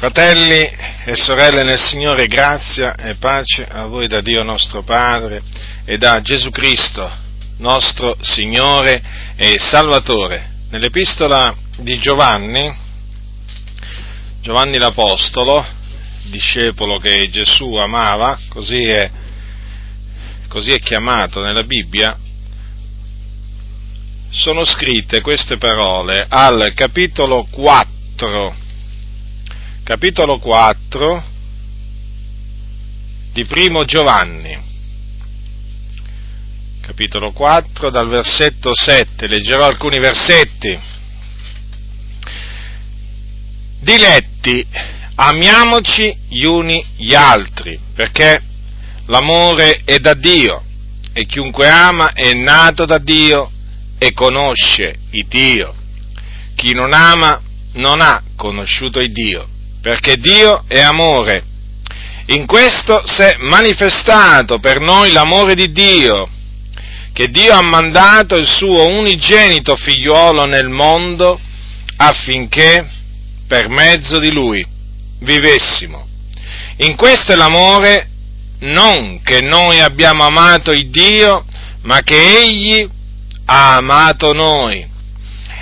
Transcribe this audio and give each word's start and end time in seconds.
Fratelli 0.00 0.66
e 1.04 1.14
sorelle 1.14 1.62
nel 1.62 1.78
Signore, 1.78 2.26
grazia 2.26 2.94
e 2.94 3.16
pace 3.16 3.66
a 3.70 3.84
voi 3.84 4.08
da 4.08 4.22
Dio 4.22 4.42
nostro 4.42 4.82
Padre 4.82 5.42
e 5.84 5.98
da 5.98 6.22
Gesù 6.22 6.48
Cristo, 6.48 7.06
nostro 7.58 8.16
Signore 8.22 9.02
e 9.36 9.58
Salvatore. 9.58 10.52
Nell'epistola 10.70 11.54
di 11.76 11.98
Giovanni, 11.98 12.74
Giovanni 14.40 14.78
l'Apostolo, 14.78 15.62
discepolo 16.30 16.96
che 16.96 17.28
Gesù 17.28 17.74
amava, 17.74 18.38
così 18.48 18.82
è, 18.84 19.10
così 20.48 20.70
è 20.70 20.80
chiamato 20.80 21.42
nella 21.42 21.64
Bibbia, 21.64 22.18
sono 24.30 24.64
scritte 24.64 25.20
queste 25.20 25.58
parole 25.58 26.24
al 26.26 26.72
capitolo 26.74 27.46
4 27.50 28.59
capitolo 29.90 30.38
4 30.38 31.24
di 33.32 33.44
primo 33.44 33.84
Giovanni. 33.84 34.56
Capitolo 36.80 37.32
4 37.32 37.90
dal 37.90 38.08
versetto 38.08 38.70
7, 38.72 39.26
leggerò 39.26 39.66
alcuni 39.66 39.98
versetti. 39.98 40.78
Diletti, 43.80 44.64
amiamoci 45.16 46.16
gli 46.28 46.44
uni 46.44 46.86
gli 46.96 47.16
altri, 47.16 47.76
perché 47.92 48.40
l'amore 49.06 49.82
è 49.84 49.98
da 49.98 50.14
Dio 50.14 50.62
e 51.12 51.26
chiunque 51.26 51.68
ama 51.68 52.12
è 52.12 52.32
nato 52.32 52.84
da 52.84 52.98
Dio 52.98 53.50
e 53.98 54.12
conosce 54.12 55.00
il 55.10 55.26
Dio. 55.26 55.74
Chi 56.54 56.74
non 56.74 56.92
ama 56.92 57.42
non 57.72 58.00
ha 58.00 58.22
conosciuto 58.36 59.00
il 59.00 59.10
Dio 59.10 59.58
perché 59.80 60.16
Dio 60.16 60.64
è 60.66 60.80
amore. 60.80 61.44
In 62.26 62.46
questo 62.46 63.02
si 63.06 63.22
è 63.22 63.36
manifestato 63.38 64.58
per 64.58 64.78
noi 64.80 65.10
l'amore 65.10 65.54
di 65.54 65.72
Dio, 65.72 66.28
che 67.12 67.30
Dio 67.30 67.52
ha 67.52 67.62
mandato 67.62 68.36
il 68.36 68.46
suo 68.46 68.86
unigenito 68.88 69.74
figliuolo 69.74 70.44
nel 70.44 70.68
mondo 70.68 71.40
affinché 71.96 72.88
per 73.46 73.68
mezzo 73.68 74.18
di 74.18 74.30
lui 74.30 74.64
vivessimo. 75.20 76.06
In 76.78 76.96
questo 76.96 77.32
è 77.32 77.36
l'amore 77.36 78.08
non 78.60 79.20
che 79.22 79.40
noi 79.40 79.80
abbiamo 79.80 80.24
amato 80.24 80.70
il 80.72 80.88
Dio, 80.90 81.44
ma 81.82 82.00
che 82.00 82.42
Egli 82.42 82.88
ha 83.46 83.76
amato 83.76 84.32
noi 84.32 84.88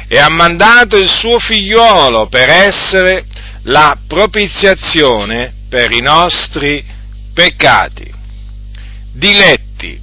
e 0.09 0.19
ha 0.19 0.29
mandato 0.29 0.97
il 0.97 1.09
suo 1.09 1.39
figliuolo 1.39 2.29
per 2.29 2.49
essere 2.49 3.27
la 3.63 3.99
propiziazione 4.07 5.53
per 5.69 5.93
i 5.93 6.01
nostri 6.01 6.85
peccati. 7.33 8.11
Diletti, 9.13 10.01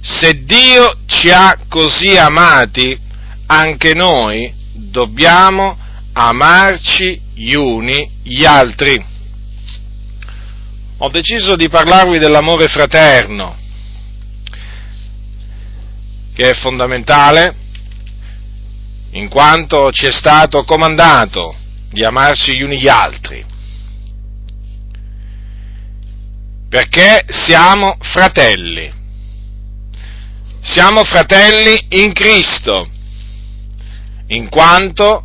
se 0.00 0.44
Dio 0.44 0.98
ci 1.06 1.30
ha 1.30 1.58
così 1.68 2.16
amati, 2.16 2.98
anche 3.46 3.94
noi 3.94 4.52
dobbiamo 4.72 5.76
amarci 6.12 7.20
gli 7.34 7.54
uni 7.54 8.10
gli 8.22 8.44
altri. 8.44 9.04
Ho 10.98 11.08
deciso 11.10 11.56
di 11.56 11.68
parlarvi 11.68 12.18
dell'amore 12.18 12.66
fraterno, 12.68 13.56
che 16.34 16.50
è 16.50 16.54
fondamentale 16.54 17.54
in 19.12 19.28
quanto 19.28 19.90
ci 19.92 20.06
è 20.06 20.12
stato 20.12 20.64
comandato 20.64 21.56
di 21.90 22.04
amarsi 22.04 22.54
gli 22.54 22.62
uni 22.62 22.78
gli 22.78 22.88
altri, 22.88 23.44
perché 26.68 27.24
siamo 27.28 27.96
fratelli, 28.00 28.92
siamo 30.60 31.04
fratelli 31.04 31.86
in 32.02 32.12
Cristo, 32.12 32.88
in 34.28 34.48
quanto 34.48 35.24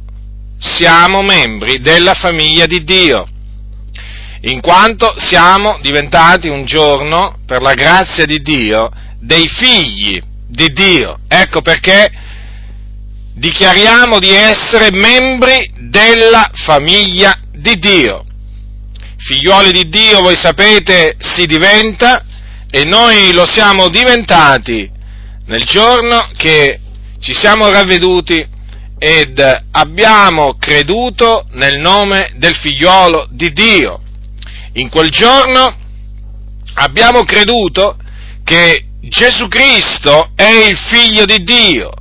siamo 0.58 1.22
membri 1.22 1.82
della 1.82 2.14
famiglia 2.14 2.66
di 2.66 2.84
Dio, 2.84 3.28
in 4.42 4.62
quanto 4.62 5.16
siamo 5.18 5.80
diventati 5.82 6.48
un 6.48 6.66
giorno, 6.66 7.40
per 7.46 7.62
la 7.62 7.74
grazia 7.74 8.26
di 8.26 8.42
Dio, 8.42 8.90
dei 9.20 9.48
figli 9.48 10.22
di 10.48 10.68
Dio. 10.72 11.20
Ecco 11.28 11.62
perché 11.62 12.12
dichiariamo 13.34 14.20
di 14.20 14.30
essere 14.30 14.92
membri 14.92 15.70
della 15.90 16.50
famiglia 16.54 17.38
di 17.52 17.78
Dio. 17.78 18.24
Figliuoli 19.18 19.72
di 19.72 19.90
Dio, 19.90 20.22
voi 20.22 20.36
sapete, 20.36 21.16
si 21.18 21.46
diventa 21.46 22.26
e 22.70 22.84
noi 22.84 23.32
lo 23.34 23.46
siamo 23.46 23.88
diventati 23.90 24.90
nel 25.46 25.64
giorno 25.64 26.30
che 26.36 26.80
ci 27.20 27.34
siamo 27.34 27.70
ravveduti 27.70 28.46
ed 28.98 29.40
abbiamo 29.72 30.56
creduto 30.58 31.46
nel 31.52 31.80
nome 31.80 32.34
del 32.36 32.56
figliuolo 32.56 33.28
di 33.30 33.52
Dio. 33.52 34.02
In 34.74 34.90
quel 34.90 35.10
giorno 35.10 35.76
abbiamo 36.76 37.24
creduto 37.24 37.98
che 38.44 38.86
Gesù 39.02 39.48
Cristo 39.48 40.32
è 40.36 40.68
il 40.70 40.78
figlio 40.78 41.26
di 41.26 41.44
Dio 41.44 41.92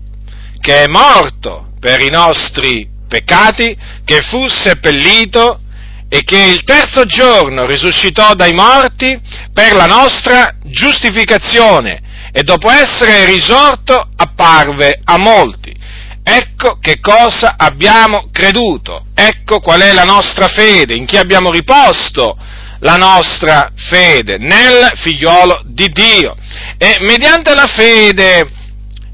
che 0.62 0.84
è 0.84 0.86
morto 0.86 1.72
per 1.80 2.00
i 2.00 2.08
nostri 2.08 2.88
peccati, 3.08 3.76
che 4.04 4.22
fu 4.22 4.46
seppellito 4.46 5.60
e 6.08 6.22
che 6.22 6.38
il 6.38 6.62
terzo 6.62 7.04
giorno 7.04 7.66
risuscitò 7.66 8.34
dai 8.34 8.52
morti 8.52 9.20
per 9.52 9.74
la 9.74 9.86
nostra 9.86 10.54
giustificazione 10.64 12.00
e 12.32 12.44
dopo 12.44 12.70
essere 12.70 13.26
risorto 13.26 14.08
apparve 14.16 15.00
a 15.02 15.18
molti. 15.18 15.74
Ecco 16.22 16.78
che 16.80 17.00
cosa 17.00 17.56
abbiamo 17.58 18.28
creduto, 18.30 19.06
ecco 19.14 19.58
qual 19.58 19.80
è 19.80 19.92
la 19.92 20.04
nostra 20.04 20.46
fede, 20.46 20.94
in 20.94 21.04
chi 21.04 21.16
abbiamo 21.16 21.50
riposto 21.50 22.38
la 22.78 22.96
nostra 22.96 23.72
fede, 23.74 24.38
nel 24.38 24.92
figliolo 24.94 25.62
di 25.66 25.88
Dio. 25.88 26.36
E 26.78 26.98
mediante 27.00 27.52
la 27.54 27.66
fede 27.66 28.48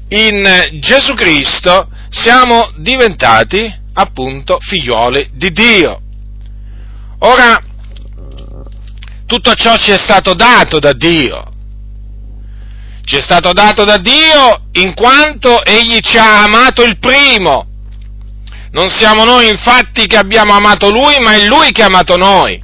in 0.09 0.79
Gesù 0.79 1.13
Cristo 1.13 1.89
siamo 2.09 2.71
diventati 2.77 3.71
appunto 3.93 4.57
figlioli 4.59 5.29
di 5.33 5.51
Dio. 5.51 6.01
Ora, 7.19 7.61
tutto 9.25 9.53
ciò 9.53 9.75
ci 9.77 9.91
è 9.91 9.97
stato 9.97 10.33
dato 10.33 10.79
da 10.79 10.93
Dio. 10.93 11.47
Ci 13.03 13.17
è 13.17 13.21
stato 13.21 13.53
dato 13.53 13.83
da 13.83 13.97
Dio 13.97 14.67
in 14.73 14.93
quanto 14.93 15.63
Egli 15.63 15.99
ci 15.99 16.17
ha 16.17 16.43
amato 16.43 16.83
il 16.83 16.97
primo. 16.99 17.67
Non 18.71 18.89
siamo 18.89 19.23
noi 19.23 19.47
infatti 19.47 20.05
che 20.05 20.17
abbiamo 20.17 20.53
amato 20.53 20.91
Lui, 20.91 21.17
ma 21.19 21.33
è 21.33 21.45
Lui 21.45 21.71
che 21.71 21.81
ha 21.83 21.87
amato 21.87 22.17
noi. 22.17 22.61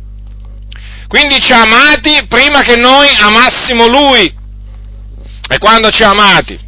Quindi 1.07 1.39
ci 1.39 1.51
ha 1.51 1.61
amati 1.61 2.25
prima 2.27 2.61
che 2.61 2.75
noi 2.75 3.07
amassimo 3.19 3.87
Lui. 3.87 4.33
E 5.47 5.57
quando 5.59 5.89
ci 5.89 6.03
ha 6.03 6.09
amati? 6.09 6.64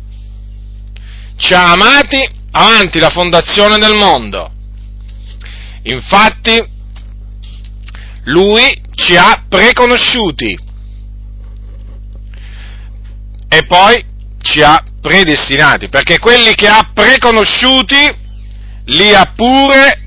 Ci 1.37 1.53
ha 1.53 1.71
amati 1.71 2.29
avanti 2.51 2.99
la 2.99 3.09
fondazione 3.09 3.77
del 3.77 3.95
mondo. 3.95 4.51
Infatti, 5.83 6.61
lui 8.23 8.81
ci 8.93 9.15
ha 9.15 9.43
preconosciuti 9.47 10.59
e 13.47 13.65
poi 13.65 14.03
ci 14.41 14.61
ha 14.61 14.83
predestinati, 14.99 15.87
perché 15.87 16.19
quelli 16.19 16.53
che 16.55 16.67
ha 16.67 16.89
preconosciuti 16.93 18.25
li 18.85 19.13
ha 19.13 19.31
pure 19.35 20.01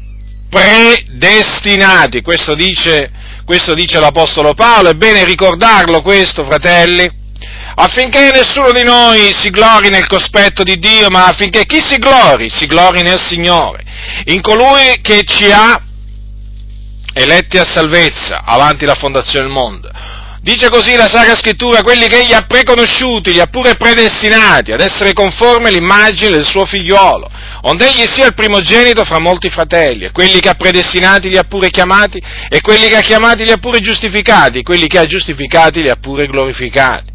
predestinati. 0.50 2.20
Questo 2.20 2.54
dice, 2.54 3.10
questo 3.44 3.72
dice 3.72 4.00
l'Apostolo 4.00 4.52
Paolo, 4.52 4.90
è 4.90 4.94
bene 4.94 5.24
ricordarlo 5.24 6.02
questo, 6.02 6.44
fratelli 6.44 7.18
affinché 7.74 8.30
nessuno 8.32 8.72
di 8.72 8.82
noi 8.82 9.32
si 9.32 9.50
glori 9.50 9.88
nel 9.88 10.06
cospetto 10.06 10.62
di 10.62 10.78
Dio, 10.78 11.08
ma 11.08 11.26
affinché 11.26 11.64
chi 11.66 11.80
si 11.80 11.96
glori, 11.96 12.50
si 12.50 12.66
glori 12.66 13.02
nel 13.02 13.20
Signore, 13.20 13.82
in 14.26 14.40
colui 14.40 14.98
che 15.00 15.22
ci 15.24 15.50
ha 15.50 15.80
eletti 17.12 17.58
a 17.58 17.64
salvezza 17.64 18.42
avanti 18.44 18.84
la 18.84 18.94
fondazione 18.94 19.46
del 19.46 19.54
mondo. 19.54 19.90
Dice 20.42 20.70
così 20.70 20.96
la 20.96 21.06
Sacra 21.06 21.34
Scrittura, 21.34 21.82
quelli 21.82 22.06
che 22.06 22.20
egli 22.20 22.32
ha 22.32 22.46
preconosciuti, 22.46 23.30
li 23.30 23.40
ha 23.40 23.46
pure 23.46 23.74
predestinati 23.76 24.72
ad 24.72 24.80
essere 24.80 25.12
conformi 25.12 25.68
all'immagine 25.68 26.30
del 26.30 26.46
suo 26.46 26.64
figliolo, 26.64 27.30
onde 27.62 27.90
egli 27.90 28.06
sia 28.06 28.24
il 28.24 28.32
primogenito 28.32 29.04
fra 29.04 29.18
molti 29.18 29.50
fratelli, 29.50 30.06
e 30.06 30.12
quelli 30.12 30.40
che 30.40 30.48
ha 30.48 30.54
predestinati 30.54 31.28
li 31.28 31.36
ha 31.36 31.44
pure 31.44 31.68
chiamati, 31.68 32.22
e 32.48 32.62
quelli 32.62 32.88
che 32.88 32.96
ha 32.96 33.02
chiamati 33.02 33.44
li 33.44 33.50
ha 33.50 33.58
pure 33.58 33.80
giustificati, 33.80 34.60
e 34.60 34.62
quelli 34.62 34.86
che 34.86 34.98
ha 34.98 35.04
giustificati 35.04 35.82
li 35.82 35.90
ha 35.90 35.96
pure 35.96 36.26
glorificati. 36.26 37.09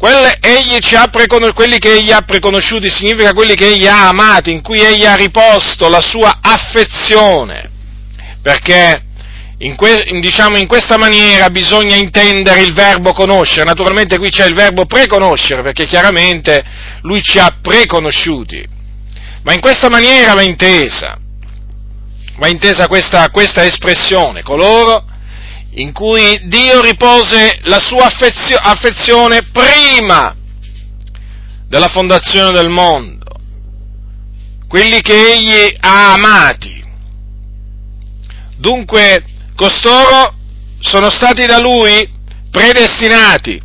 Quelli 0.00 1.78
che 1.78 1.92
egli 1.92 2.10
ha 2.10 2.22
preconosciuti 2.22 2.88
significa 2.88 3.34
quelli 3.34 3.54
che 3.54 3.66
egli 3.66 3.86
ha 3.86 4.08
amati, 4.08 4.50
in 4.50 4.62
cui 4.62 4.80
egli 4.80 5.04
ha 5.04 5.14
riposto 5.14 5.90
la 5.90 6.00
sua 6.00 6.38
affezione, 6.40 7.70
perché 8.40 9.04
in, 9.58 9.76
que, 9.76 10.06
diciamo, 10.20 10.56
in 10.56 10.66
questa 10.66 10.96
maniera 10.96 11.50
bisogna 11.50 11.96
intendere 11.96 12.62
il 12.62 12.72
verbo 12.72 13.12
conoscere, 13.12 13.64
naturalmente 13.64 14.16
qui 14.16 14.30
c'è 14.30 14.46
il 14.46 14.54
verbo 14.54 14.86
preconoscere, 14.86 15.60
perché 15.60 15.84
chiaramente 15.84 16.64
lui 17.02 17.22
ci 17.22 17.38
ha 17.38 17.54
preconosciuti, 17.60 18.66
ma 19.42 19.52
in 19.52 19.60
questa 19.60 19.90
maniera 19.90 20.32
va 20.32 20.40
intesa, 20.40 21.18
va 22.38 22.48
intesa 22.48 22.88
questa, 22.88 23.28
questa 23.28 23.66
espressione, 23.66 24.42
coloro 24.42 25.04
in 25.72 25.92
cui 25.92 26.40
Dio 26.48 26.80
ripose 26.80 27.58
la 27.62 27.78
sua 27.78 28.06
affezio, 28.06 28.56
affezione 28.56 29.42
prima 29.52 30.34
della 31.68 31.88
fondazione 31.88 32.52
del 32.52 32.68
mondo, 32.68 33.26
quelli 34.66 35.00
che 35.00 35.32
egli 35.32 35.76
ha 35.80 36.12
amati. 36.14 36.82
Dunque, 38.56 39.24
costoro 39.54 40.34
sono 40.80 41.10
stati 41.10 41.46
da 41.46 41.58
lui 41.58 42.08
predestinati 42.50 43.60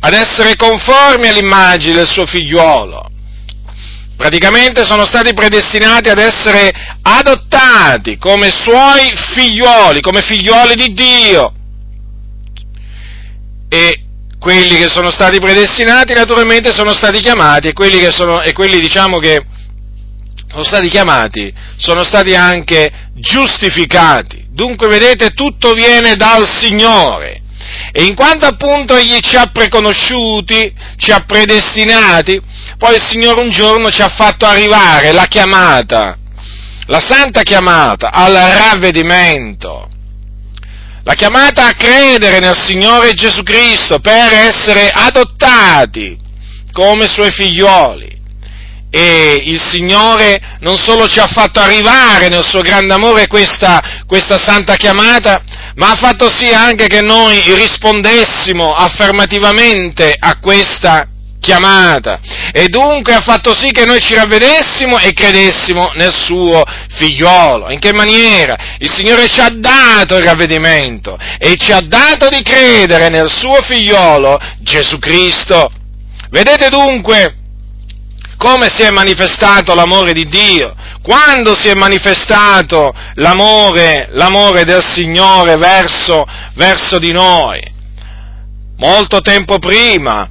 ad 0.00 0.12
essere 0.12 0.56
conformi 0.56 1.28
all'immagine 1.28 1.96
del 1.96 2.06
suo 2.06 2.24
figliuolo. 2.24 3.10
Praticamente 4.16 4.84
sono 4.84 5.04
stati 5.06 5.32
predestinati 5.34 6.08
ad 6.08 6.18
essere 6.18 6.72
adottati 7.02 8.16
come 8.16 8.50
suoi 8.50 9.12
figlioli, 9.34 10.00
come 10.00 10.22
figlioli 10.22 10.74
di 10.74 10.92
Dio. 10.92 11.52
E 13.68 14.04
quelli 14.38 14.76
che 14.76 14.88
sono 14.88 15.10
stati 15.10 15.38
predestinati 15.40 16.12
naturalmente 16.12 16.72
sono 16.72 16.92
stati 16.92 17.20
chiamati 17.20 17.68
e 17.68 17.72
quelli, 17.72 17.98
che 17.98 18.12
sono, 18.12 18.42
e 18.42 18.52
quelli 18.52 18.78
diciamo 18.78 19.18
che 19.18 19.42
sono 20.48 20.62
stati 20.62 20.88
chiamati 20.88 21.52
sono 21.76 22.04
stati 22.04 22.34
anche 22.34 23.08
giustificati. 23.14 24.46
Dunque, 24.50 24.86
vedete, 24.86 25.30
tutto 25.30 25.72
viene 25.72 26.14
dal 26.14 26.48
Signore. 26.48 27.42
E 27.90 28.04
in 28.04 28.14
quanto 28.14 28.46
appunto 28.46 28.94
Egli 28.94 29.18
ci 29.18 29.36
ha 29.36 29.46
preconosciuti, 29.46 30.72
ci 30.96 31.10
ha 31.10 31.24
predestinati, 31.26 32.40
poi 32.78 32.94
il 32.94 33.02
Signore 33.02 33.42
un 33.42 33.50
giorno 33.50 33.90
ci 33.90 34.02
ha 34.02 34.08
fatto 34.08 34.46
arrivare 34.46 35.12
la 35.12 35.26
chiamata, 35.26 36.16
la 36.86 37.00
santa 37.00 37.42
chiamata 37.42 38.10
al 38.10 38.34
ravvedimento, 38.34 39.88
la 41.02 41.14
chiamata 41.14 41.66
a 41.66 41.74
credere 41.74 42.38
nel 42.40 42.56
Signore 42.56 43.14
Gesù 43.14 43.42
Cristo 43.42 43.98
per 44.00 44.32
essere 44.32 44.90
adottati 44.90 46.18
come 46.72 47.06
Suoi 47.06 47.30
figlioli 47.30 48.12
e 48.90 49.42
il 49.46 49.60
Signore 49.60 50.40
non 50.60 50.78
solo 50.78 51.08
ci 51.08 51.18
ha 51.18 51.26
fatto 51.26 51.58
arrivare 51.58 52.28
nel 52.28 52.44
suo 52.44 52.60
grande 52.60 52.94
amore 52.94 53.26
questa, 53.26 53.82
questa, 54.06 54.38
santa 54.38 54.76
chiamata, 54.76 55.42
ma 55.74 55.90
ha 55.90 55.96
fatto 55.96 56.28
sì 56.28 56.50
anche 56.50 56.86
che 56.86 57.00
noi 57.00 57.40
rispondessimo 57.40 58.72
affermativamente 58.72 60.14
a 60.16 60.38
questa 60.38 61.08
chiamata 61.44 62.20
e 62.52 62.68
dunque 62.68 63.12
ha 63.12 63.20
fatto 63.20 63.54
sì 63.54 63.70
che 63.70 63.84
noi 63.84 64.00
ci 64.00 64.14
ravvedessimo 64.14 64.98
e 64.98 65.12
credessimo 65.12 65.92
nel 65.94 66.12
suo 66.12 66.64
figliolo. 66.96 67.70
In 67.70 67.78
che 67.78 67.92
maniera? 67.92 68.56
Il 68.78 68.90
Signore 68.90 69.28
ci 69.28 69.40
ha 69.40 69.50
dato 69.50 70.16
il 70.16 70.24
ravvedimento 70.24 71.18
e 71.38 71.54
ci 71.56 71.72
ha 71.72 71.80
dato 71.80 72.28
di 72.30 72.42
credere 72.42 73.10
nel 73.10 73.30
suo 73.30 73.60
figliolo 73.62 74.38
Gesù 74.60 74.98
Cristo. 74.98 75.70
Vedete 76.30 76.70
dunque, 76.70 77.36
come 78.38 78.68
si 78.70 78.82
è 78.82 78.90
manifestato 78.90 79.74
l'amore 79.74 80.12
di 80.14 80.26
Dio, 80.26 80.74
quando 81.02 81.54
si 81.54 81.68
è 81.68 81.74
manifestato 81.74 82.94
l'amore, 83.16 84.08
l'amore 84.12 84.64
del 84.64 84.82
Signore 84.82 85.56
verso, 85.56 86.26
verso 86.54 86.98
di 86.98 87.12
noi. 87.12 87.60
Molto 88.76 89.20
tempo 89.20 89.58
prima 89.58 90.28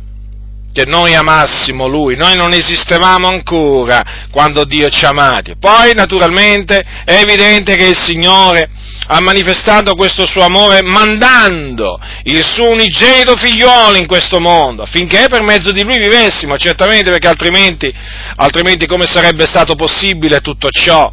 che 0.73 0.85
noi 0.85 1.13
amassimo 1.13 1.87
Lui, 1.87 2.15
noi 2.15 2.35
non 2.35 2.51
esistevamo 2.51 3.27
ancora 3.27 4.27
quando 4.31 4.65
Dio 4.65 4.89
ci 4.89 5.05
ha 5.05 5.09
amati. 5.09 5.53
Poi 5.57 5.93
naturalmente 5.93 6.83
è 7.05 7.19
evidente 7.21 7.75
che 7.75 7.85
il 7.85 7.95
Signore 7.95 8.69
ha 9.07 9.19
manifestato 9.19 9.95
questo 9.95 10.25
suo 10.25 10.43
amore 10.43 10.81
mandando 10.81 11.99
il 12.23 12.43
suo 12.43 12.69
unigenito 12.69 13.35
figliolo 13.35 13.97
in 13.97 14.07
questo 14.07 14.39
mondo, 14.39 14.81
affinché 14.83 15.27
per 15.29 15.43
mezzo 15.43 15.71
di 15.71 15.83
lui 15.83 15.99
vivessimo, 15.99 16.57
certamente 16.57 17.11
perché 17.11 17.27
altrimenti, 17.27 17.93
altrimenti 18.37 18.87
come 18.87 19.05
sarebbe 19.05 19.45
stato 19.45 19.75
possibile 19.75 20.39
tutto 20.39 20.69
ciò? 20.69 21.11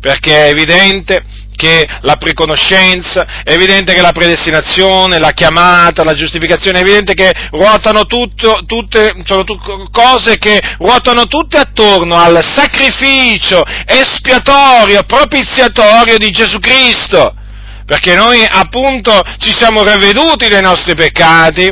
Perché 0.00 0.46
è 0.46 0.48
evidente 0.50 1.24
che 1.60 1.86
la 2.00 2.16
preconoscenza, 2.16 3.42
è 3.44 3.52
evidente 3.52 3.92
che 3.92 4.00
la 4.00 4.12
predestinazione, 4.12 5.18
la 5.18 5.32
chiamata, 5.32 6.04
la 6.04 6.14
giustificazione, 6.14 6.78
è 6.78 6.80
evidente 6.80 7.12
che 7.12 7.30
ruotano 7.50 8.06
tutto, 8.06 8.62
tutte, 8.64 9.14
sono 9.24 9.44
tu, 9.44 9.60
cose 9.90 10.38
che 10.38 10.58
ruotano 10.78 11.26
tutte 11.26 11.58
attorno 11.58 12.14
al 12.14 12.42
sacrificio 12.42 13.62
espiatorio, 13.84 15.02
propiziatorio 15.02 16.16
di 16.16 16.30
Gesù 16.30 16.58
Cristo. 16.60 17.34
Perché 17.84 18.14
noi 18.14 18.42
appunto 18.48 19.20
ci 19.38 19.52
siamo 19.54 19.82
ravveduti 19.82 20.48
dei 20.48 20.62
nostri 20.62 20.94
peccati, 20.94 21.70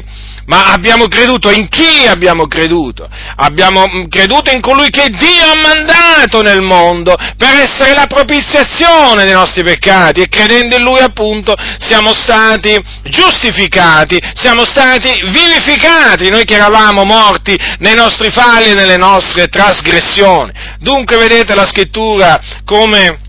ma 0.49 0.73
abbiamo 0.73 1.09
creduto 1.09 1.51
in 1.51 1.69
chi 1.69 2.07
abbiamo 2.07 2.47
creduto? 2.47 3.09
Abbiamo 3.37 3.87
mm, 3.87 4.07
creduto 4.09 4.51
in 4.51 4.61
colui 4.63 4.89
che 4.89 5.11
Dio 5.11 5.51
ha 5.51 5.55
mandato 5.55 6.41
nel 6.43 6.63
mondo 6.63 7.15
per 7.37 7.51
essere 7.61 7.95
la 7.95 8.07
propiziazione 8.07 9.25
dei 9.25 9.35
nostri 9.35 9.63
peccati 9.63 10.23
e 10.23 10.29
credendo 10.29 10.77
in 10.77 10.83
lui 10.83 11.01
appunto 11.01 11.55
siamo 11.79 12.15
stati 12.15 12.77
giustificati, 13.05 14.19
siamo 14.35 14.65
stati 14.65 15.13
vivificati, 15.25 16.31
noi 16.31 16.45
che 16.45 16.55
eravamo 16.55 17.05
morti 17.05 17.57
nei 17.79 17.95
nostri 17.95 18.31
falli 18.31 18.71
e 18.71 18.75
nelle 18.75 18.97
nostre 18.97 19.49
trasgressioni. 19.49 20.51
Dunque 20.79 21.19
vedete 21.19 21.55
la 21.55 21.67
scrittura 21.67 22.41
come 22.65 23.27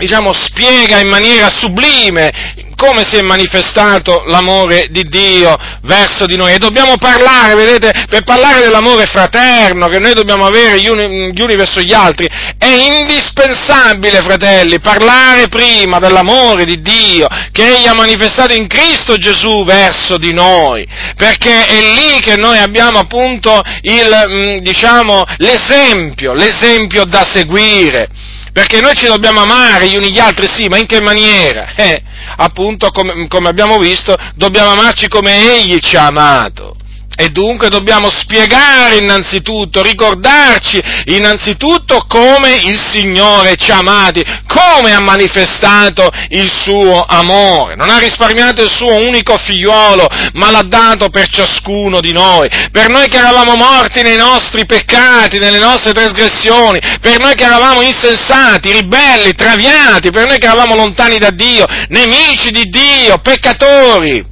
diciamo, 0.00 0.32
spiega 0.32 0.98
in 0.98 1.08
maniera 1.08 1.50
sublime 1.50 2.32
come 2.80 3.04
si 3.04 3.16
è 3.16 3.20
manifestato 3.20 4.24
l'amore 4.26 4.86
di 4.88 5.02
Dio 5.02 5.54
verso 5.82 6.24
di 6.24 6.36
noi. 6.36 6.54
E 6.54 6.58
dobbiamo 6.58 6.96
parlare, 6.96 7.54
vedete, 7.54 8.06
per 8.08 8.22
parlare 8.22 8.60
dell'amore 8.60 9.04
fraterno 9.04 9.86
che 9.88 9.98
noi 9.98 10.14
dobbiamo 10.14 10.46
avere 10.46 10.80
gli 10.80 10.88
uni, 10.88 11.30
gli 11.34 11.42
uni 11.42 11.56
verso 11.56 11.82
gli 11.82 11.92
altri, 11.92 12.26
è 12.56 12.66
indispensabile, 12.66 14.22
fratelli, 14.22 14.80
parlare 14.80 15.48
prima 15.48 15.98
dell'amore 15.98 16.64
di 16.64 16.80
Dio 16.80 17.28
che 17.52 17.76
Egli 17.76 17.86
ha 17.86 17.92
manifestato 17.92 18.54
in 18.54 18.66
Cristo 18.66 19.18
Gesù 19.18 19.62
verso 19.66 20.16
di 20.16 20.32
noi, 20.32 20.86
perché 21.16 21.66
è 21.66 21.80
lì 21.80 22.20
che 22.20 22.36
noi 22.36 22.56
abbiamo 22.56 22.98
appunto 22.98 23.60
il, 23.82 24.24
mm, 24.26 24.56
diciamo, 24.60 25.24
l'esempio, 25.36 26.32
l'esempio 26.32 27.04
da 27.04 27.26
seguire. 27.30 28.08
Perché 28.52 28.80
noi 28.80 28.94
ci 28.94 29.06
dobbiamo 29.06 29.42
amare 29.42 29.88
gli 29.88 29.96
uni 29.96 30.10
gli 30.10 30.18
altri, 30.18 30.46
sì, 30.46 30.66
ma 30.66 30.78
in 30.78 30.86
che 30.86 31.00
maniera? 31.00 31.74
Eh, 31.74 32.02
appunto, 32.36 32.90
come, 32.90 33.28
come 33.28 33.48
abbiamo 33.48 33.78
visto, 33.78 34.16
dobbiamo 34.34 34.70
amarci 34.70 35.08
come 35.08 35.56
Egli 35.56 35.78
ci 35.78 35.96
ha 35.96 36.06
amato. 36.06 36.76
E 37.20 37.28
dunque 37.28 37.68
dobbiamo 37.68 38.08
spiegare 38.08 38.96
innanzitutto, 38.96 39.82
ricordarci 39.82 40.82
innanzitutto 41.08 42.06
come 42.08 42.54
il 42.54 42.80
Signore 42.80 43.56
ci 43.56 43.70
ha 43.70 43.76
amati, 43.76 44.24
come 44.46 44.94
ha 44.94 45.00
manifestato 45.00 46.08
il 46.30 46.50
suo 46.50 47.04
amore. 47.06 47.76
Non 47.76 47.90
ha 47.90 47.98
risparmiato 47.98 48.62
il 48.62 48.70
suo 48.70 48.94
unico 48.94 49.36
figliolo, 49.36 50.08
ma 50.32 50.50
l'ha 50.50 50.62
dato 50.62 51.10
per 51.10 51.28
ciascuno 51.28 52.00
di 52.00 52.12
noi. 52.12 52.48
Per 52.72 52.88
noi 52.88 53.06
che 53.08 53.18
eravamo 53.18 53.54
morti 53.54 54.00
nei 54.00 54.16
nostri 54.16 54.64
peccati, 54.64 55.38
nelle 55.38 55.58
nostre 55.58 55.92
trasgressioni, 55.92 56.80
per 57.02 57.18
noi 57.18 57.34
che 57.34 57.44
eravamo 57.44 57.82
insensati, 57.82 58.72
ribelli, 58.72 59.34
traviati, 59.34 60.10
per 60.10 60.26
noi 60.26 60.38
che 60.38 60.46
eravamo 60.46 60.74
lontani 60.74 61.18
da 61.18 61.28
Dio, 61.28 61.66
nemici 61.88 62.50
di 62.50 62.62
Dio, 62.62 63.18
peccatori. 63.18 64.24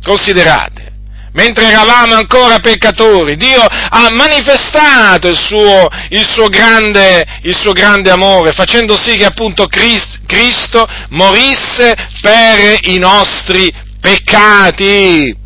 Considerate 0.00 0.79
mentre 1.32 1.66
eravamo 1.66 2.14
ancora 2.14 2.58
peccatori, 2.58 3.36
Dio 3.36 3.62
ha 3.62 4.08
manifestato 4.10 5.28
il 5.28 5.38
suo, 5.38 5.88
il 6.10 6.26
suo, 6.28 6.48
grande, 6.48 7.24
il 7.42 7.56
suo 7.56 7.72
grande, 7.72 8.10
amore, 8.10 8.52
facendo 8.52 8.98
sì 8.98 9.16
che 9.16 9.24
appunto 9.24 9.66
Cristo 9.66 10.86
morisse 11.10 11.94
per 12.20 12.78
i 12.82 12.98
nostri 12.98 13.72
peccati. 14.00 15.36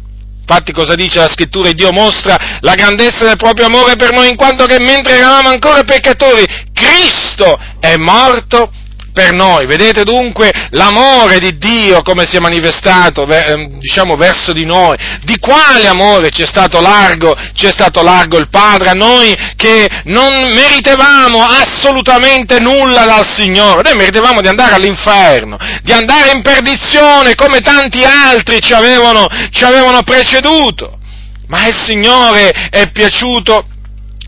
Infatti 0.46 0.72
cosa 0.72 0.94
dice 0.94 1.20
la 1.20 1.30
scrittura? 1.30 1.72
Dio 1.72 1.90
mostra 1.90 2.36
la 2.60 2.74
grandezza 2.74 3.24
del 3.24 3.36
proprio 3.36 3.64
amore 3.66 3.96
per 3.96 4.12
noi 4.12 4.28
in 4.28 4.36
quanto 4.36 4.66
che 4.66 4.78
mentre 4.78 5.16
eravamo 5.16 5.48
ancora 5.48 5.82
peccatori, 5.84 6.44
Cristo 6.72 7.58
è 7.80 7.96
morto 7.96 8.70
per 9.14 9.32
noi. 9.32 9.64
Vedete 9.64 10.02
dunque 10.02 10.52
l'amore 10.70 11.38
di 11.38 11.56
Dio 11.56 12.02
come 12.02 12.26
si 12.26 12.36
è 12.36 12.40
manifestato, 12.40 13.26
ehm, 13.26 13.78
diciamo, 13.78 14.16
verso 14.16 14.52
di 14.52 14.66
noi. 14.66 14.96
Di 15.22 15.38
quale 15.38 15.86
amore 15.86 16.30
ci 16.30 16.42
è 16.42 16.46
stato 16.46 16.80
largo, 16.80 17.34
ci 17.54 17.66
è 17.66 17.70
stato 17.70 18.02
largo 18.02 18.36
il 18.36 18.48
Padre 18.50 18.90
a 18.90 18.92
noi 18.92 19.32
che 19.56 19.88
non 20.04 20.52
meritevamo 20.52 21.40
assolutamente 21.42 22.58
nulla 22.58 23.04
dal 23.04 23.26
Signore. 23.32 23.82
Noi 23.82 23.94
meritevamo 23.94 24.40
di 24.40 24.48
andare 24.48 24.74
all'inferno, 24.74 25.56
di 25.82 25.92
andare 25.92 26.32
in 26.32 26.42
perdizione 26.42 27.36
come 27.36 27.60
tanti 27.60 28.02
altri 28.04 28.60
ci 28.60 28.74
avevano, 28.74 29.28
ci 29.50 29.64
avevano 29.64 30.02
preceduto. 30.02 30.98
Ma 31.46 31.66
il 31.68 31.74
Signore 31.74 32.50
è 32.70 32.90
piaciuto 32.90 33.66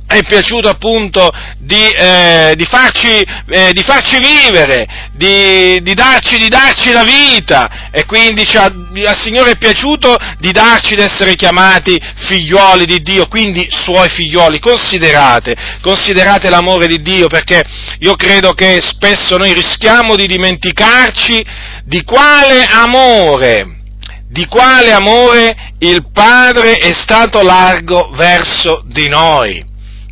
è 0.06 0.22
piaciuto 0.22 0.68
appunto 0.68 1.30
di, 1.58 1.90
eh, 1.90 2.54
di, 2.56 2.64
farci, 2.64 3.08
eh, 3.08 3.72
di 3.72 3.82
farci, 3.82 4.18
vivere, 4.18 4.86
di, 5.12 5.80
darci, 5.94 6.38
di, 6.38 6.48
darci, 6.48 6.92
la 6.92 7.02
vita 7.02 7.90
e 7.90 8.04
quindi 8.06 8.42
al 8.54 9.18
Signore 9.18 9.52
è 9.52 9.56
piaciuto 9.56 10.16
di 10.38 10.52
darci 10.52 10.94
di 10.94 11.02
essere 11.02 11.34
chiamati 11.34 12.00
figlioli 12.14 12.86
di 12.86 13.02
Dio, 13.02 13.26
quindi 13.26 13.66
suoi 13.70 14.08
figlioli. 14.08 14.60
Considerate, 14.60 15.54
considerate 15.82 16.50
l'amore 16.50 16.86
di 16.86 17.02
Dio 17.02 17.26
perché 17.26 17.64
io 17.98 18.14
credo 18.14 18.52
che 18.52 18.78
spesso 18.80 19.36
noi 19.36 19.52
rischiamo 19.52 20.14
di 20.14 20.26
dimenticarci 20.26 21.44
di 21.84 22.02
quale 22.04 22.64
amore 22.64 23.74
di 24.28 24.44
quale 24.46 24.90
amore 24.90 25.56
il 25.78 26.10
Padre 26.12 26.74
è 26.74 26.92
stato 26.92 27.42
largo 27.42 28.10
verso 28.12 28.82
di 28.84 29.08
noi 29.08 29.64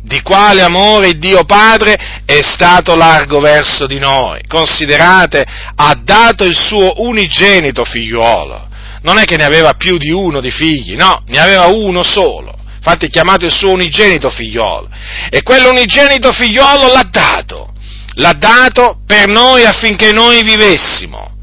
di 0.05 0.21
quale 0.21 0.61
amore 0.61 1.17
Dio 1.17 1.45
Padre 1.45 2.21
è 2.25 2.39
stato 2.41 2.95
largo 2.95 3.39
verso 3.39 3.87
di 3.87 3.97
noi. 3.97 4.41
Considerate, 4.47 5.43
ha 5.75 5.99
dato 5.99 6.43
il 6.43 6.55
suo 6.55 7.01
unigenito 7.01 7.83
figliuolo. 7.83 8.69
Non 9.01 9.17
è 9.17 9.23
che 9.25 9.35
ne 9.35 9.43
aveva 9.43 9.73
più 9.73 9.97
di 9.97 10.11
uno 10.11 10.41
di 10.41 10.51
figli, 10.51 10.95
no, 10.95 11.23
ne 11.25 11.39
aveva 11.39 11.65
uno 11.65 12.03
solo. 12.03 12.53
Infatti 12.75 13.07
è 13.07 13.09
chiamato 13.09 13.45
il 13.45 13.51
suo 13.51 13.71
unigenito 13.71 14.29
figliuolo. 14.29 14.89
E 15.29 15.41
quell'unigenito 15.41 16.31
figliuolo 16.31 16.91
l'ha 16.91 17.07
dato. 17.09 17.73
L'ha 18.17 18.33
dato 18.33 18.99
per 19.07 19.27
noi 19.27 19.65
affinché 19.65 20.11
noi 20.11 20.43
vivessimo. 20.43 21.35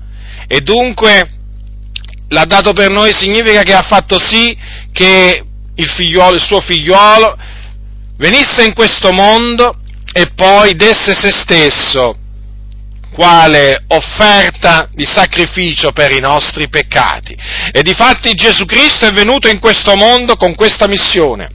E 0.46 0.60
dunque 0.60 1.30
l'ha 2.28 2.44
dato 2.44 2.72
per 2.72 2.90
noi 2.90 3.12
significa 3.12 3.62
che 3.62 3.74
ha 3.74 3.82
fatto 3.82 4.20
sì 4.20 4.56
che 4.92 5.44
il, 5.74 5.88
figliuolo, 5.88 6.36
il 6.36 6.42
suo 6.42 6.60
figliuolo 6.60 7.36
venisse 8.16 8.64
in 8.64 8.74
questo 8.74 9.12
mondo 9.12 9.76
e 10.12 10.30
poi 10.34 10.74
desse 10.74 11.14
se 11.14 11.30
stesso 11.30 12.16
quale 13.12 13.84
offerta 13.88 14.88
di 14.92 15.04
sacrificio 15.04 15.92
per 15.92 16.12
i 16.12 16.20
nostri 16.20 16.68
peccati. 16.68 17.36
E 17.70 17.82
difatti 17.82 18.34
Gesù 18.34 18.64
Cristo 18.64 19.06
è 19.06 19.12
venuto 19.12 19.48
in 19.48 19.58
questo 19.58 19.94
mondo 19.96 20.36
con 20.36 20.54
questa 20.54 20.86
missione, 20.86 21.48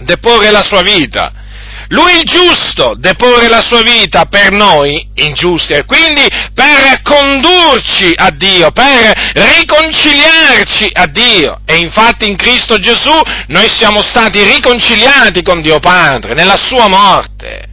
deporre 0.00 0.50
la 0.50 0.62
sua 0.62 0.82
vita 0.82 1.39
lui 1.90 2.18
il 2.18 2.24
giusto 2.24 2.94
deporre 2.96 3.48
la 3.48 3.60
sua 3.60 3.82
vita 3.82 4.26
per 4.26 4.52
noi 4.52 5.08
ingiusti 5.14 5.72
e 5.72 5.84
quindi 5.84 6.22
per 6.54 7.02
condurci 7.02 8.12
a 8.14 8.30
Dio, 8.30 8.70
per 8.70 9.32
riconciliarci 9.34 10.90
a 10.92 11.06
Dio. 11.06 11.60
E 11.64 11.76
infatti 11.76 12.28
in 12.28 12.36
Cristo 12.36 12.78
Gesù 12.78 13.18
noi 13.48 13.68
siamo 13.68 14.02
stati 14.02 14.42
riconciliati 14.42 15.42
con 15.42 15.60
Dio 15.60 15.78
Padre 15.80 16.34
nella 16.34 16.56
sua 16.56 16.88
morte 16.88 17.69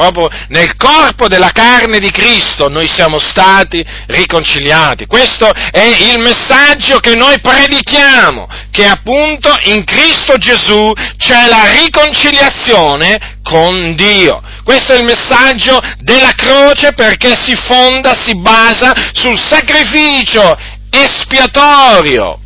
proprio 0.00 0.30
nel 0.48 0.76
corpo 0.76 1.28
della 1.28 1.50
carne 1.52 1.98
di 1.98 2.10
Cristo 2.10 2.70
noi 2.70 2.88
siamo 2.88 3.18
stati 3.18 3.84
riconciliati. 4.06 5.04
Questo 5.04 5.50
è 5.52 6.12
il 6.12 6.18
messaggio 6.20 6.98
che 7.00 7.14
noi 7.14 7.38
predichiamo, 7.40 8.48
che 8.70 8.86
appunto 8.86 9.54
in 9.64 9.84
Cristo 9.84 10.38
Gesù 10.38 10.90
c'è 11.18 11.48
la 11.48 11.70
riconciliazione 11.82 13.40
con 13.42 13.94
Dio. 13.94 14.40
Questo 14.64 14.94
è 14.94 14.96
il 14.96 15.04
messaggio 15.04 15.78
della 15.98 16.32
croce 16.32 16.94
perché 16.94 17.36
si 17.36 17.54
fonda, 17.54 18.14
si 18.18 18.34
basa 18.36 18.94
sul 19.12 19.38
sacrificio 19.38 20.56
espiatorio 20.88 22.40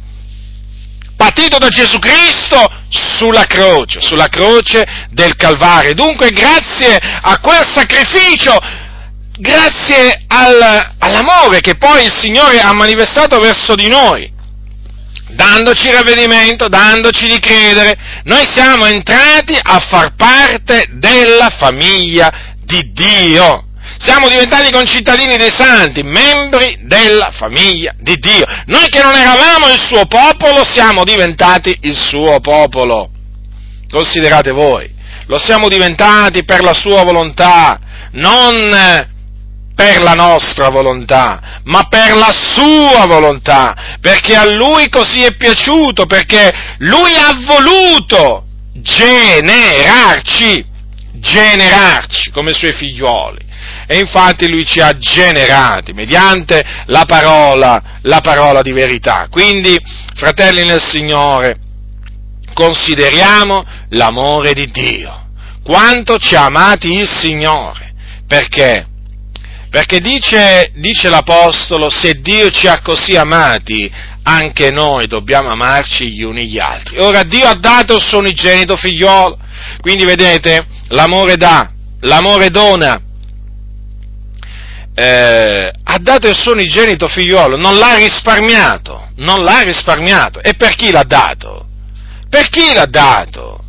patito 1.16 1.58
da 1.58 1.68
Gesù 1.68 1.98
Cristo 2.00 2.68
sulla 2.94 3.44
croce, 3.44 4.00
sulla 4.00 4.28
croce 4.28 4.84
del 5.10 5.36
Calvario. 5.36 5.94
Dunque, 5.94 6.30
grazie 6.30 6.96
a 6.96 7.38
quel 7.38 7.64
sacrificio, 7.66 8.56
grazie 9.36 10.24
al, 10.26 10.92
all'amore 10.98 11.60
che 11.60 11.76
poi 11.76 12.04
il 12.04 12.12
Signore 12.12 12.60
ha 12.60 12.72
manifestato 12.72 13.38
verso 13.40 13.74
di 13.74 13.88
noi, 13.88 14.30
dandoci 15.30 15.90
ravvedimento, 15.90 16.68
dandoci 16.68 17.26
di 17.26 17.38
credere, 17.40 17.96
noi 18.24 18.46
siamo 18.50 18.86
entrati 18.86 19.58
a 19.60 19.78
far 19.80 20.14
parte 20.14 20.86
della 20.92 21.50
famiglia 21.50 22.32
di 22.64 22.92
Dio 22.92 23.64
siamo 23.98 24.28
diventati 24.28 24.70
concittadini 24.70 25.36
dei 25.36 25.50
santi, 25.50 26.02
membri 26.02 26.78
della 26.82 27.30
famiglia 27.32 27.94
di 27.98 28.16
Dio. 28.16 28.44
Noi 28.66 28.88
che 28.88 29.02
non 29.02 29.14
eravamo 29.14 29.68
il 29.68 29.80
suo 29.80 30.06
popolo, 30.06 30.64
siamo 30.64 31.04
diventati 31.04 31.76
il 31.82 31.96
suo 31.96 32.40
popolo. 32.40 33.10
Considerate 33.90 34.50
voi, 34.50 34.90
lo 35.26 35.38
siamo 35.38 35.68
diventati 35.68 36.44
per 36.44 36.62
la 36.62 36.74
sua 36.74 37.02
volontà, 37.04 37.78
non 38.12 39.12
per 39.74 40.02
la 40.02 40.12
nostra 40.12 40.68
volontà, 40.68 41.60
ma 41.64 41.86
per 41.88 42.14
la 42.14 42.32
sua 42.32 43.06
volontà, 43.06 43.96
perché 44.00 44.36
a 44.36 44.44
lui 44.44 44.88
così 44.88 45.22
è 45.22 45.34
piaciuto, 45.36 46.06
perché 46.06 46.52
lui 46.78 47.14
ha 47.14 47.30
voluto 47.46 48.44
generarci, 48.74 50.64
generarci 51.14 52.30
come 52.30 52.52
suoi 52.52 52.72
figlioli 52.72 53.42
e 53.86 53.98
infatti 53.98 54.48
lui 54.48 54.64
ci 54.64 54.80
ha 54.80 54.96
generati 54.96 55.92
mediante 55.92 56.64
la 56.86 57.04
parola, 57.06 57.98
la 58.02 58.20
parola 58.20 58.62
di 58.62 58.72
verità. 58.72 59.26
Quindi, 59.30 59.76
fratelli 60.14 60.64
nel 60.64 60.82
Signore, 60.82 61.56
consideriamo 62.52 63.62
l'amore 63.90 64.52
di 64.52 64.70
Dio, 64.70 65.28
quanto 65.62 66.18
ci 66.18 66.34
ha 66.36 66.44
amati 66.44 66.92
il 66.92 67.08
Signore, 67.08 67.92
perché? 68.26 68.86
Perché 69.68 69.98
dice, 69.98 70.70
dice 70.76 71.08
l'Apostolo, 71.08 71.90
se 71.90 72.20
Dio 72.20 72.48
ci 72.50 72.68
ha 72.68 72.80
così 72.80 73.16
amati, 73.16 73.90
anche 74.22 74.70
noi 74.70 75.08
dobbiamo 75.08 75.50
amarci 75.50 76.12
gli 76.12 76.22
uni 76.22 76.46
gli 76.46 76.60
altri. 76.60 76.98
Ora 76.98 77.24
Dio 77.24 77.46
ha 77.46 77.54
dato 77.54 77.96
il 77.96 78.02
suo 78.02 78.18
unigenito 78.18 78.76
figliolo, 78.76 79.36
quindi 79.80 80.04
vedete, 80.04 80.64
l'amore 80.90 81.36
dà, 81.36 81.70
l'amore 82.00 82.50
dona, 82.50 83.00
eh, 84.94 85.72
ha 85.82 85.98
dato 85.98 86.28
il 86.28 86.36
suo 86.36 86.52
unigenito 86.52 87.08
figliolo, 87.08 87.56
non 87.56 87.76
l'ha 87.76 87.96
risparmiato, 87.96 89.10
non 89.16 89.42
l'ha 89.42 89.62
risparmiato. 89.62 90.40
E 90.40 90.54
per 90.54 90.74
chi 90.76 90.90
l'ha 90.90 91.02
dato? 91.02 91.66
Per 92.28 92.48
chi 92.48 92.72
l'ha 92.72 92.86
dato? 92.86 93.62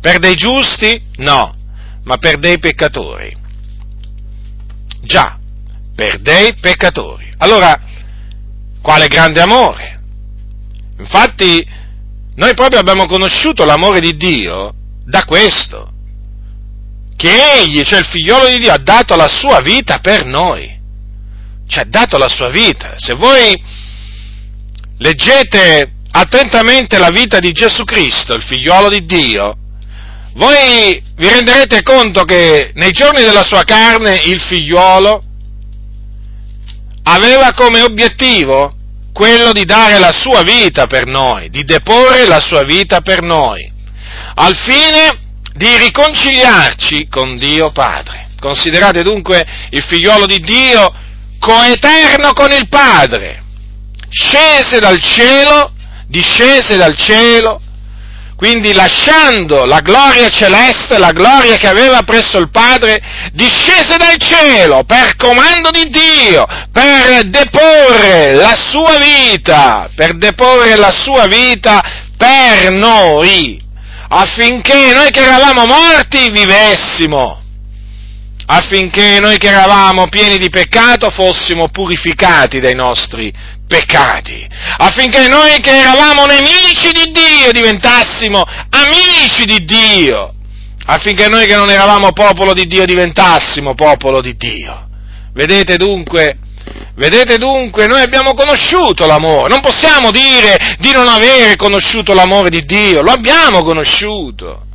Per 0.00 0.18
dei 0.18 0.34
giusti? 0.34 1.00
No, 1.16 1.54
ma 2.04 2.16
per 2.16 2.38
dei 2.38 2.58
peccatori. 2.58 3.36
Già, 5.02 5.38
per 5.94 6.18
dei 6.20 6.54
peccatori. 6.54 7.30
Allora, 7.38 7.78
quale 8.80 9.06
grande 9.08 9.40
amore? 9.40 10.00
Infatti, 10.98 11.66
noi 12.36 12.54
proprio 12.54 12.80
abbiamo 12.80 13.06
conosciuto 13.06 13.64
l'amore 13.64 14.00
di 14.00 14.16
Dio 14.16 14.72
da 15.04 15.24
questo, 15.24 15.89
che 17.20 17.60
egli, 17.60 17.82
cioè 17.82 17.98
il 17.98 18.06
figliolo 18.06 18.46
di 18.48 18.60
Dio, 18.60 18.72
ha 18.72 18.78
dato 18.78 19.14
la 19.14 19.28
sua 19.28 19.60
vita 19.60 19.98
per 19.98 20.24
noi. 20.24 20.74
Ci 21.68 21.78
ha 21.78 21.84
dato 21.84 22.16
la 22.16 22.30
sua 22.30 22.48
vita. 22.48 22.94
Se 22.96 23.12
voi 23.12 23.62
leggete 24.96 25.92
attentamente 26.12 26.96
la 26.96 27.10
vita 27.10 27.38
di 27.38 27.52
Gesù 27.52 27.84
Cristo, 27.84 28.32
il 28.32 28.42
figliolo 28.42 28.88
di 28.88 29.04
Dio, 29.04 29.54
voi 30.32 31.02
vi 31.14 31.28
renderete 31.28 31.82
conto 31.82 32.24
che 32.24 32.70
nei 32.72 32.92
giorni 32.92 33.20
della 33.20 33.42
sua 33.42 33.64
carne 33.64 34.14
il 34.24 34.40
figliolo 34.40 35.22
aveva 37.02 37.52
come 37.52 37.82
obiettivo 37.82 38.76
quello 39.12 39.52
di 39.52 39.66
dare 39.66 39.98
la 39.98 40.12
sua 40.12 40.42
vita 40.42 40.86
per 40.86 41.04
noi, 41.04 41.50
di 41.50 41.64
deporre 41.64 42.26
la 42.26 42.40
sua 42.40 42.62
vita 42.62 43.02
per 43.02 43.20
noi, 43.20 43.70
al 44.36 44.56
fine 44.56 45.28
di 45.54 45.76
riconciliarci 45.76 47.08
con 47.08 47.36
Dio 47.36 47.70
Padre. 47.72 48.28
Considerate 48.38 49.02
dunque 49.02 49.44
il 49.70 49.82
figliolo 49.82 50.26
di 50.26 50.40
Dio 50.40 50.92
coeterno 51.38 52.32
con 52.32 52.50
il 52.52 52.68
Padre, 52.68 53.42
scese 54.08 54.78
dal 54.78 55.00
cielo, 55.00 55.72
discese 56.06 56.76
dal 56.76 56.96
cielo, 56.96 57.60
quindi 58.40 58.72
lasciando 58.72 59.66
la 59.66 59.80
gloria 59.80 60.30
celeste, 60.30 60.96
la 60.96 61.12
gloria 61.12 61.58
che 61.58 61.68
aveva 61.68 62.02
presso 62.04 62.38
il 62.38 62.50
Padre, 62.50 62.98
discese 63.32 63.98
dal 63.98 64.16
cielo 64.16 64.82
per 64.84 65.14
comando 65.16 65.70
di 65.70 65.90
Dio, 65.90 66.46
per 66.72 67.24
deporre 67.24 68.32
la 68.32 68.56
sua 68.56 68.96
vita, 68.96 69.90
per 69.94 70.16
deporre 70.16 70.76
la 70.76 70.90
sua 70.90 71.26
vita 71.26 71.82
per 72.16 72.70
noi, 72.72 73.60
affinché 74.12 74.92
noi 74.92 75.10
che 75.10 75.20
eravamo 75.20 75.66
morti 75.66 76.30
vivessimo. 76.30 77.38
Affinché 78.46 79.20
noi 79.20 79.38
che 79.38 79.48
eravamo 79.48 80.08
pieni 80.08 80.36
di 80.36 80.48
peccato 80.48 81.08
fossimo 81.10 81.68
purificati 81.68 82.58
dai 82.58 82.74
nostri 82.74 83.32
peccati, 83.68 84.44
affinché 84.78 85.28
noi 85.28 85.60
che 85.60 85.78
eravamo 85.78 86.26
nemici 86.26 86.90
di 86.90 87.12
Dio 87.12 87.52
diventassimo 87.52 88.42
amici 88.70 89.44
di 89.44 89.64
Dio, 89.64 90.34
affinché 90.86 91.28
noi 91.28 91.46
che 91.46 91.54
non 91.54 91.70
eravamo 91.70 92.10
popolo 92.12 92.52
di 92.52 92.66
Dio 92.66 92.84
diventassimo 92.84 93.74
popolo 93.74 94.20
di 94.20 94.36
Dio. 94.36 94.88
Vedete 95.32 95.76
dunque, 95.76 96.38
vedete 96.94 97.38
dunque, 97.38 97.86
noi 97.86 98.02
abbiamo 98.02 98.34
conosciuto 98.34 99.06
l'amore, 99.06 99.48
non 99.48 99.60
possiamo 99.60 100.10
dire 100.10 100.76
di 100.78 100.92
non 100.92 101.08
avere 101.08 101.56
conosciuto 101.56 102.12
l'amore 102.12 102.50
di 102.50 102.64
Dio, 102.64 103.02
lo 103.02 103.12
abbiamo 103.12 103.62
conosciuto. 103.62 104.66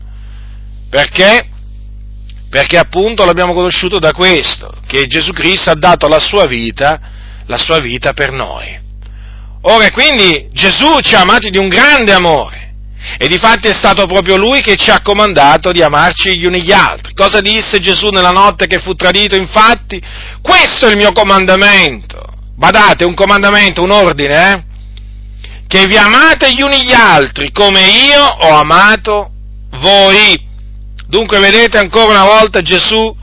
Perché? 0.90 1.50
Perché 2.50 2.78
appunto 2.78 3.26
l'abbiamo 3.26 3.54
conosciuto 3.54 4.00
da 4.00 4.12
questo, 4.12 4.74
che 4.88 5.08
Gesù 5.08 5.34
Cristo 5.34 5.72
ha 5.72 5.76
dato 5.76 6.08
la 6.08 6.20
sua 6.20 6.46
vita, 6.46 7.00
la 7.48 7.58
sua 7.58 7.80
vita 7.80 8.14
per 8.14 8.32
noi. 8.32 8.84
Ora, 9.62 9.90
quindi 9.92 10.48
Gesù 10.52 11.00
ci 11.02 11.16
ha 11.16 11.22
amati 11.22 11.50
di 11.50 11.58
un 11.58 11.68
grande 11.68 12.14
amore. 12.14 12.65
E 13.18 13.28
difatti 13.28 13.68
è 13.68 13.74
stato 13.74 14.06
proprio 14.08 14.36
lui 14.36 14.62
che 14.62 14.76
ci 14.76 14.92
ha 14.92 15.02
comandato 15.02 15.72
di 15.72 15.82
amarci 15.82 16.38
gli 16.38 16.46
uni 16.46 16.62
gli 16.62 16.72
altri. 16.72 17.14
Cosa 17.14 17.40
disse 17.40 17.80
Gesù 17.80 18.10
nella 18.10 18.32
notte 18.32 18.68
che 18.68 18.80
fu 18.80 18.96
tradito? 18.96 19.36
Infatti, 19.36 20.02
questo 20.42 20.88
è 20.88 20.92
il 20.92 20.98
mio 20.98 21.12
comandamento. 21.12 22.24
Badate, 22.58 23.06
un 23.06 23.14
comandamento, 23.14 23.82
un 23.82 23.92
ordine, 23.92 24.52
eh? 24.52 24.64
Che 25.68 25.86
vi 25.88 25.98
amate 25.98 26.54
gli 26.54 26.62
uni 26.62 26.84
gli 26.84 26.94
altri 26.94 27.52
come 27.52 27.82
io 27.82 28.24
ho 28.24 28.60
amato 28.60 29.32
voi. 29.72 30.44
Dunque, 31.08 31.40
vedete 31.40 31.78
ancora 31.78 32.12
una 32.12 32.24
volta 32.24 32.62
Gesù 32.62 33.16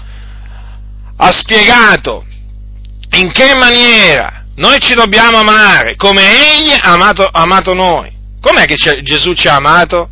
ha 1.16 1.30
spiegato 1.30 2.24
in 3.12 3.30
che 3.32 3.54
maniera 3.54 4.44
noi 4.56 4.78
ci 4.80 4.94
dobbiamo 4.94 5.38
amare 5.38 5.96
come 5.96 6.22
Egli 6.22 6.72
ha 6.72 6.92
amato, 6.92 7.28
amato 7.30 7.74
noi. 7.74 8.10
Com'è 8.42 8.64
che 8.64 8.74
Gesù 9.02 9.34
ci 9.34 9.46
ha 9.46 9.54
amato? 9.54 10.10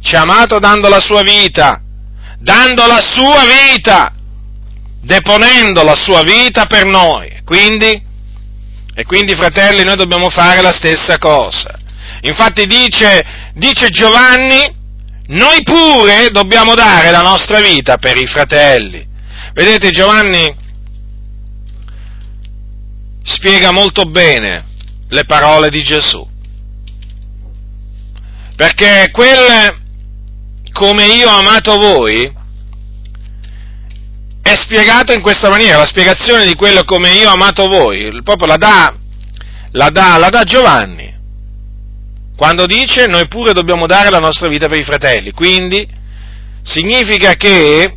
Ci 0.00 0.16
ha 0.16 0.22
amato 0.22 0.58
dando 0.58 0.88
la 0.88 0.98
sua 0.98 1.22
vita, 1.22 1.80
dando 2.40 2.84
la 2.86 3.00
sua 3.00 3.44
vita, 3.44 4.12
deponendo 5.00 5.84
la 5.84 5.94
sua 5.94 6.22
vita 6.22 6.66
per 6.66 6.86
noi. 6.86 7.40
Quindi, 7.44 8.02
e 8.92 9.04
quindi, 9.04 9.36
fratelli, 9.36 9.84
noi 9.84 9.94
dobbiamo 9.94 10.28
fare 10.28 10.60
la 10.60 10.72
stessa 10.72 11.18
cosa. 11.18 11.78
Infatti 12.22 12.66
dice, 12.66 13.52
dice 13.54 13.90
Giovanni, 13.90 14.74
noi 15.28 15.62
pure 15.62 16.30
dobbiamo 16.32 16.74
dare 16.74 17.12
la 17.12 17.22
nostra 17.22 17.60
vita 17.60 17.96
per 17.96 18.16
i 18.16 18.26
fratelli. 18.26 19.06
Vedete, 19.54 19.90
Giovanni 19.90 20.52
spiega 23.22 23.70
molto 23.70 24.02
bene 24.02 24.66
le 25.08 25.24
parole 25.26 25.70
di 25.70 25.80
Gesù. 25.84 26.26
Perché 28.58 29.10
quel 29.12 29.78
come 30.72 31.06
io 31.06 31.30
ho 31.30 31.38
amato 31.38 31.76
voi 31.76 32.28
è 34.42 34.56
spiegato 34.56 35.12
in 35.12 35.22
questa 35.22 35.48
maniera, 35.48 35.78
la 35.78 35.86
spiegazione 35.86 36.44
di 36.44 36.56
quello 36.56 36.82
come 36.82 37.12
io 37.12 37.28
ho 37.28 37.34
amato 37.34 37.68
voi, 37.68 38.20
proprio 38.24 38.48
la 38.48 38.56
dà, 38.56 38.96
la 39.70 39.90
dà, 39.90 40.16
la 40.16 40.28
dà 40.28 40.42
Giovanni, 40.42 41.16
quando 42.36 42.66
dice 42.66 43.06
noi 43.06 43.28
pure 43.28 43.52
dobbiamo 43.52 43.86
dare 43.86 44.10
la 44.10 44.18
nostra 44.18 44.48
vita 44.48 44.66
per 44.66 44.80
i 44.80 44.84
fratelli. 44.84 45.30
Quindi 45.30 45.88
significa 46.62 47.34
che 47.34 47.96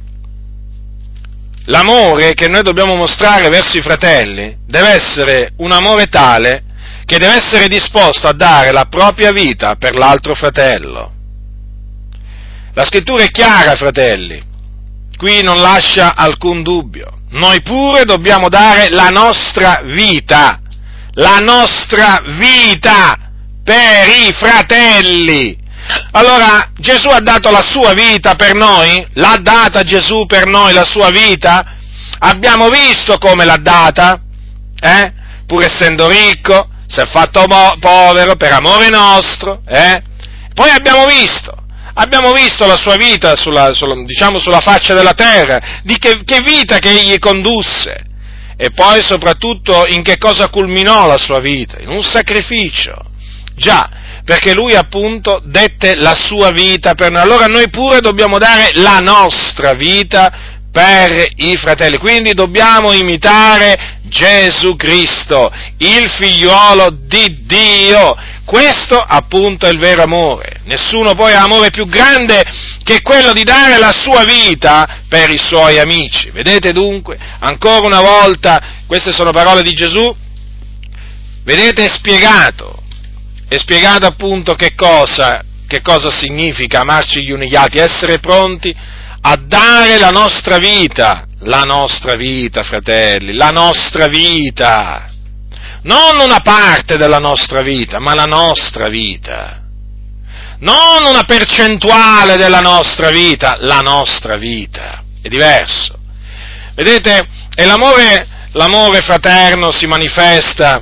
l'amore 1.66 2.36
che 2.36 2.48
noi 2.48 2.62
dobbiamo 2.62 2.94
mostrare 2.94 3.50
verso 3.50 3.80
i 3.80 3.82
fratelli 3.82 4.58
deve 4.68 4.90
essere 4.90 5.54
un 5.58 5.72
amore 5.72 6.06
tale 6.06 6.66
che 7.12 7.18
deve 7.18 7.36
essere 7.36 7.68
disposto 7.68 8.30
a 8.30 8.34
dare 8.34 8.72
la 8.72 8.86
propria 8.86 9.34
vita 9.34 9.76
per 9.76 9.98
l'altro 9.98 10.34
fratello. 10.34 11.12
La 12.74 12.86
scrittura 12.86 13.24
è 13.24 13.30
chiara, 13.30 13.76
fratelli, 13.76 14.42
qui 15.18 15.44
non 15.44 15.58
lascia 15.58 16.16
alcun 16.16 16.64
dubbio. 16.64 17.24
Noi 17.32 17.62
pure 17.64 18.06
dobbiamo 18.06 18.48
dare 18.48 18.88
la 18.92 19.10
nostra 19.10 19.82
vita, 19.84 20.62
la 21.16 21.40
nostra 21.40 22.22
vita 22.38 23.18
per 23.62 24.08
i 24.08 24.32
fratelli. 24.32 25.58
Allora 26.12 26.72
Gesù 26.78 27.10
ha 27.10 27.20
dato 27.20 27.52
la 27.52 27.62
sua 27.62 27.92
vita 27.92 28.36
per 28.36 28.56
noi? 28.56 29.06
L'ha 29.16 29.38
data 29.42 29.84
Gesù 29.84 30.26
per 30.28 30.46
noi 30.46 30.72
la 30.72 30.86
sua 30.86 31.10
vita? 31.10 31.76
Abbiamo 32.20 32.70
visto 32.70 33.18
come 33.18 33.44
l'ha 33.44 33.58
data? 33.58 34.18
Eh? 34.80 35.14
Pur 35.46 35.62
essendo 35.64 36.08
ricco, 36.08 36.70
si 36.92 37.00
è 37.00 37.06
fatto 37.06 37.46
povero 37.80 38.36
per 38.36 38.52
amore 38.52 38.90
nostro, 38.90 39.62
eh? 39.66 40.04
Poi 40.54 40.70
abbiamo 40.70 41.06
visto, 41.06 41.56
abbiamo 41.94 42.34
visto 42.34 42.68
la 42.68 42.76
sua 42.76 42.98
vita 42.98 43.38
sulla, 43.38 43.74
sulla, 43.74 43.96
diciamo, 44.04 44.40
sulla 44.40 44.60
faccia 44.60 44.94
della 44.94 45.14
terra, 45.14 45.80
di 45.84 45.98
che, 45.98 46.22
che 46.26 46.42
vita 46.42 46.80
che 46.80 46.90
egli 46.90 47.18
condusse, 47.18 48.06
e 48.58 48.72
poi 48.72 49.02
soprattutto 49.02 49.86
in 49.88 50.04
che 50.04 50.18
cosa 50.18 50.50
culminò 50.50 51.08
la 51.08 51.18
sua 51.18 51.40
vita, 51.40 51.80
in 51.80 51.88
un 51.88 52.04
sacrificio. 52.04 52.94
Già, 53.56 53.90
perché 54.26 54.54
lui 54.54 54.74
appunto 54.76 55.42
dette 55.46 55.96
la 55.96 56.16
sua 56.16 56.52
vita 56.52 56.94
per 56.94 57.12
noi. 57.12 57.22
Allora 57.22 57.46
noi 57.46 57.70
pure 57.70 58.02
dobbiamo 58.02 58.38
dare 58.38 58.72
la 58.76 58.98
nostra 58.98 59.74
vita 59.74 60.60
per 60.72 61.28
i 61.36 61.58
fratelli. 61.58 61.98
Quindi 61.98 62.34
dobbiamo 62.34 62.94
imitare 62.94 64.00
Gesù 64.04 64.76
Cristo, 64.76 65.52
il 65.78 66.10
figliuolo 66.10 66.90
di 66.92 67.44
Dio. 67.46 68.16
Questo 68.46 68.98
appunto 68.98 69.66
è 69.66 69.70
il 69.70 69.80
vero 69.80 70.04
amore. 70.04 70.62
Nessuno 70.66 71.14
poi 71.14 71.34
ha 71.34 71.44
amore 71.44 71.70
più 71.70 71.88
grande 71.88 72.44
che 72.84 73.02
quello 73.02 73.34
di 73.34 73.44
dare 73.44 73.78
la 73.78 73.92
sua 73.92 74.24
vita 74.24 75.02
per 75.08 75.30
i 75.30 75.38
suoi 75.38 75.80
amici. 75.80 76.30
Vedete 76.32 76.72
dunque, 76.72 77.18
ancora 77.40 77.86
una 77.86 78.02
volta, 78.02 78.62
queste 78.88 79.12
sono 79.12 79.32
parole 79.32 79.62
di 79.62 79.72
Gesù, 79.72 80.14
vedete 81.44 81.86
è 81.86 81.90
spiegato 81.90 82.82
è 83.52 83.58
spiegato 83.58 84.06
appunto 84.06 84.56
che 84.56 84.76
cosa, 84.76 85.44
che 85.68 85.82
cosa 85.82 86.10
significa 86.10 86.80
amarci 86.80 87.22
gli 87.22 87.32
uni 87.32 87.50
gli 87.50 87.56
altri, 87.58 87.80
essere 87.80 88.20
pronti 88.20 88.74
a 89.22 89.36
dare 89.38 89.98
la 90.00 90.10
nostra 90.10 90.58
vita, 90.58 91.26
la 91.42 91.62
nostra 91.62 92.16
vita, 92.16 92.64
fratelli, 92.64 93.34
la 93.34 93.50
nostra 93.50 94.08
vita, 94.08 95.10
non 95.84 96.20
una 96.20 96.42
parte 96.42 96.98
della 96.98 97.18
nostra 97.18 97.62
vita, 97.62 98.00
ma 98.00 98.14
la 98.14 98.26
nostra 98.26 98.88
vita, 98.88 99.62
non 100.60 101.04
una 101.04 101.24
percentuale 101.24 102.36
della 102.38 102.60
nostra 102.60 103.10
vita, 103.10 103.58
la 103.60 103.80
nostra 103.80 104.38
vita, 104.38 105.04
è 105.22 105.28
diverso. 105.28 105.98
Vedete, 106.76 107.28
e 107.54 107.66
l'amore, 107.66 108.28
l'amore 108.52 109.02
fraterno 109.02 109.72
si 109.72 109.86
manifesta 109.86 110.82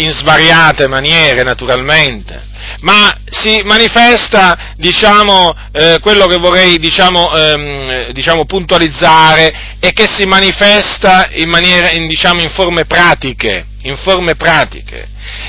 in 0.00 0.10
svariate 0.10 0.88
maniere 0.88 1.42
naturalmente, 1.42 2.48
ma 2.80 3.14
si 3.30 3.60
manifesta, 3.64 4.74
diciamo, 4.76 5.54
eh, 5.72 5.98
quello 6.00 6.26
che 6.26 6.38
vorrei, 6.38 6.78
diciamo, 6.78 7.32
ehm, 7.32 8.10
diciamo, 8.12 8.44
puntualizzare 8.44 9.76
è 9.78 9.92
che 9.92 10.06
si 10.06 10.24
manifesta 10.24 11.28
in, 11.32 11.48
maniera, 11.48 11.90
in, 11.90 12.06
diciamo, 12.08 12.40
in 12.40 12.50
forme 12.50 12.86
pratiche, 12.86 13.66
in 13.82 13.96
forme 13.96 14.36
pratiche. 14.36 15.08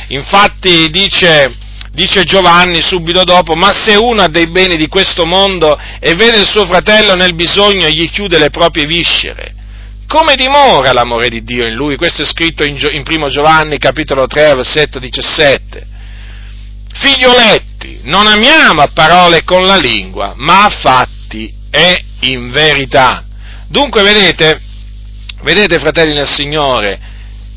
Infatti 0.10 0.90
dice, 0.90 1.56
dice 1.92 2.24
Giovanni 2.24 2.82
subito 2.82 3.24
dopo, 3.24 3.56
ma 3.56 3.72
se 3.72 3.96
uno 3.96 4.24
ha 4.24 4.28
dei 4.28 4.48
beni 4.48 4.76
di 4.76 4.88
questo 4.88 5.26
mondo 5.26 5.80
e 6.00 6.14
vede 6.16 6.40
il 6.40 6.48
suo 6.48 6.66
fratello 6.66 7.16
nel 7.16 7.36
bisogno, 7.36 7.88
gli 7.88 8.10
chiude 8.12 8.38
le 8.40 8.50
proprie 8.50 8.86
viscere 8.86 9.60
come 10.12 10.36
dimora 10.36 10.92
l'amore 10.92 11.30
di 11.30 11.42
Dio 11.42 11.66
in 11.66 11.74
lui? 11.74 11.96
Questo 11.96 12.24
è 12.24 12.26
scritto 12.26 12.66
in, 12.66 12.78
in 12.92 13.04
1 13.08 13.30
Giovanni 13.30 13.78
capitolo 13.78 14.28
3 14.28 14.56
versetto 14.56 15.00
17. 15.00 15.88
Figlioletti, 16.94 18.02
non 18.04 18.28
amiamo 18.28 18.82
a 18.82 18.90
parole 18.94 19.46
con 19.46 19.64
la 19.64 19.78
lingua, 19.78 20.34
ma 20.36 20.66
a 20.66 20.70
fatti 20.70 21.54
e 21.70 22.04
in 22.24 22.52
verità. 22.52 23.24
Dunque 23.70 24.04
vedete, 24.04 24.62
vedete 25.44 25.80
fratelli 25.80 26.14
nel 26.14 26.28
Signore, 26.28 27.00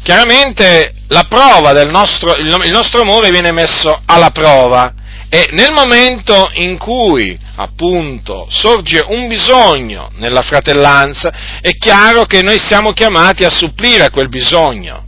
chiaramente 0.04 0.94
la 1.08 1.24
prova 1.28 1.72
del 1.72 1.90
nostro, 1.90 2.36
il 2.36 2.70
nostro 2.70 3.00
amore 3.00 3.30
viene 3.30 3.50
messo 3.50 4.00
alla 4.06 4.30
prova 4.30 4.94
E 5.28 5.48
nel 5.52 5.72
momento 5.72 6.50
in 6.54 6.78
cui 6.78 7.36
appunto 7.56 8.46
sorge 8.50 9.04
un 9.06 9.28
bisogno 9.28 10.10
nella 10.16 10.42
fratellanza, 10.42 11.32
è 11.60 11.72
chiaro 11.76 12.24
che 12.24 12.42
noi 12.42 12.58
siamo 12.58 12.92
chiamati 12.92 13.44
a 13.44 13.50
supplire 13.50 14.04
a 14.04 14.10
quel 14.10 14.28
bisogno. 14.28 15.04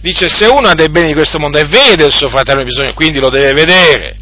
Dice 0.00 0.28
se 0.28 0.46
uno 0.46 0.68
ha 0.68 0.74
dei 0.74 0.88
beni 0.88 1.08
di 1.08 1.14
questo 1.14 1.38
mondo 1.38 1.58
e 1.58 1.66
vede 1.66 2.04
il 2.04 2.12
suo 2.12 2.28
fratello 2.28 2.60
in 2.60 2.66
bisogno, 2.66 2.92
quindi 2.94 3.20
lo 3.20 3.30
deve 3.30 3.52
vedere, 3.52 4.16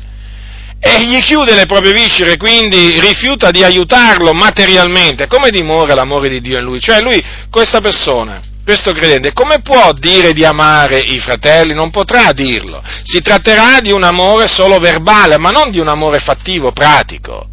e 0.78 1.04
gli 1.04 1.18
chiude 1.20 1.54
le 1.54 1.66
proprie 1.66 1.92
viscere, 1.92 2.36
quindi 2.36 2.98
rifiuta 3.00 3.50
di 3.50 3.62
aiutarlo 3.62 4.32
materialmente, 4.32 5.26
come 5.26 5.50
dimora 5.50 5.94
l'amore 5.94 6.28
di 6.28 6.40
Dio 6.40 6.58
in 6.58 6.64
lui? 6.64 6.80
Cioè 6.80 7.00
lui, 7.00 7.22
questa 7.50 7.80
persona, 7.80 8.42
questo 8.64 8.92
credente, 8.92 9.32
come 9.32 9.60
può 9.60 9.92
dire 9.92 10.32
di 10.32 10.44
amare 10.44 10.98
i 10.98 11.18
fratelli? 11.18 11.74
Non 11.74 11.90
potrà 11.90 12.32
dirlo. 12.32 12.82
Si 13.02 13.20
tratterà 13.20 13.80
di 13.80 13.92
un 13.92 14.04
amore 14.04 14.46
solo 14.48 14.78
verbale, 14.78 15.38
ma 15.38 15.50
non 15.50 15.70
di 15.70 15.78
un 15.78 15.88
amore 15.88 16.18
fattivo, 16.18 16.72
pratico. 16.72 17.48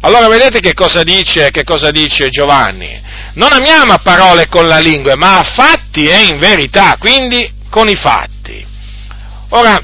Allora 0.00 0.28
vedete 0.28 0.60
che 0.60 0.74
cosa 0.74 1.02
dice, 1.02 1.50
che 1.50 1.64
cosa 1.64 1.90
dice 1.90 2.28
Giovanni? 2.28 3.00
Non 3.34 3.52
amiamo 3.52 3.92
a 3.92 4.00
parole 4.02 4.48
con 4.48 4.66
la 4.66 4.78
lingua, 4.78 5.14
ma 5.16 5.38
a 5.38 5.42
fatti 5.42 6.06
e 6.06 6.24
in 6.24 6.38
verità, 6.38 6.96
quindi 6.98 7.50
con 7.70 7.88
i 7.88 7.94
fatti. 7.94 8.66
Ora, 9.50 9.78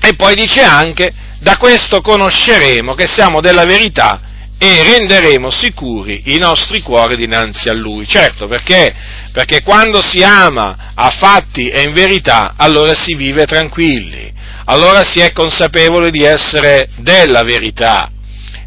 e 0.00 0.14
poi 0.14 0.34
dice 0.34 0.62
anche, 0.62 1.12
da 1.40 1.56
questo 1.56 2.00
conosceremo 2.00 2.94
che 2.94 3.06
siamo 3.06 3.40
della 3.40 3.64
verità 3.64 4.20
e 4.58 4.82
renderemo 4.82 5.50
sicuri 5.50 6.34
i 6.34 6.38
nostri 6.38 6.82
cuori 6.82 7.16
dinanzi 7.16 7.68
a 7.68 7.72
Lui. 7.72 8.06
Certo, 8.06 8.46
perché? 8.48 8.94
Perché 9.38 9.62
quando 9.62 10.02
si 10.02 10.20
ama 10.20 10.90
a 10.96 11.10
fatti 11.10 11.68
e 11.68 11.82
in 11.82 11.92
verità, 11.92 12.54
allora 12.56 12.92
si 12.96 13.14
vive 13.14 13.44
tranquilli, 13.44 14.32
allora 14.64 15.04
si 15.04 15.20
è 15.20 15.30
consapevoli 15.30 16.10
di 16.10 16.24
essere 16.24 16.88
della 16.96 17.44
verità. 17.44 18.10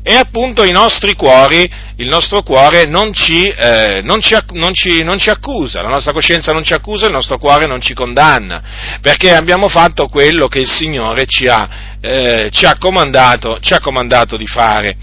E 0.01 0.13
appunto 0.15 0.63
i 0.63 0.71
nostri 0.71 1.13
cuori, 1.13 1.69
il 1.97 2.07
nostro 2.07 2.41
cuore 2.41 2.85
non 2.85 3.11
ci, 3.11 3.49
eh, 3.49 3.99
non, 4.01 4.21
ci, 4.21 4.33
non, 4.53 4.73
ci, 4.73 5.03
non 5.03 5.17
ci, 5.17 5.29
accusa, 5.29 5.81
la 5.81 5.89
nostra 5.89 6.13
coscienza 6.13 6.53
non 6.53 6.63
ci 6.63 6.71
accusa, 6.71 7.07
il 7.07 7.11
nostro 7.11 7.37
cuore 7.37 7.65
non 7.65 7.81
ci 7.81 7.93
condanna, 7.93 8.63
perché 9.01 9.35
abbiamo 9.35 9.67
fatto 9.67 10.07
quello 10.07 10.47
che 10.47 10.59
il 10.59 10.69
Signore 10.69 11.25
ci 11.25 11.47
ha, 11.47 11.67
eh, 11.99 12.47
ci 12.49 12.65
ha, 12.65 12.77
comandato, 12.77 13.59
ci 13.59 13.73
ha 13.73 13.81
comandato 13.81 14.37
di 14.37 14.47
fare. 14.47 14.95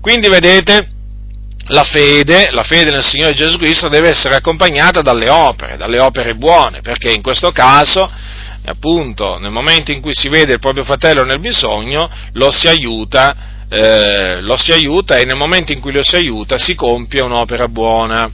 Quindi 0.00 0.26
vedete, 0.26 0.88
la 1.72 1.84
fede, 1.84 2.50
la 2.50 2.62
fede 2.62 2.90
nel 2.90 3.02
Signore 3.02 3.32
Gesù 3.32 3.56
Cristo 3.56 3.88
deve 3.88 4.08
essere 4.08 4.34
accompagnata 4.34 5.00
dalle 5.00 5.30
opere, 5.30 5.76
dalle 5.78 5.98
opere 5.98 6.34
buone, 6.34 6.82
perché 6.82 7.10
in 7.12 7.22
questo 7.22 7.50
caso, 7.50 8.10
appunto, 8.66 9.38
nel 9.38 9.50
momento 9.50 9.90
in 9.90 10.02
cui 10.02 10.12
si 10.14 10.28
vede 10.28 10.52
il 10.52 10.58
proprio 10.60 10.84
fratello 10.84 11.24
nel 11.24 11.40
bisogno, 11.40 12.10
lo 12.32 12.52
si 12.52 12.68
aiuta, 12.68 13.64
eh, 13.70 14.42
lo 14.42 14.56
si 14.58 14.72
aiuta 14.72 15.16
e 15.16 15.24
nel 15.24 15.36
momento 15.36 15.72
in 15.72 15.80
cui 15.80 15.92
lo 15.92 16.02
si 16.02 16.14
aiuta 16.14 16.58
si 16.58 16.74
compie 16.74 17.22
un'opera 17.22 17.66
buona. 17.68 18.30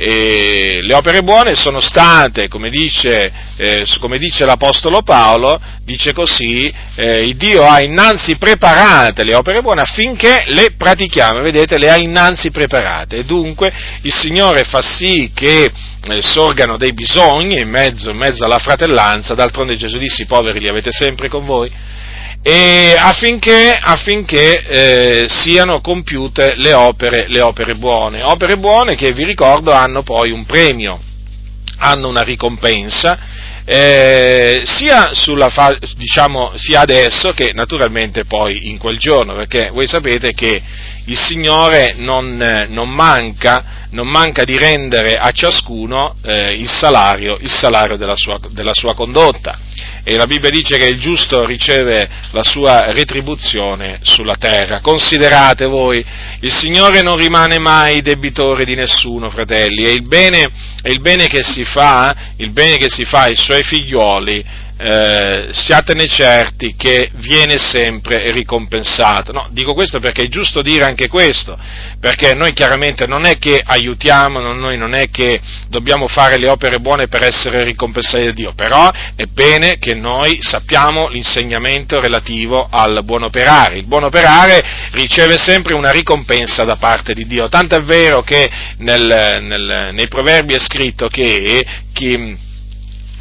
E 0.00 0.78
le 0.80 0.94
opere 0.94 1.22
buone 1.22 1.56
sono 1.56 1.80
state, 1.80 2.46
come 2.46 2.70
dice, 2.70 3.32
eh, 3.56 3.84
come 3.98 4.16
dice 4.18 4.44
l'Apostolo 4.44 5.02
Paolo, 5.02 5.60
dice 5.82 6.12
così, 6.12 6.72
eh, 6.94 7.34
Dio 7.34 7.64
ha 7.64 7.80
innanzi 7.80 8.36
preparate 8.36 9.24
le 9.24 9.34
opere 9.34 9.60
buone 9.60 9.80
affinché 9.80 10.44
le 10.46 10.74
pratichiamo, 10.78 11.40
vedete, 11.40 11.78
le 11.78 11.90
ha 11.90 11.96
innanzi 11.96 12.52
preparate. 12.52 13.16
E 13.16 13.24
dunque 13.24 13.72
il 14.02 14.14
Signore 14.14 14.62
fa 14.62 14.80
sì 14.82 15.32
che 15.34 15.64
eh, 15.64 16.22
sorgano 16.22 16.76
dei 16.76 16.92
bisogni 16.92 17.58
in 17.58 17.68
mezzo, 17.68 18.10
in 18.10 18.18
mezzo 18.18 18.44
alla 18.44 18.60
fratellanza, 18.60 19.34
d'altronde 19.34 19.76
Gesù 19.76 19.98
disse 19.98 20.22
i 20.22 20.26
poveri 20.26 20.60
li 20.60 20.68
avete 20.68 20.92
sempre 20.92 21.28
con 21.28 21.44
voi, 21.44 21.68
affinché, 22.96 23.78
affinché 23.80 24.62
eh, 24.62 25.24
siano 25.28 25.80
compiute 25.80 26.54
le 26.56 26.72
opere, 26.72 27.26
le 27.28 27.40
opere 27.40 27.74
buone. 27.74 28.22
Opere 28.22 28.56
buone 28.56 28.94
che 28.94 29.12
vi 29.12 29.24
ricordo 29.24 29.72
hanno 29.72 30.02
poi 30.02 30.30
un 30.30 30.46
premio, 30.46 31.00
hanno 31.78 32.08
una 32.08 32.22
ricompensa, 32.22 33.18
eh, 33.64 34.62
sia, 34.64 35.10
fa- 35.50 35.76
diciamo, 35.96 36.52
sia, 36.54 36.80
adesso 36.80 37.32
che 37.32 37.50
naturalmente 37.52 38.24
poi 38.24 38.68
in 38.68 38.78
quel 38.78 38.98
giorno, 38.98 39.34
perché 39.34 39.70
voi 39.70 39.86
sapete 39.86 40.32
che 40.32 40.62
il 41.04 41.18
Signore 41.18 41.94
non, 41.96 42.66
non, 42.68 42.88
manca, 42.88 43.86
non 43.90 44.08
manca, 44.08 44.44
di 44.44 44.56
rendere 44.56 45.14
a 45.16 45.30
ciascuno 45.32 46.16
eh, 46.22 46.54
il 46.54 46.70
salario, 46.70 47.36
il 47.40 47.50
salario 47.50 47.96
della, 47.96 48.16
sua, 48.16 48.38
della 48.50 48.74
sua 48.74 48.94
condotta 48.94 49.66
e 50.08 50.16
la 50.16 50.24
Bibbia 50.24 50.48
dice 50.48 50.78
che 50.78 50.86
il 50.86 50.98
giusto 50.98 51.44
riceve 51.44 52.08
la 52.30 52.42
sua 52.42 52.92
retribuzione 52.92 53.98
sulla 54.00 54.36
terra. 54.36 54.80
Considerate 54.80 55.66
voi, 55.66 56.02
il 56.40 56.50
Signore 56.50 57.02
non 57.02 57.18
rimane 57.18 57.58
mai 57.58 58.00
debitore 58.00 58.64
di 58.64 58.74
nessuno, 58.74 59.28
fratelli, 59.28 59.84
e 59.84 59.90
il 59.90 60.06
bene, 60.06 60.48
il 60.84 61.00
bene 61.00 61.26
che 61.26 61.42
si 61.42 61.62
fa, 61.62 62.32
il 62.38 62.52
bene 62.52 62.78
che 62.78 62.88
si 62.88 63.04
fa 63.04 63.24
ai 63.24 63.36
suoi 63.36 63.62
figlioli, 63.62 64.42
eh, 64.80 65.48
siatene 65.50 66.06
certi 66.06 66.76
che 66.76 67.10
viene 67.14 67.58
sempre 67.58 68.30
ricompensato. 68.30 69.32
No, 69.32 69.48
dico 69.50 69.74
questo 69.74 69.98
perché 69.98 70.22
è 70.22 70.28
giusto 70.28 70.62
dire 70.62 70.84
anche 70.84 71.08
questo, 71.08 71.58
perché 72.00 72.34
noi 72.34 72.52
chiaramente 72.52 73.06
non 73.06 73.24
è 73.24 73.38
che 73.38 73.60
aiutiamo, 73.62 74.38
noi 74.38 74.78
non 74.78 74.94
è 74.94 75.10
che 75.10 75.40
dobbiamo 75.68 76.06
fare 76.06 76.38
le 76.38 76.48
opere 76.48 76.78
buone 76.78 77.08
per 77.08 77.24
essere 77.24 77.64
ricompensati 77.64 78.24
da 78.24 78.30
Dio, 78.30 78.52
però 78.54 78.88
è 79.16 79.24
bene 79.24 79.78
che 79.78 79.94
noi 79.94 80.38
sappiamo 80.40 81.08
l'insegnamento 81.08 82.00
relativo 82.00 82.68
al 82.70 83.00
buon 83.02 83.24
operare. 83.24 83.78
Il 83.78 83.86
buon 83.86 84.04
operare 84.04 84.62
riceve 84.92 85.38
sempre 85.38 85.74
una 85.74 85.90
ricompensa 85.90 86.62
da 86.62 86.76
parte 86.76 87.14
di 87.14 87.26
Dio, 87.26 87.48
tanto 87.48 87.74
è 87.74 87.82
vero 87.82 88.22
che 88.22 88.48
nel, 88.78 89.38
nel, 89.42 89.90
nei 89.92 90.06
proverbi 90.06 90.54
è 90.54 90.58
scritto 90.60 91.08
che 91.08 91.66
chi 91.92 92.46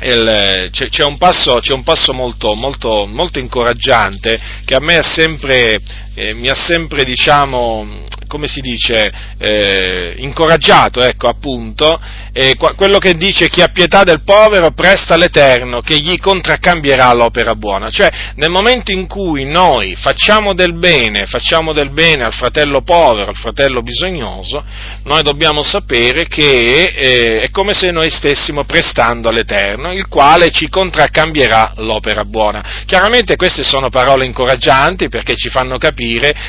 il, 0.02 0.70
c'è, 0.72 0.90
c'è, 0.90 1.04
un 1.04 1.18
passo, 1.18 1.56
c'è, 1.56 1.74
un 1.74 1.84
passo, 1.84 2.14
molto, 2.14 2.54
molto, 2.54 3.06
molto 3.08 3.40
incoraggiante 3.40 4.40
che 4.64 4.76
a 4.76 4.80
me 4.80 5.02
sempre, 5.02 5.82
eh, 6.18 6.34
mi 6.34 6.50
ha 6.50 6.56
sempre, 6.56 7.04
diciamo, 7.04 8.06
come 8.26 8.48
si 8.48 8.60
dice, 8.60 9.12
eh, 9.38 10.16
incoraggiato, 10.18 11.02
ecco 11.04 11.28
appunto, 11.28 12.00
eh, 12.34 12.56
quello 12.56 12.98
che 12.98 13.14
dice 13.14 13.50
chi 13.50 13.62
ha 13.62 13.68
pietà 13.68 14.04
del 14.04 14.24
povero 14.24 14.72
presta 14.72 15.14
all'Eterno 15.14 15.80
che 15.82 16.00
gli 16.00 16.18
contraccambierà 16.18 17.14
l'opera 17.14 17.54
buona. 17.54 17.90
Cioè, 17.90 18.10
nel 18.36 18.50
momento 18.50 18.92
in 18.92 19.06
cui 19.06 19.46
noi 19.46 19.96
facciamo 19.96 20.54
del 20.54 20.76
bene, 20.78 21.28
facciamo 21.28 21.72
del 21.72 21.92
bene 21.92 22.24
al 22.24 22.34
fratello 22.34 22.82
povero, 22.82 23.30
al 23.30 23.38
fratello 23.38 23.82
bisognoso, 23.82 24.64
noi 25.04 25.22
dobbiamo 25.22 25.62
sapere 25.62 26.28
che 26.28 26.94
eh, 26.96 27.42
è 27.42 27.50
come 27.52 27.74
se 27.74 27.92
noi 27.92 28.10
stessimo 28.10 28.64
prestando 28.64 29.30
all'Eterno, 29.30 29.94
il 29.94 30.08
quale 30.08 30.50
ci 30.50 30.68
contraccambierà 30.68 31.74
l'opera 31.76 32.26
buona. 32.26 32.84
Chiaramente 32.88 33.36
queste 33.36 33.62
sono 33.64 33.90
parole 33.90 34.26
incoraggianti 34.26 35.10
perché 35.10 35.36
ci 35.36 35.50
fanno 35.50 35.78
capire 35.78 36.06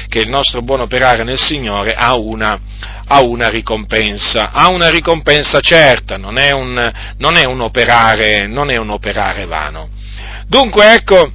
che 0.09 0.21
il 0.21 0.29
nostro 0.29 0.63
buon 0.63 0.81
operare 0.81 1.25
nel 1.25 1.39
Signore 1.39 1.95
ha 1.95 2.15
una, 2.17 2.59
ha 3.07 3.23
una 3.23 3.49
ricompensa, 3.49 4.51
ha 4.53 4.69
una 4.69 4.89
ricompensa 4.89 5.61
certa, 5.61 6.17
non 6.17 6.39
è 6.39 6.53
un, 6.53 6.93
non 7.19 7.37
è 7.37 7.45
un, 7.47 7.61
operare, 7.61 8.47
non 8.47 8.71
è 8.71 8.77
un 8.77 8.91
operare 8.91 9.47
vano. 9.47 9.89
Dunque 10.47 10.95
ecco, 10.95 11.31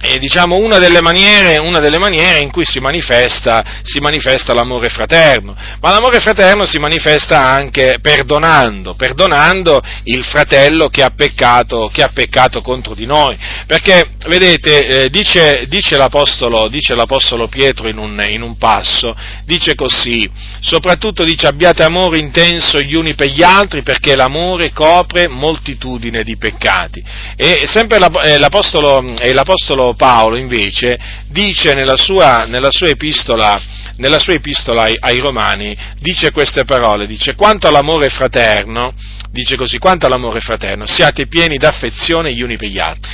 è 0.00 0.16
diciamo, 0.18 0.56
una, 0.56 0.78
delle 0.78 1.02
maniere, 1.02 1.58
una 1.58 1.78
delle 1.78 1.98
maniere, 1.98 2.40
in 2.40 2.50
cui 2.50 2.64
si 2.64 2.80
manifesta, 2.80 3.80
si 3.82 4.00
manifesta, 4.00 4.54
l'amore 4.54 4.88
fraterno, 4.88 5.54
ma 5.80 5.90
l'amore 5.90 6.20
fraterno 6.20 6.64
si 6.64 6.78
manifesta 6.78 7.44
anche 7.44 7.98
perdonando, 8.00 8.94
perdonando 8.94 9.82
il 10.04 10.24
fratello 10.24 10.88
che 10.88 11.02
ha 11.02 11.10
peccato, 11.14 11.90
che 11.92 12.02
ha 12.02 12.10
peccato 12.14 12.62
contro 12.62 12.94
di 12.94 13.04
noi, 13.04 13.36
perché 13.66 14.12
vedete, 14.26 14.86
eh, 14.86 15.10
dice, 15.10 15.66
dice, 15.68 15.98
l'apostolo, 15.98 16.68
dice, 16.68 16.94
l'apostolo, 16.94 17.48
Pietro 17.48 17.86
in 17.86 17.98
un, 17.98 18.24
in 18.26 18.40
un 18.40 18.56
passo, 18.56 19.14
dice 19.44 19.74
così, 19.74 20.28
soprattutto 20.60 21.24
dice 21.24 21.46
abbiate 21.46 21.82
amore 21.82 22.18
intenso 22.18 22.80
gli 22.80 22.94
uni 22.94 23.14
per 23.14 23.28
gli 23.28 23.42
altri 23.42 23.82
perché 23.82 24.16
l'amore 24.16 24.72
copre 24.72 25.28
moltitudine 25.28 26.22
di 26.22 26.36
peccati. 26.38 27.02
E 27.36 27.64
sempre 27.66 27.98
eh, 28.22 28.38
l'apostolo, 28.38 29.16
eh, 29.18 29.32
l'apostolo 29.32 29.89
Paolo 29.94 30.36
invece 30.36 30.98
dice 31.28 31.74
nella 31.74 31.96
sua, 31.96 32.44
nella 32.44 32.70
sua 32.70 32.88
epistola, 32.88 33.60
nella 33.96 34.18
sua 34.18 34.34
epistola 34.34 34.82
ai, 34.82 34.96
ai, 34.98 35.18
Romani, 35.18 35.76
dice 35.98 36.30
queste 36.30 36.64
parole, 36.64 37.06
dice 37.06 37.34
quanto 37.34 37.68
all'amore 37.68 38.08
fraterno, 38.08 38.92
dice 39.30 39.56
così, 39.56 39.78
quanto 39.78 40.06
all'amore 40.06 40.40
fraterno, 40.40 40.86
siate 40.86 41.26
pieni 41.26 41.56
d'affezione 41.56 42.32
gli 42.32 42.42
uni 42.42 42.56
per 42.56 42.68
gli 42.68 42.78
altri. 42.78 43.10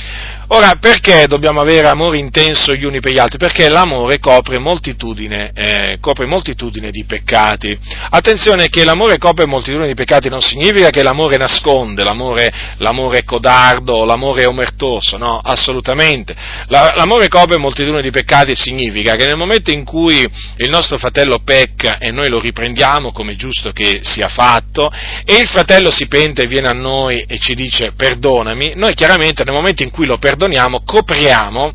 Ora, 0.49 0.77
perché 0.79 1.25
dobbiamo 1.27 1.59
avere 1.59 1.89
amore 1.89 2.19
intenso 2.19 2.73
gli 2.73 2.85
uni 2.85 3.01
per 3.01 3.11
gli 3.11 3.19
altri? 3.19 3.37
Perché 3.37 3.67
l'amore 3.67 4.17
copre 4.17 4.57
moltitudine, 4.59 5.51
eh, 5.53 5.97
copre 5.99 6.25
moltitudine 6.25 6.89
di 6.89 7.03
peccati. 7.03 7.77
Attenzione 8.11 8.69
che 8.69 8.85
l'amore 8.85 9.17
copre 9.17 9.45
moltitudine 9.45 9.87
di 9.87 9.93
peccati 9.93 10.29
non 10.29 10.39
significa 10.39 10.89
che 10.89 11.03
l'amore 11.03 11.35
nasconde, 11.35 12.05
l'amore, 12.05 12.49
l'amore 12.77 13.17
è 13.17 13.23
codardo, 13.25 14.05
l'amore 14.05 14.43
è 14.43 14.47
omertoso, 14.47 15.17
no, 15.17 15.37
assolutamente. 15.43 16.33
La, 16.67 16.93
l'amore 16.95 17.27
copre 17.27 17.57
moltitudine 17.57 18.01
di 18.01 18.09
peccati 18.11 18.55
significa 18.55 19.15
che 19.15 19.25
nel 19.25 19.35
momento 19.35 19.71
in 19.71 19.83
cui 19.83 20.25
il 20.57 20.69
nostro 20.69 20.97
fratello 20.97 21.41
pecca 21.43 21.97
e 21.97 22.11
noi 22.11 22.29
lo 22.29 22.39
riprendiamo 22.39 23.11
come 23.11 23.33
è 23.33 23.35
giusto 23.35 23.71
che 23.71 23.99
sia 24.01 24.29
fatto, 24.29 24.89
e 25.25 25.39
il 25.41 25.47
fratello 25.49 25.91
si 25.91 26.07
pente 26.07 26.43
e 26.43 26.47
viene 26.47 26.69
a 26.69 26.73
noi 26.73 27.25
e 27.27 27.37
ci 27.37 27.53
dice 27.53 27.91
perdonami, 27.97 28.75
noi 28.75 28.93
chiaramente 28.93 29.43
nel 29.43 29.53
momento 29.53 29.83
in 29.83 29.91
cui 29.91 30.05
lo 30.05 30.15
perdoniamo, 30.15 30.35
perdoniamo, 30.37 30.81
copriamo 30.85 31.73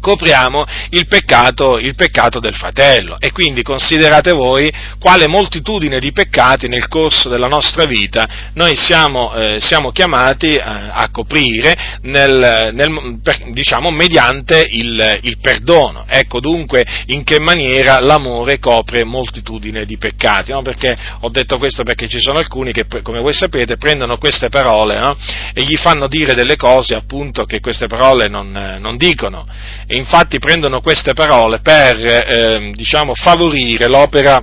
copriamo 0.00 0.64
il 0.90 1.06
peccato, 1.06 1.78
il 1.78 1.94
peccato, 1.94 2.40
del 2.40 2.54
fratello. 2.54 3.16
E 3.18 3.32
quindi 3.32 3.62
considerate 3.62 4.32
voi 4.32 4.72
quale 4.98 5.26
moltitudine 5.26 5.98
di 6.00 6.12
peccati 6.12 6.68
nel 6.68 6.88
corso 6.88 7.28
della 7.28 7.46
nostra 7.46 7.84
vita 7.84 8.28
noi 8.54 8.76
siamo, 8.76 9.32
eh, 9.34 9.60
siamo 9.60 9.90
chiamati 9.92 10.54
eh, 10.54 10.60
a 10.62 11.08
coprire 11.10 11.98
nel, 12.02 12.70
nel, 12.72 13.18
per, 13.22 13.50
diciamo, 13.52 13.90
mediante 13.90 14.66
il, 14.68 15.18
il, 15.22 15.38
perdono. 15.40 16.04
Ecco 16.08 16.40
dunque 16.40 16.84
in 17.06 17.24
che 17.24 17.38
maniera 17.38 18.00
l'amore 18.00 18.58
copre 18.58 19.04
moltitudine 19.04 19.84
di 19.84 19.98
peccati. 19.98 20.52
No? 20.52 20.62
Perché 20.62 20.96
ho 21.20 21.28
detto 21.28 21.58
questo 21.58 21.82
perché 21.82 22.08
ci 22.08 22.20
sono 22.20 22.38
alcuni 22.38 22.72
che, 22.72 22.86
come 23.02 23.20
voi 23.20 23.34
sapete, 23.34 23.76
prendono 23.76 24.18
queste 24.18 24.48
parole 24.48 24.98
no? 24.98 25.16
e 25.52 25.62
gli 25.62 25.76
fanno 25.76 26.08
dire 26.08 26.34
delle 26.34 26.56
cose 26.56 26.94
appunto 26.94 27.44
che 27.44 27.60
queste 27.60 27.86
parole 27.86 28.28
non, 28.28 28.78
non 28.80 28.96
dicono 28.96 29.46
e 29.92 29.96
infatti 29.96 30.38
prendono 30.38 30.80
queste 30.80 31.14
parole 31.14 31.58
per 31.58 31.96
eh, 31.96 32.70
diciamo, 32.72 33.12
favorire 33.12 33.88
l'opera 33.88 34.40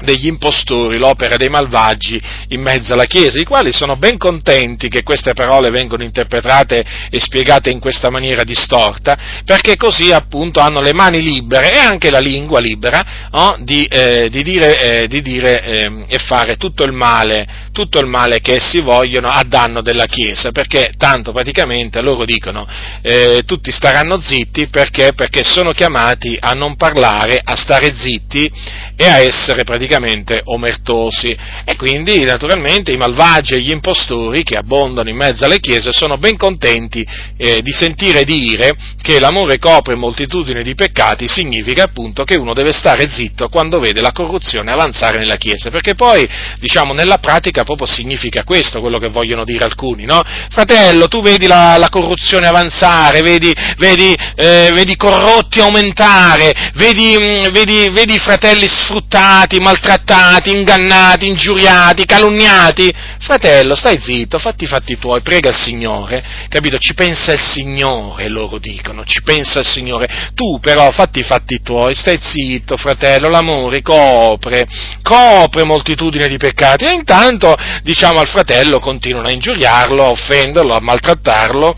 degli 0.00 0.26
impostori, 0.26 0.98
l'opera 0.98 1.36
dei 1.36 1.48
malvagi 1.48 2.20
in 2.48 2.60
mezzo 2.60 2.92
alla 2.92 3.04
Chiesa, 3.04 3.40
i 3.40 3.44
quali 3.44 3.72
sono 3.72 3.96
ben 3.96 4.18
contenti 4.18 4.88
che 4.88 5.02
queste 5.02 5.32
parole 5.32 5.70
vengano 5.70 6.02
interpretate 6.02 6.84
e 7.10 7.18
spiegate 7.18 7.70
in 7.70 7.78
questa 7.78 8.10
maniera 8.10 8.42
distorta, 8.44 9.16
perché 9.44 9.76
così 9.76 10.12
appunto 10.12 10.60
hanno 10.60 10.80
le 10.80 10.92
mani 10.92 11.22
libere 11.22 11.72
e 11.72 11.78
anche 11.78 12.10
la 12.10 12.18
lingua 12.18 12.60
libera 12.60 13.28
no? 13.30 13.56
di, 13.60 13.84
eh, 13.84 14.28
di, 14.30 14.42
dire, 14.42 15.02
eh, 15.02 15.06
di 15.06 15.22
dire 15.22 15.62
eh, 15.62 16.04
e 16.08 16.18
fare 16.18 16.56
tutto 16.56 16.84
il, 16.84 16.92
male, 16.92 17.46
tutto 17.72 17.98
il 17.98 18.06
male 18.06 18.40
che 18.40 18.54
essi 18.56 18.80
vogliono 18.80 19.28
a 19.28 19.42
danno 19.44 19.80
della 19.80 20.06
Chiesa, 20.06 20.50
perché 20.50 20.92
tanto 20.96 21.32
praticamente 21.32 22.00
loro 22.00 22.24
dicono 22.24 22.66
eh, 23.02 23.42
tutti 23.46 23.70
staranno 23.70 24.20
zitti 24.20 24.68
perché? 24.68 25.12
perché 25.14 25.44
sono 25.44 25.72
chiamati 25.72 26.36
a 26.40 26.52
non 26.52 26.76
parlare, 26.76 27.40
a 27.42 27.56
stare 27.56 27.94
zitti 27.94 28.50
e 28.96 29.06
a 29.06 29.18
essere 29.18 29.64
praticamente 29.64 29.85
praticamente 29.86 30.40
omertosi 30.44 31.36
e 31.64 31.76
quindi 31.76 32.24
naturalmente 32.24 32.90
i 32.90 32.96
malvagi 32.96 33.54
e 33.54 33.60
gli 33.60 33.70
impostori 33.70 34.42
che 34.42 34.56
abbondano 34.56 35.08
in 35.08 35.16
mezzo 35.16 35.44
alle 35.44 35.60
chiese 35.60 35.92
sono 35.92 36.16
ben 36.16 36.36
contenti 36.36 37.06
eh, 37.36 37.62
di 37.62 37.72
sentire 37.72 38.24
dire 38.24 38.74
che 39.00 39.20
l'amore 39.20 39.58
copre 39.58 39.94
moltitudine 39.94 40.62
di 40.62 40.74
peccati 40.74 41.28
significa 41.28 41.84
appunto 41.84 42.24
che 42.24 42.34
uno 42.34 42.52
deve 42.52 42.72
stare 42.72 43.08
zitto 43.08 43.48
quando 43.48 43.78
vede 43.78 44.00
la 44.00 44.12
corruzione 44.12 44.72
avanzare 44.72 45.18
nella 45.18 45.36
chiesa 45.36 45.70
perché 45.70 45.94
poi 45.94 46.28
diciamo 46.58 46.92
nella 46.92 47.18
pratica 47.18 47.62
proprio 47.62 47.86
significa 47.86 48.42
questo 48.42 48.80
quello 48.80 48.98
che 48.98 49.08
vogliono 49.08 49.44
dire 49.44 49.64
alcuni 49.64 50.04
no? 50.04 50.20
fratello 50.50 51.06
tu 51.06 51.22
vedi 51.22 51.46
la, 51.46 51.76
la 51.78 51.88
corruzione 51.88 52.46
avanzare 52.46 53.22
vedi, 53.22 53.54
vedi, 53.76 54.12
eh, 54.34 54.70
vedi 54.72 54.96
corrotti 54.96 55.60
aumentare 55.60 56.72
vedi, 56.74 57.16
mm, 57.16 57.52
vedi, 57.52 57.88
vedi 57.90 58.18
fratelli 58.18 58.66
sfruttati 58.66 59.60
maltrattati, 59.76 60.50
ingannati, 60.50 61.26
ingiuriati, 61.26 62.04
calunniati. 62.06 62.92
Fratello, 63.20 63.76
stai 63.76 64.00
zitto, 64.00 64.38
fatti 64.38 64.64
i 64.64 64.66
fatti 64.66 64.98
tuoi, 64.98 65.20
prega 65.20 65.50
il 65.50 65.54
Signore, 65.56 66.24
capito? 66.48 66.78
Ci 66.78 66.94
pensa 66.94 67.32
il 67.32 67.40
Signore, 67.40 68.28
loro 68.28 68.58
dicono, 68.58 69.04
ci 69.04 69.22
pensa 69.22 69.60
il 69.60 69.66
Signore. 69.66 70.30
Tu 70.34 70.58
però 70.60 70.90
fatti 70.90 71.20
i 71.20 71.24
fatti 71.24 71.60
tuoi, 71.62 71.94
stai 71.94 72.18
zitto, 72.20 72.76
fratello, 72.76 73.28
l'amore 73.28 73.82
copre, 73.82 74.66
copre 75.02 75.64
moltitudine 75.64 76.28
di 76.28 76.38
peccati 76.38 76.84
e 76.84 76.92
intanto, 76.92 77.54
diciamo 77.82 78.20
al 78.20 78.28
fratello, 78.28 78.80
continuano 78.80 79.28
a 79.28 79.32
ingiuriarlo, 79.32 80.04
a 80.04 80.10
offenderlo, 80.10 80.74
a 80.74 80.80
maltrattarlo 80.80 81.76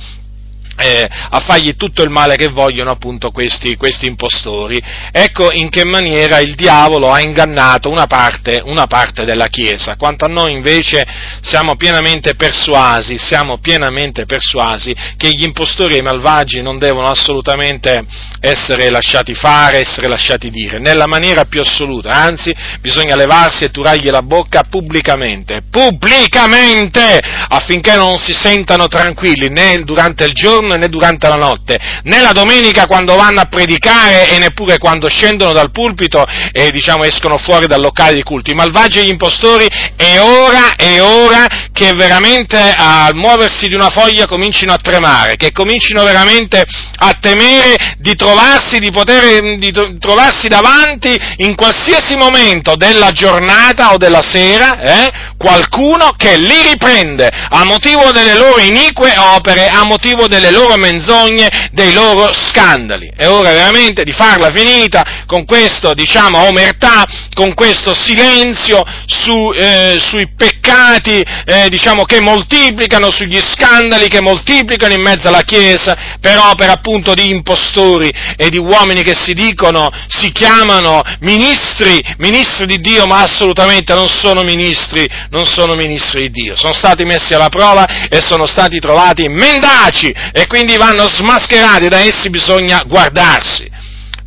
eh, 0.78 1.08
a 1.30 1.40
fargli 1.40 1.74
tutto 1.76 2.02
il 2.02 2.10
male 2.10 2.36
che 2.36 2.48
vogliono 2.48 2.90
appunto 2.90 3.30
questi, 3.30 3.76
questi, 3.76 4.06
impostori. 4.06 4.80
Ecco 5.10 5.50
in 5.52 5.68
che 5.68 5.84
maniera 5.84 6.38
il 6.38 6.54
diavolo 6.54 7.10
ha 7.10 7.20
ingannato 7.20 7.90
una 7.90 8.06
parte, 8.06 8.62
una 8.64 8.86
parte, 8.86 9.24
della 9.24 9.48
Chiesa. 9.48 9.96
Quanto 9.96 10.24
a 10.24 10.28
noi 10.28 10.52
invece 10.52 11.04
siamo 11.40 11.76
pienamente 11.76 12.34
persuasi, 12.34 13.18
siamo 13.18 13.58
pienamente 13.58 14.24
persuasi 14.24 14.94
che 15.16 15.30
gli 15.30 15.42
impostori 15.42 15.94
e 15.94 15.98
i 15.98 16.02
malvagi 16.02 16.62
non 16.62 16.78
devono 16.78 17.08
assolutamente 17.08 18.04
essere 18.40 18.90
lasciati 18.90 19.34
fare, 19.34 19.80
essere 19.80 20.06
lasciati 20.06 20.50
dire, 20.50 20.78
nella 20.78 21.06
maniera 21.06 21.44
più 21.46 21.60
assoluta, 21.60 22.10
anzi 22.10 22.54
bisogna 22.80 23.16
levarsi 23.16 23.64
e 23.64 23.70
turargli 23.70 24.10
la 24.10 24.22
bocca 24.22 24.62
pubblicamente, 24.68 25.62
pubblicamente, 25.68 27.20
affinché 27.48 27.96
non 27.96 28.18
si 28.18 28.32
sentano 28.32 28.86
tranquilli 28.86 29.48
né 29.48 29.82
durante 29.84 30.24
il 30.24 30.32
giorno 30.32 30.67
giorno 30.68 30.76
né 30.76 30.88
durante 30.88 31.28
la 31.28 31.36
notte, 31.36 31.78
né 32.04 32.20
la 32.20 32.32
domenica 32.32 32.86
quando 32.86 33.16
vanno 33.16 33.40
a 33.40 33.46
predicare 33.46 34.30
e 34.30 34.38
neppure 34.38 34.78
quando 34.78 35.08
scendono 35.08 35.52
dal 35.52 35.70
pulpito 35.70 36.24
e 36.52 36.70
diciamo 36.70 37.04
escono 37.04 37.38
fuori 37.38 37.66
dal 37.66 37.80
locale 37.80 38.14
di 38.14 38.22
culto. 38.22 38.50
I 38.50 38.54
malvagi 38.54 38.98
e 38.98 39.04
gli 39.04 39.08
impostori 39.08 39.66
è 39.96 40.18
ora, 40.20 40.76
è 40.76 41.00
ora 41.00 41.46
che 41.72 41.92
veramente 41.94 42.58
al 42.76 43.14
muoversi 43.14 43.68
di 43.68 43.74
una 43.74 43.88
foglia 43.88 44.26
comincino 44.26 44.72
a 44.72 44.78
tremare, 44.78 45.36
che 45.36 45.52
comincino 45.52 46.02
veramente 46.02 46.62
a 46.96 47.16
temere 47.20 47.96
di 47.98 48.14
trovarsi, 48.14 48.78
di 48.78 48.90
poter, 48.90 49.56
di 49.56 49.72
trovarsi 49.98 50.48
davanti 50.48 51.18
in 51.38 51.54
qualsiasi 51.54 52.16
momento 52.16 52.74
della 52.76 53.12
giornata 53.12 53.92
o 53.92 53.96
della 53.96 54.22
sera, 54.22 54.80
eh, 54.80 55.12
qualcuno 55.38 56.14
che 56.16 56.36
li 56.36 56.68
riprende 56.70 57.28
a 57.28 57.64
motivo 57.64 58.10
delle 58.10 58.34
loro 58.34 58.60
inique 58.60 59.14
opere, 59.16 59.68
a 59.68 59.84
motivo 59.84 60.26
delle 60.26 60.50
loro 60.50 60.57
loro 60.58 60.76
menzogne, 60.76 61.68
dei 61.72 61.92
loro 61.92 62.32
scandali. 62.32 63.12
È 63.14 63.28
ora 63.28 63.52
veramente 63.52 64.02
di 64.02 64.12
farla 64.12 64.50
finita 64.50 65.24
con 65.26 65.44
questo, 65.44 65.94
diciamo, 65.94 66.46
omertà, 66.46 67.06
con 67.34 67.54
questo 67.54 67.94
silenzio 67.94 68.84
su, 69.06 69.52
eh, 69.56 69.98
sui 70.00 70.28
peccati, 70.36 71.24
eh, 71.44 71.68
diciamo, 71.68 72.04
che 72.04 72.20
moltiplicano, 72.20 73.10
sugli 73.10 73.40
scandali 73.40 74.08
che 74.08 74.20
moltiplicano 74.20 74.92
in 74.92 75.00
mezzo 75.02 75.28
alla 75.28 75.42
Chiesa 75.42 76.16
per 76.20 76.38
opera 76.38 76.72
appunto 76.72 77.14
di 77.14 77.30
impostori 77.30 78.12
e 78.36 78.48
di 78.48 78.58
uomini 78.58 79.02
che 79.02 79.14
si 79.14 79.34
dicono, 79.34 79.88
si 80.08 80.32
chiamano 80.32 81.02
ministri, 81.20 82.02
ministri 82.18 82.66
di 82.66 82.80
Dio, 82.80 83.06
ma 83.06 83.22
assolutamente 83.22 83.94
non 83.94 84.08
sono 84.08 84.42
ministri, 84.42 85.08
non 85.30 85.46
sono 85.46 85.74
ministri 85.74 86.22
di 86.22 86.42
Dio. 86.42 86.56
Sono 86.56 86.72
stati 86.72 87.04
messi 87.04 87.34
alla 87.34 87.48
prova 87.48 88.08
e 88.08 88.20
sono 88.20 88.46
stati 88.46 88.78
trovati 88.80 89.28
mendaci 89.28 90.12
e 90.32 90.46
quindi 90.48 90.76
vanno 90.76 91.06
smascherati, 91.06 91.88
da 91.88 92.00
essi 92.00 92.30
bisogna 92.30 92.82
guardarsi. 92.84 93.70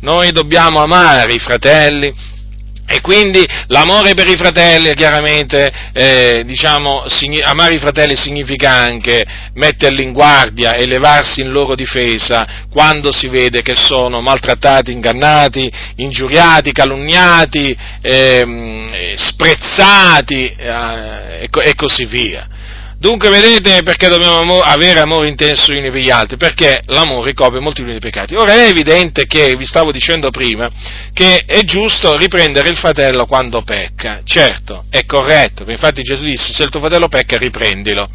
Noi 0.00 0.32
dobbiamo 0.32 0.80
amare 0.80 1.34
i 1.34 1.38
fratelli, 1.38 2.12
e 2.92 3.00
quindi 3.00 3.42
l'amore 3.68 4.12
per 4.12 4.28
i 4.28 4.36
fratelli, 4.36 4.92
chiaramente, 4.94 5.72
eh, 5.94 6.42
diciamo, 6.44 7.04
amare 7.44 7.76
i 7.76 7.78
fratelli 7.78 8.16
significa 8.16 8.70
anche 8.70 9.24
metterli 9.54 10.02
in 10.02 10.12
guardia 10.12 10.74
e 10.74 10.84
levarsi 10.84 11.40
in 11.40 11.52
loro 11.52 11.74
difesa 11.74 12.66
quando 12.70 13.10
si 13.10 13.28
vede 13.28 13.62
che 13.62 13.74
sono 13.76 14.20
maltrattati, 14.20 14.92
ingannati, 14.92 15.72
ingiuriati, 15.96 16.72
calunniati, 16.72 17.74
eh, 18.02 19.14
sprezzati 19.16 20.54
eh, 20.54 21.48
e 21.50 21.74
così 21.74 22.04
via. 22.04 22.46
Dunque 23.02 23.30
vedete 23.30 23.82
perché 23.82 24.06
dobbiamo 24.06 24.60
avere 24.60 25.00
amore 25.00 25.26
intenso 25.26 25.72
gli 25.72 25.76
uni 25.78 25.90
per 25.90 26.00
gli 26.00 26.08
altri? 26.08 26.36
Perché 26.36 26.82
l'amore 26.86 27.34
copre 27.34 27.58
moltipli 27.58 27.98
peccati. 27.98 28.36
Ora 28.36 28.52
è 28.52 28.68
evidente 28.68 29.26
che, 29.26 29.56
vi 29.56 29.66
stavo 29.66 29.90
dicendo 29.90 30.30
prima, 30.30 30.70
che 31.12 31.42
è 31.44 31.62
giusto 31.64 32.16
riprendere 32.16 32.68
il 32.68 32.76
fratello 32.76 33.26
quando 33.26 33.62
pecca. 33.62 34.20
Certo, 34.22 34.84
è 34.88 35.04
corretto, 35.04 35.68
infatti 35.68 36.02
Gesù 36.02 36.22
disse 36.22 36.52
se 36.52 36.62
il 36.62 36.68
tuo 36.68 36.78
fratello 36.78 37.08
pecca 37.08 37.36
riprendilo. 37.38 38.08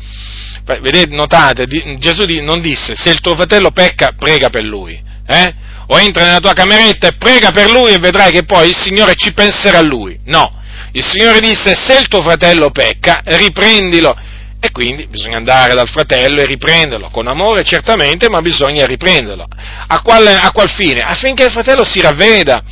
Vedete, 0.64 1.14
notate, 1.14 1.68
Gesù 1.98 2.24
non 2.42 2.62
disse 2.62 2.96
se 2.96 3.10
il 3.10 3.20
tuo 3.20 3.36
fratello 3.36 3.72
pecca 3.72 4.14
prega 4.18 4.48
per 4.48 4.64
lui. 4.64 4.98
Eh? 5.28 5.54
O 5.88 6.00
entra 6.00 6.24
nella 6.24 6.40
tua 6.40 6.54
cameretta 6.54 7.08
e 7.08 7.18
prega 7.18 7.52
per 7.52 7.70
lui 7.72 7.92
e 7.92 8.00
vedrai 8.00 8.32
che 8.32 8.44
poi 8.44 8.70
il 8.70 8.78
Signore 8.78 9.16
ci 9.16 9.34
penserà 9.34 9.80
a 9.80 9.82
lui. 9.82 10.18
No, 10.28 10.62
il 10.94 11.04
Signore 11.04 11.42
disse 11.42 11.76
se 11.76 12.00
il 12.00 12.08
tuo 12.08 12.22
fratello 12.22 12.72
pecca 12.72 13.20
riprendilo 13.26 14.18
E 14.60 14.72
quindi 14.72 15.06
bisogna 15.08 15.38
andare 15.38 15.76
dal 15.76 15.88
fratello 15.88 16.42
e 16.42 16.46
riprenderlo, 16.46 17.10
con 17.10 17.28
amore 17.28 17.64
certamente, 17.64 18.28
ma 18.28 18.42
bisogna 18.42 18.86
riprenderlo. 18.86 19.46
A 19.88 20.02
qual, 20.02 20.26
a 20.26 20.52
qual 20.52 20.70
fine? 20.70 21.02
Affinché 21.02 21.46
il 21.46 21.52
fratello 21.52 21.84
si 21.84 22.02
ravveda, 22.02 22.64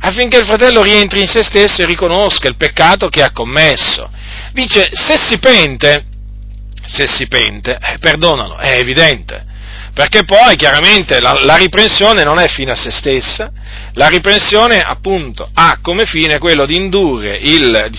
affinché 0.00 0.38
il 0.38 0.46
fratello 0.46 0.82
rientri 0.82 1.20
in 1.20 1.26
se 1.26 1.42
stesso 1.42 1.82
e 1.82 1.86
riconosca 1.86 2.46
il 2.48 2.56
peccato 2.56 3.08
che 3.08 3.22
ha 3.22 3.32
commesso. 3.32 4.08
Dice, 4.52 4.88
se 4.92 5.16
si 5.16 5.38
pente, 5.38 6.04
se 6.86 7.06
si 7.06 7.26
pente, 7.26 7.76
eh, 7.80 7.98
perdonalo, 7.98 8.56
è 8.58 8.78
evidente, 8.78 9.44
perché 9.92 10.24
poi 10.24 10.54
chiaramente 10.56 11.20
la, 11.20 11.40
la, 11.42 11.56
riprensione 11.56 12.22
non 12.22 12.38
è 12.38 12.46
fine 12.46 12.70
a 12.70 12.76
se 12.76 12.90
stessa, 12.92 13.50
la 13.94 14.08
riprensione 14.08 14.78
appunto 14.78 15.48
ha 15.52 15.78
come 15.82 16.06
fine 16.06 16.38
quello 16.38 16.66
di 16.66 16.76
indurre 16.76 17.36
il, 17.36 17.90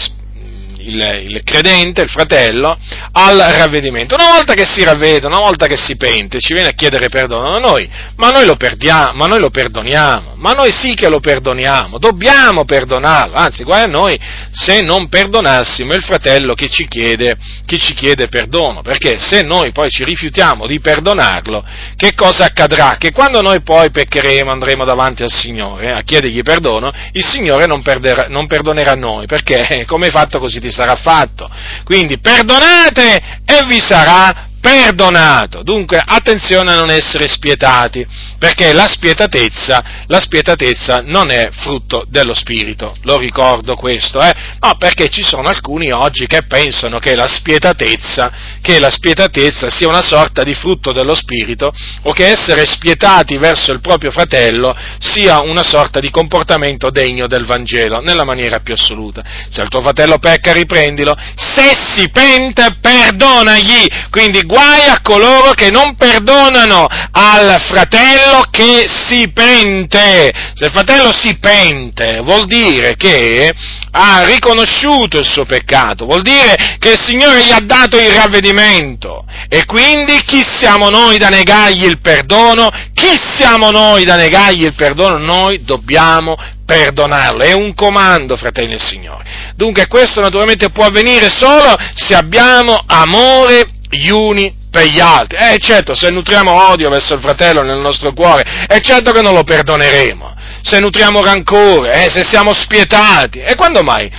il, 0.88 1.26
il, 1.30 1.41
credente, 1.43 2.02
il 2.02 2.10
fratello, 2.10 2.78
al 3.12 3.38
ravvedimento. 3.38 4.15
Una 4.15 4.34
volta 4.34 4.54
che 4.54 4.65
si 4.65 4.84
ravvede, 4.84 5.28
una 5.28 5.39
volta 5.39 5.67
che 5.67 5.78
si 5.78 5.95
pente, 5.95 6.39
ci 6.39 6.54
viene 6.54 6.69
a 6.69 6.73
chiedere 6.73 7.10
perdono 7.10 7.56
a 7.56 7.60
noi, 7.60 7.89
ma 8.15 8.32
noi 8.32 8.45
lo 8.45 8.56
perdiamo, 8.56 9.13
ma 9.13 9.28
noi 9.28 9.39
lo 9.39 9.50
perdoniamo, 9.50 10.36
ma 10.38 10.52
noi 10.52 10.71
sì 10.71 10.93
che 10.95 11.10
lo 11.10 11.19
perdoniamo, 11.19 11.97
dobbiamo 11.97 12.65
perdonarlo, 12.65 13.36
anzi, 13.36 13.63
guai 13.63 13.84
a 13.84 13.88
noi 13.88 14.17
se 14.52 14.82
non 14.82 15.10
perdonassimo 15.10 15.93
il 15.93 16.04
fratello 16.04 16.54
che 16.54 16.69
ci 16.69 16.88
chiede, 16.88 17.36
che 17.65 17.78
ci 17.78 17.93
chiede 17.93 18.28
perdono, 18.28 18.82
perché 18.82 19.19
se 19.19 19.41
noi 19.41 19.71
poi 19.71 19.89
ci 19.89 20.04
rifiutiamo 20.04 20.65
di 20.65 20.80
perdonarlo, 20.80 21.63
che 21.95 22.13
cosa 22.13 22.45
accadrà? 22.45 22.95
Che 22.97 23.12
quando 23.12 23.41
noi 23.41 23.62
poi 23.62 23.91
peccheremo, 23.91 24.52
andremo 24.52 24.86
davanti 24.86 25.23
al 25.23 25.32
Signore 25.32 25.91
a 25.91 26.02
chiedergli 26.02 26.41
perdono, 26.41 26.91
il 27.12 27.26
Signore 27.26 27.65
non, 27.65 27.82
perderà, 27.82 28.28
non 28.30 28.47
perdonerà 28.47 28.93
noi, 28.93 29.26
perché 29.26 29.84
come 29.86 30.06
hai 30.06 30.12
fatto 30.12 30.39
così 30.39 30.60
ti 30.60 30.71
sarà 30.78 30.96
fatto. 30.96 31.50
Quindi 31.84 32.20
perdonate 32.20 33.42
e 33.46 33.66
vi 33.66 33.80
sarà 33.80 34.46
perdonato. 34.67 35.63
Dunque, 35.63 36.01
attenzione 36.06 36.73
a 36.73 36.75
non 36.75 36.91
essere 36.91 37.30
spietati, 37.30 38.06
perché 38.38 38.73
la 38.73 38.86
spietatezza, 38.86 40.03
la 40.08 40.19
spietatezza 40.19 41.01
non 41.06 41.32
è 41.32 41.49
frutto 41.51 42.06
dello 42.10 42.34
Spirito, 42.34 42.93
lo 43.03 43.17
ricordo 43.17 43.75
questo, 43.75 44.19
eh? 44.21 44.34
No, 44.60 44.75
perché 44.77 45.10
ci 45.10 45.23
sono 45.23 45.47
alcuni 45.47 45.91
oggi 45.91 46.27
che 46.27 46.43
pensano 46.43 46.99
che 46.99 47.15
la 47.15 47.27
spietatezza, 47.27 48.32
che 48.62 48.80
la 48.80 48.89
spietatezza 48.89 49.69
sia 49.69 49.88
una 49.88 50.01
sorta 50.01 50.43
di 50.43 50.53
frutto 50.53 50.91
dello 50.91 51.15
Spirito, 51.15 51.73
o 52.03 52.12
che 52.12 52.27
essere 52.27 52.65
spietati 52.65 53.38
verso 53.38 53.71
il 53.71 53.80
proprio 53.80 54.12
fratello 54.12 54.75
sia 54.99 55.39
una 55.39 55.63
sorta 55.63 56.01
di 56.01 56.10
comportamento 56.10 56.89
degno 56.89 57.27
del 57.27 57.45
Vangelo, 57.45 58.01
nella 58.01 58.25
maniera 58.25 58.60
più 58.60 58.73
assoluta. 58.73 59.23
Se 59.49 59.62
il 59.62 59.69
tuo 59.69 59.82
fratello 59.82 60.17
pecca, 60.17 60.51
riprendilo, 60.51 61.15
se 61.36 61.73
si 61.95 62.10
pente, 62.10 62.75
perdonagli, 62.82 63.86
quindi 64.10 64.41
guai 64.58 64.89
a 64.89 65.02
coloro 65.04 65.52
che 65.52 65.70
non 65.70 65.96
perdonano 65.96 66.88
al 67.12 67.62
fratello 67.62 68.46
che 68.50 68.88
si 68.91 69.30
pente. 69.32 70.32
Se 70.56 70.65
il 70.65 70.72
fratello 70.72 71.12
si 71.12 71.38
pente, 71.38 72.22
vuol 72.24 72.48
dire 72.48 72.96
che 72.96 73.54
ha 73.91 74.24
riconosciuto 74.26 75.20
il 75.20 75.28
suo 75.28 75.46
peccato, 75.46 76.06
vuol 76.06 76.24
dire 76.24 76.78
che 76.80 76.93
il 76.93 77.00
Signore 77.00 77.43
gli 77.43 77.52
ha 77.52 77.62
dato 77.62 78.00
il 78.00 78.12
ravvedimento. 78.12 79.26
E 79.48 79.65
quindi 79.65 80.24
chi 80.26 80.43
siamo 80.43 80.89
noi 80.89 81.20
da 81.20 81.30
negargli 81.30 81.86
il 81.86 82.00
perdono? 82.00 82.70
Chi 82.96 83.15
siamo 83.36 83.70
noi 83.70 84.06
da 84.06 84.15
negargli 84.15 84.65
il 84.65 84.74
perdono? 84.74 85.20
Noi 85.20 85.63
dobbiamo 85.63 86.36
perdonarlo. 86.65 87.43
È 87.43 87.54
un 87.54 87.76
comando, 87.76 88.36
fratelli 88.36 88.74
e 88.74 88.80
signori. 88.80 89.24
Dunque 89.56 89.88
questo 89.88 90.20
naturalmente 90.20 90.70
può 90.70 90.86
avvenire 90.86 91.30
solo 91.30 91.76
se 91.93 92.13
abbiamo 92.13 92.84
amore 92.86 93.67
gli 93.89 94.10
uni 94.10 94.54
per 94.69 94.86
gli 94.86 95.00
altri. 95.00 95.38
Eh 95.38 95.58
certo, 95.60 95.95
se 95.95 96.10
nutriamo 96.10 96.69
odio 96.69 96.89
verso 96.89 97.13
il 97.13 97.21
fratello 97.21 97.62
nel 97.62 97.80
nostro 97.80 98.13
cuore, 98.13 98.43
è 98.67 98.80
certo 98.82 99.12
che 99.12 99.21
non 99.21 99.34
lo 99.34 99.43
perdoneremo. 99.43 100.36
Se 100.62 100.80
nutriamo 100.80 101.23
rancore, 101.23 102.06
eh, 102.06 102.10
se 102.10 102.23
siamo 102.23 102.54
spietati, 102.54 103.39
e 103.39 103.56
quando 103.56 103.84
mai? 103.84 104.12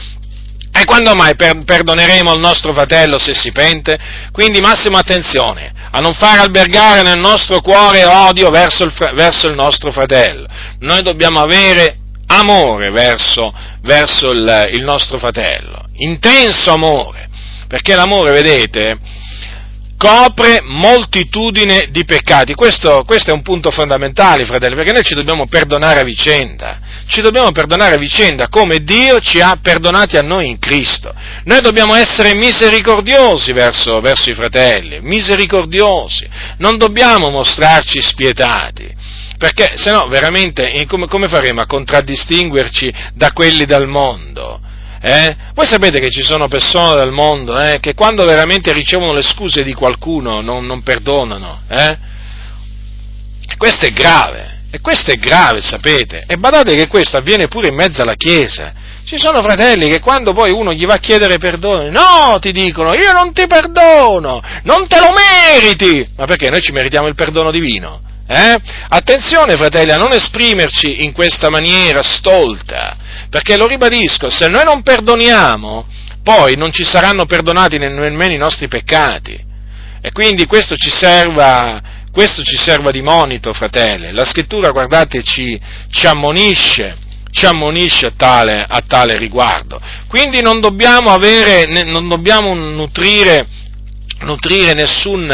E 0.70 0.84
quando 0.84 1.14
mai 1.14 1.34
per, 1.34 1.64
perdoneremo 1.64 2.32
il 2.32 2.40
nostro 2.40 2.72
fratello 2.72 3.18
se 3.18 3.34
si 3.34 3.50
pente? 3.52 3.98
Quindi 4.30 4.60
massima 4.60 4.98
attenzione 4.98 5.72
a 5.90 6.00
non 6.00 6.12
far 6.12 6.38
albergare 6.40 7.02
nel 7.02 7.18
nostro 7.18 7.60
cuore 7.60 8.04
odio 8.04 8.50
verso 8.50 8.84
il, 8.84 8.92
verso 9.14 9.48
il 9.48 9.54
nostro 9.54 9.90
fratello. 9.90 10.46
Noi 10.80 11.02
dobbiamo 11.02 11.40
avere 11.40 11.98
amore 12.26 12.90
verso, 12.90 13.52
verso 13.82 14.30
il, 14.30 14.68
il 14.72 14.84
nostro 14.84 15.18
fratello, 15.18 15.86
intenso 15.94 16.72
amore, 16.72 17.28
perché 17.66 17.94
l'amore, 17.94 18.32
vedete, 18.32 18.98
copre 19.98 20.60
moltitudine 20.62 21.88
di 21.90 22.04
peccati. 22.04 22.54
Questo, 22.54 23.02
questo, 23.04 23.30
è 23.30 23.34
un 23.34 23.42
punto 23.42 23.70
fondamentale, 23.70 24.46
fratelli, 24.46 24.76
perché 24.76 24.92
noi 24.92 25.02
ci 25.02 25.14
dobbiamo 25.14 25.46
perdonare 25.48 26.00
a 26.00 26.04
vicenda. 26.04 26.78
Ci 27.08 27.20
dobbiamo 27.20 27.50
perdonare 27.50 27.96
a 27.96 27.98
vicenda 27.98 28.48
come 28.48 28.78
Dio 28.78 29.18
ci 29.18 29.40
ha 29.40 29.58
perdonati 29.60 30.16
a 30.16 30.22
noi 30.22 30.48
in 30.48 30.58
Cristo. 30.58 31.12
Noi 31.44 31.60
dobbiamo 31.60 31.94
essere 31.94 32.34
misericordiosi 32.34 33.52
verso, 33.52 34.00
verso 34.00 34.30
i 34.30 34.34
fratelli, 34.34 35.00
misericordiosi. 35.00 36.28
Non 36.58 36.78
dobbiamo 36.78 37.28
mostrarci 37.30 38.00
spietati. 38.00 38.94
Perché 39.36 39.76
se 39.76 39.92
no 39.92 40.06
veramente 40.06 40.72
eh, 40.72 40.86
come, 40.86 41.06
come 41.06 41.28
faremo 41.28 41.60
a 41.60 41.66
contraddistinguerci 41.66 42.92
da 43.14 43.32
quelli 43.32 43.64
del 43.64 43.86
mondo? 43.86 44.60
Eh? 45.00 45.36
Voi 45.54 45.66
sapete 45.66 46.00
che 46.00 46.10
ci 46.10 46.22
sono 46.22 46.48
persone 46.48 47.00
del 47.00 47.12
mondo 47.12 47.58
eh, 47.58 47.78
che 47.80 47.94
quando 47.94 48.24
veramente 48.24 48.72
ricevono 48.72 49.12
le 49.12 49.22
scuse 49.22 49.62
di 49.62 49.72
qualcuno 49.72 50.40
non, 50.40 50.66
non 50.66 50.82
perdonano. 50.82 51.60
Eh? 51.68 51.98
Questo 53.56 53.86
è 53.86 53.90
grave, 53.90 54.58
e 54.70 54.80
questo 54.80 55.10
è 55.10 55.14
grave, 55.14 55.62
sapete. 55.62 56.24
E 56.26 56.36
badate 56.36 56.74
che 56.74 56.86
questo 56.86 57.16
avviene 57.16 57.48
pure 57.48 57.68
in 57.68 57.74
mezzo 57.74 58.02
alla 58.02 58.14
Chiesa. 58.14 58.72
Ci 59.04 59.18
sono 59.18 59.42
fratelli 59.42 59.88
che 59.88 60.00
quando 60.00 60.32
poi 60.32 60.50
uno 60.50 60.72
gli 60.74 60.84
va 60.84 60.94
a 60.94 60.98
chiedere 60.98 61.38
perdono, 61.38 61.88
no, 61.90 62.38
ti 62.40 62.52
dicono, 62.52 62.92
io 62.92 63.10
non 63.12 63.32
ti 63.32 63.46
perdono, 63.46 64.42
non 64.64 64.86
te 64.86 64.98
lo 65.00 65.12
meriti. 65.12 66.06
Ma 66.16 66.26
perché 66.26 66.50
noi 66.50 66.60
ci 66.60 66.72
meritiamo 66.72 67.06
il 67.06 67.14
perdono 67.14 67.50
divino? 67.50 68.00
Eh? 68.30 68.60
Attenzione, 68.88 69.56
fratelli, 69.56 69.90
a 69.90 69.96
non 69.96 70.12
esprimerci 70.12 71.02
in 71.02 71.12
questa 71.12 71.48
maniera 71.48 72.02
stolta, 72.02 72.94
perché 73.30 73.56
lo 73.56 73.66
ribadisco, 73.66 74.28
se 74.28 74.48
noi 74.48 74.64
non 74.64 74.82
perdoniamo, 74.82 75.86
poi 76.22 76.54
non 76.54 76.70
ci 76.70 76.84
saranno 76.84 77.24
perdonati 77.24 77.78
nemmeno 77.78 78.34
i 78.34 78.36
nostri 78.36 78.68
peccati. 78.68 79.46
E 80.02 80.12
quindi 80.12 80.44
questo 80.44 80.76
ci 80.76 80.90
serva, 80.90 81.80
questo 82.12 82.42
ci 82.42 82.58
serva 82.58 82.90
di 82.90 83.00
monito, 83.00 83.54
fratelli. 83.54 84.12
La 84.12 84.26
scrittura, 84.26 84.72
guardate, 84.72 85.22
ci, 85.22 85.58
ci 85.90 86.06
ammonisce, 86.06 86.98
ci 87.30 87.46
ammonisce 87.46 88.08
a 88.08 88.12
tale, 88.14 88.62
a 88.68 88.82
tale, 88.86 89.16
riguardo. 89.16 89.80
Quindi 90.06 90.42
non 90.42 90.60
dobbiamo, 90.60 91.12
avere, 91.12 91.64
non 91.84 92.06
dobbiamo 92.08 92.54
nutrire 92.54 93.46
nutrire 94.20 94.74
nessun, 94.74 95.26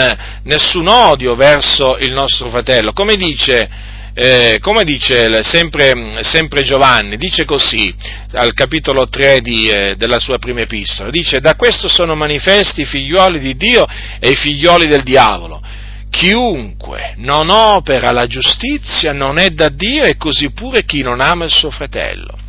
nessun, 0.42 0.88
odio 0.88 1.34
verso 1.34 1.96
il 1.98 2.12
nostro 2.12 2.48
fratello. 2.48 2.92
Come 2.92 3.16
dice, 3.16 3.68
eh, 4.14 4.58
come 4.60 4.84
dice 4.84 5.42
sempre, 5.42 6.22
sempre, 6.22 6.62
Giovanni, 6.62 7.16
dice 7.16 7.44
così 7.44 7.94
al 8.32 8.52
capitolo 8.54 9.06
3 9.08 9.40
di, 9.40 9.68
eh, 9.68 9.94
della 9.96 10.18
sua 10.18 10.38
prima 10.38 10.60
epistola, 10.60 11.10
dice 11.10 11.40
da 11.40 11.54
questo 11.54 11.88
sono 11.88 12.14
manifesti 12.14 12.82
i 12.82 12.86
figlioli 12.86 13.38
di 13.38 13.56
Dio 13.56 13.86
e 14.20 14.30
i 14.30 14.36
figlioli 14.36 14.86
del 14.86 15.02
diavolo. 15.02 15.60
Chiunque 16.10 17.14
non 17.16 17.50
opera 17.50 18.12
la 18.12 18.26
giustizia 18.26 19.12
non 19.12 19.36
è 19.38 19.50
da 19.50 19.68
Dio 19.68 20.04
e 20.04 20.16
così 20.16 20.50
pure 20.50 20.84
chi 20.84 21.02
non 21.02 21.20
ama 21.20 21.44
il 21.44 21.50
suo 21.50 21.70
fratello 21.70 22.43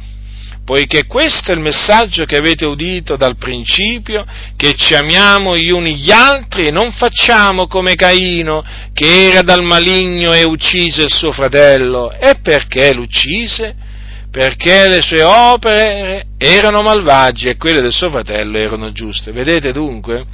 poiché 0.65 1.05
questo 1.05 1.51
è 1.51 1.53
il 1.53 1.61
messaggio 1.61 2.25
che 2.25 2.37
avete 2.37 2.65
udito 2.65 3.15
dal 3.15 3.37
principio, 3.37 4.25
che 4.57 4.73
ci 4.73 4.95
amiamo 4.95 5.55
gli 5.55 5.69
uni 5.69 5.95
gli 5.95 6.11
altri 6.11 6.63
e 6.63 6.71
non 6.71 6.91
facciamo 6.91 7.67
come 7.67 7.93
Caino, 7.93 8.63
che 8.91 9.27
era 9.27 9.43
dal 9.43 9.63
maligno 9.63 10.33
e 10.33 10.43
uccise 10.43 11.03
il 11.03 11.13
suo 11.13 11.31
fratello. 11.31 12.11
E 12.11 12.39
perché 12.41 12.93
l'uccise? 12.93 13.75
Perché 14.31 14.89
le 14.89 15.01
sue 15.01 15.21
opere 15.21 16.25
erano 16.37 16.81
malvagie 16.81 17.51
e 17.51 17.57
quelle 17.57 17.79
del 17.79 17.93
suo 17.93 18.09
fratello 18.09 18.57
erano 18.57 18.91
giuste. 18.91 19.31
Vedete 19.31 19.71
dunque? 19.71 20.25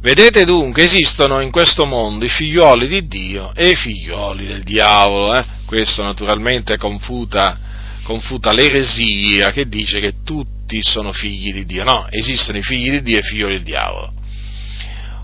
Vedete 0.00 0.44
dunque, 0.44 0.82
esistono 0.82 1.40
in 1.40 1.50
questo 1.50 1.84
mondo 1.84 2.24
i 2.24 2.28
figlioli 2.28 2.86
di 2.86 3.06
Dio 3.06 3.52
e 3.54 3.68
i 3.68 3.76
figlioli 3.76 4.46
del 4.46 4.62
diavolo. 4.64 5.34
Eh? 5.36 5.44
Questo 5.64 6.02
naturalmente 6.02 6.76
confuta 6.76 7.66
confuta 8.08 8.52
l'eresia 8.52 9.50
che 9.50 9.68
dice 9.68 10.00
che 10.00 10.14
tutti 10.24 10.82
sono 10.82 11.12
figli 11.12 11.52
di 11.52 11.66
Dio. 11.66 11.84
No, 11.84 12.06
esistono 12.08 12.56
i 12.56 12.62
figli 12.62 12.90
di 12.90 13.02
Dio 13.02 13.16
e 13.16 13.18
i 13.18 13.22
figli 13.22 13.44
del 13.44 13.62
diavolo. 13.62 14.14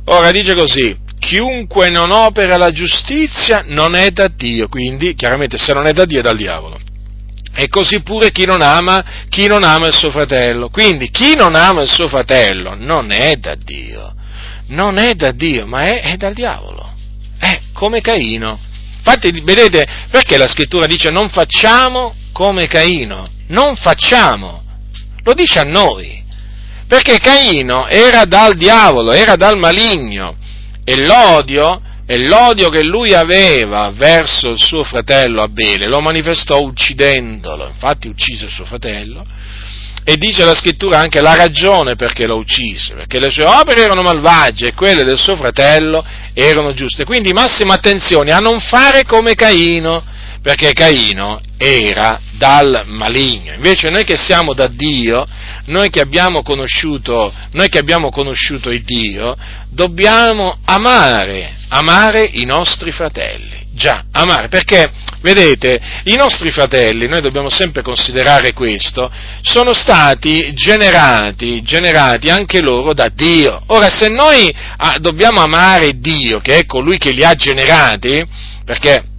Ora 0.04 0.30
dice 0.30 0.54
così, 0.54 0.94
chiunque 1.18 1.88
non 1.88 2.10
opera 2.10 2.58
la 2.58 2.70
giustizia 2.72 3.64
non 3.66 3.94
è 3.94 4.10
da 4.10 4.28
Dio, 4.28 4.68
quindi 4.68 5.14
chiaramente 5.14 5.56
se 5.56 5.72
non 5.72 5.86
è 5.86 5.92
da 5.92 6.04
Dio 6.04 6.18
è 6.18 6.22
dal 6.22 6.36
diavolo. 6.36 6.78
E 7.54 7.68
così 7.68 8.02
pure 8.02 8.30
chi 8.30 8.44
non 8.44 8.60
ama, 8.60 9.02
chi 9.30 9.46
non 9.46 9.64
ama 9.64 9.86
il 9.86 9.94
suo 9.94 10.10
fratello. 10.10 10.68
Quindi 10.68 11.08
chi 11.08 11.34
non 11.36 11.54
ama 11.54 11.80
il 11.80 11.88
suo 11.88 12.06
fratello 12.06 12.74
non 12.76 13.10
è 13.10 13.36
da 13.36 13.54
Dio. 13.54 14.12
non 14.66 14.98
è 14.98 15.14
da 15.14 15.30
Dio, 15.32 15.66
ma 15.66 15.84
è, 15.84 16.02
è 16.02 16.16
dal 16.16 16.34
diavolo. 16.34 16.92
È 17.38 17.60
come 17.72 18.02
Caino. 18.02 18.58
Infatti, 18.98 19.40
vedete, 19.40 19.86
perché 20.10 20.36
la 20.36 20.46
scrittura 20.46 20.86
dice 20.86 21.10
non 21.10 21.30
facciamo 21.30 22.14
come 22.34 22.66
Caino? 22.66 23.28
Non 23.46 23.76
facciamo. 23.76 24.62
Lo 25.22 25.34
dice 25.34 25.60
a 25.60 25.62
noi. 25.62 26.22
Perché 26.88 27.18
Caino 27.18 27.86
era 27.86 28.24
dal 28.24 28.56
diavolo, 28.56 29.12
era 29.12 29.36
dal 29.36 29.56
maligno. 29.56 30.36
E 30.82 30.96
l'odio, 30.96 31.80
e 32.04 32.18
l'odio 32.18 32.70
che 32.70 32.82
lui 32.82 33.14
aveva 33.14 33.92
verso 33.94 34.50
il 34.50 34.58
suo 34.58 34.82
fratello 34.82 35.42
Abele 35.42 35.86
lo 35.86 36.00
manifestò 36.00 36.60
uccidendolo. 36.60 37.68
Infatti 37.68 38.08
uccise 38.08 38.48
suo 38.48 38.64
fratello 38.64 39.24
e 40.06 40.16
dice 40.16 40.44
la 40.44 40.54
scrittura 40.54 40.98
anche 40.98 41.22
la 41.22 41.34
ragione 41.34 41.94
perché 41.94 42.26
lo 42.26 42.36
uccise, 42.36 42.94
perché 42.94 43.18
le 43.18 43.30
sue 43.30 43.44
opere 43.44 43.82
erano 43.82 44.02
malvagie 44.02 44.66
e 44.66 44.74
quelle 44.74 45.04
del 45.04 45.16
suo 45.18 45.36
fratello 45.36 46.04
erano 46.34 46.74
giuste. 46.74 47.04
Quindi 47.04 47.32
massima 47.32 47.74
attenzione 47.74 48.32
a 48.32 48.38
non 48.38 48.60
fare 48.60 49.04
come 49.04 49.34
Caino, 49.34 50.04
perché 50.44 50.74
Caino 50.74 51.40
era 51.56 52.20
dal 52.32 52.82
maligno. 52.88 53.54
Invece 53.54 53.88
noi 53.88 54.04
che 54.04 54.18
siamo 54.18 54.52
da 54.52 54.66
Dio, 54.66 55.26
noi 55.68 55.88
che 55.88 56.00
abbiamo 56.00 56.42
conosciuto, 56.42 57.32
noi 57.52 57.70
che 57.70 57.78
abbiamo 57.78 58.10
conosciuto 58.10 58.68
il 58.68 58.82
Dio, 58.82 59.34
dobbiamo 59.70 60.58
amare, 60.66 61.56
amare 61.68 62.28
i 62.30 62.44
nostri 62.44 62.92
fratelli. 62.92 63.62
Già, 63.72 64.04
amare, 64.12 64.48
perché 64.48 64.92
vedete, 65.22 65.80
i 66.04 66.14
nostri 66.14 66.50
fratelli, 66.50 67.08
noi 67.08 67.22
dobbiamo 67.22 67.48
sempre 67.48 67.80
considerare 67.80 68.52
questo, 68.52 69.10
sono 69.40 69.72
stati 69.72 70.52
generati, 70.52 71.62
generati 71.62 72.28
anche 72.28 72.60
loro 72.60 72.92
da 72.92 73.08
Dio. 73.08 73.62
Ora, 73.68 73.88
se 73.88 74.08
noi 74.08 74.54
ah, 74.76 74.98
dobbiamo 74.98 75.40
amare 75.40 75.98
Dio, 75.98 76.40
che 76.40 76.58
è 76.58 76.66
colui 76.66 76.98
che 76.98 77.12
li 77.12 77.24
ha 77.24 77.34
generati, 77.34 78.22
perché 78.66 79.12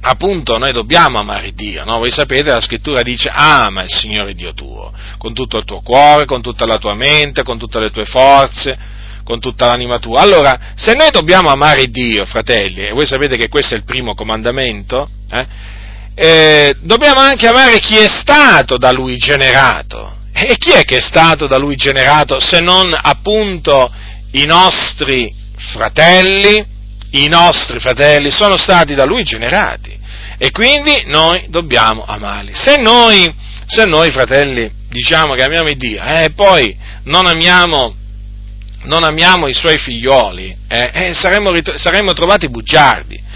appunto 0.00 0.58
noi 0.58 0.72
dobbiamo 0.72 1.18
amare 1.18 1.52
Dio, 1.52 1.84
no? 1.84 1.98
Voi 1.98 2.10
sapete, 2.10 2.50
la 2.50 2.60
scrittura 2.60 3.02
dice 3.02 3.30
ama 3.32 3.82
il 3.82 3.92
Signore 3.92 4.34
Dio 4.34 4.54
tuo, 4.54 4.92
con 5.18 5.34
tutto 5.34 5.58
il 5.58 5.64
tuo 5.64 5.80
cuore, 5.80 6.24
con 6.24 6.40
tutta 6.40 6.66
la 6.66 6.78
tua 6.78 6.94
mente, 6.94 7.42
con 7.42 7.58
tutte 7.58 7.80
le 7.80 7.90
tue 7.90 8.04
forze, 8.04 8.78
con 9.24 9.40
tutta 9.40 9.66
l'anima 9.66 9.98
tua. 9.98 10.20
Allora, 10.20 10.72
se 10.74 10.94
noi 10.94 11.10
dobbiamo 11.10 11.50
amare 11.50 11.88
Dio, 11.88 12.24
fratelli, 12.24 12.86
e 12.86 12.92
voi 12.92 13.06
sapete 13.06 13.36
che 13.36 13.48
questo 13.48 13.74
è 13.74 13.76
il 13.76 13.84
primo 13.84 14.14
comandamento, 14.14 15.08
eh, 15.30 15.46
eh, 16.14 16.76
dobbiamo 16.80 17.20
anche 17.20 17.46
amare 17.46 17.78
chi 17.78 17.96
è 17.96 18.08
stato 18.08 18.78
da 18.78 18.90
Lui 18.90 19.16
generato. 19.18 20.16
E 20.32 20.56
chi 20.56 20.70
è 20.70 20.84
che 20.84 20.98
è 20.98 21.00
stato 21.00 21.46
da 21.46 21.58
Lui 21.58 21.74
generato 21.74 22.38
se 22.38 22.60
non 22.60 22.96
appunto 22.96 23.92
i 24.32 24.44
nostri 24.44 25.34
fratelli? 25.56 26.64
I 27.10 27.28
nostri 27.28 27.78
fratelli 27.78 28.30
sono 28.30 28.56
stati 28.56 28.94
da 28.94 29.04
lui 29.04 29.22
generati 29.22 29.96
e 30.36 30.50
quindi 30.50 31.04
noi 31.06 31.46
dobbiamo 31.48 32.04
amarli. 32.04 32.52
Se 32.54 32.76
noi, 32.76 33.32
se 33.66 33.86
noi 33.86 34.10
fratelli, 34.10 34.70
diciamo 34.88 35.34
che 35.34 35.42
amiamo 35.42 35.72
Dio 35.72 36.02
e 36.02 36.24
eh, 36.24 36.30
poi 36.30 36.76
non 37.04 37.26
amiamo, 37.26 37.94
non 38.84 39.04
amiamo 39.04 39.48
i 39.48 39.54
suoi 39.54 39.78
figlioli, 39.78 40.56
eh, 40.68 40.90
eh, 40.92 41.14
saremmo, 41.14 41.50
saremmo 41.74 42.12
trovati 42.12 42.48
bugiardi. 42.48 43.26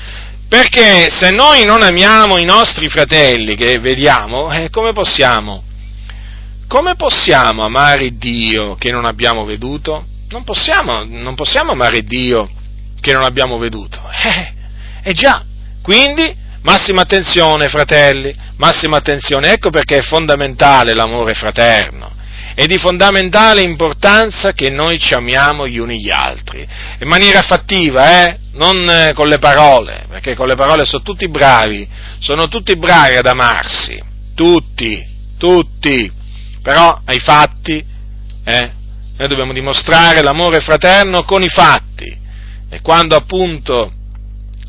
Perché 0.49 1.09
se 1.09 1.31
noi 1.31 1.65
non 1.65 1.83
amiamo 1.83 2.37
i 2.37 2.45
nostri 2.45 2.89
fratelli 2.91 3.57
che 3.57 3.79
vediamo, 3.79 4.53
eh, 4.53 4.69
come 4.69 4.93
possiamo? 4.93 5.65
Come 6.69 6.95
possiamo 6.95 7.65
amare 7.65 8.17
Dio 8.17 8.75
che 8.77 8.91
non 8.91 9.07
abbiamo 9.07 9.45
veduto? 9.45 10.05
Non 10.29 10.45
possiamo, 10.45 11.05
non 11.05 11.35
possiamo 11.35 11.73
amare 11.73 12.03
Dio 12.03 12.51
che 13.03 13.13
non 13.13 13.25
abbiamo 13.25 13.59
veduto. 13.59 14.01
Eh, 15.05 15.11
eh 15.11 15.13
già, 15.15 15.43
quindi 15.83 16.33
massima 16.63 17.03
attenzione 17.03 17.69
fratelli, 17.69 18.33
massima 18.57 18.99
attenzione, 18.99 19.51
ecco 19.51 19.71
perché 19.71 19.99
è 19.99 20.03
fondamentale 20.03 20.95
l'amore 20.95 21.35
fraterno. 21.35 22.11
È 22.55 22.67
di 22.67 22.79
fondamentale 22.79 23.63
importanza 23.63 24.53
che 24.53 24.71
noi 24.71 24.99
ci 25.01 25.15
amiamo 25.15 25.67
gli 25.67 25.79
uni 25.79 26.01
gli 26.01 26.11
altri, 26.11 26.67
in 27.01 27.09
maniera 27.09 27.43
fattiva, 27.43 28.23
eh? 28.23 28.39
non 28.53 28.89
eh, 28.89 29.13
con 29.15 29.29
le 29.29 29.39
parole, 29.39 30.05
perché 30.09 30.35
con 30.35 30.47
le 30.47 30.55
parole 30.55 30.85
sono 30.85 31.03
tutti 31.03 31.29
bravi, 31.29 31.89
sono 32.21 32.49
tutti 32.49 32.77
bravi 32.77 33.17
ad 33.17 33.27
amarsi, 33.27 33.99
tutti, 34.35 35.05
tutti, 35.39 36.13
però 36.63 37.01
ai 37.05 37.19
fatti, 37.19 37.85
eh? 38.45 38.71
noi 39.17 39.29
dobbiamo 39.29 39.53
dimostrare 39.53 40.23
l'amore 40.23 40.61
fraterno 40.61 41.25
con 41.25 41.43
i 41.43 41.49
fatti, 41.49 41.92
e 42.73 42.81
quando 42.81 43.15
appunto 43.15 43.93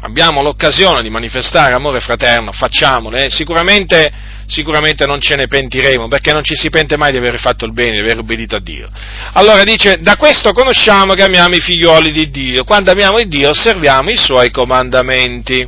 abbiamo 0.02 0.42
l'occasione 0.42 1.02
di 1.02 1.10
manifestare 1.10 1.74
amore 1.74 2.02
fraterno, 2.02 2.52
facciamolo, 2.52 3.16
eh? 3.16 3.30
sicuramente, 3.30 4.12
sicuramente, 4.46 5.06
non 5.06 5.22
ce 5.22 5.38
ne 5.38 5.48
pentiremo, 5.48 6.10
perché 6.10 6.34
non 6.34 6.44
ci 6.44 6.54
si 6.54 6.70
pente 6.70 6.98
mai 6.98 7.14
di 7.14 7.18
aver 7.18 7.40
fatto 7.40 7.64
il 7.64 7.72
bene, 7.72 7.92
di 7.92 8.00
aver 8.00 8.18
obbedito 8.18 8.58
a 8.58 8.60
Dio. 8.60 8.90
Allora 9.32 9.64
dice, 9.64 10.02
da 10.02 10.18
questo 10.18 10.52
conosciamo 10.52 11.14
che 11.14 11.24
amiamo 11.24 11.56
i 11.56 11.62
figlioli 11.62 12.12
di 12.12 12.30
Dio, 12.30 12.66
quando 12.66 12.92
amiamo 12.92 13.20
il 13.20 13.30
Dio 13.30 13.52
osserviamo 13.52 14.10
i 14.10 14.18
suoi 14.18 14.52
comandamenti. 14.52 15.66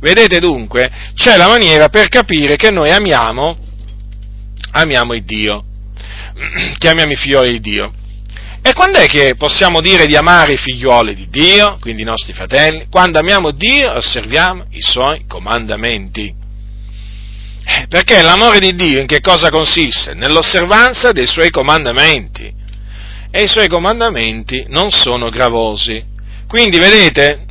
Vedete 0.00 0.38
dunque, 0.38 0.90
c'è 1.14 1.36
la 1.36 1.48
maniera 1.48 1.90
per 1.90 2.08
capire 2.08 2.56
che 2.56 2.70
noi 2.70 2.90
amiamo, 2.92 3.58
amiamo 4.70 5.12
il 5.12 5.24
Dio, 5.24 5.64
che 6.78 6.88
amiamo 6.88 7.12
i 7.12 7.16
figlioli 7.16 7.50
di 7.50 7.60
Dio. 7.60 7.92
E 8.66 8.72
quando 8.72 8.96
è 8.96 9.06
che 9.06 9.34
possiamo 9.36 9.82
dire 9.82 10.06
di 10.06 10.16
amare 10.16 10.54
i 10.54 10.56
figlioli 10.56 11.14
di 11.14 11.28
Dio, 11.28 11.76
quindi 11.80 12.00
i 12.00 12.06
nostri 12.06 12.32
fratelli? 12.32 12.86
Quando 12.88 13.18
amiamo 13.18 13.50
Dio 13.50 13.92
osserviamo 13.92 14.64
i 14.70 14.80
suoi 14.80 15.26
comandamenti. 15.28 16.34
Eh, 17.62 17.86
perché 17.90 18.22
l'amore 18.22 18.60
di 18.60 18.74
Dio 18.74 19.00
in 19.00 19.06
che 19.06 19.20
cosa 19.20 19.50
consiste? 19.50 20.14
Nell'osservanza 20.14 21.12
dei 21.12 21.26
suoi 21.26 21.50
comandamenti. 21.50 22.50
E 23.30 23.42
i 23.42 23.48
suoi 23.48 23.68
comandamenti 23.68 24.64
non 24.68 24.90
sono 24.90 25.28
gravosi. 25.28 26.02
Quindi, 26.48 26.78
vedete, 26.78 27.44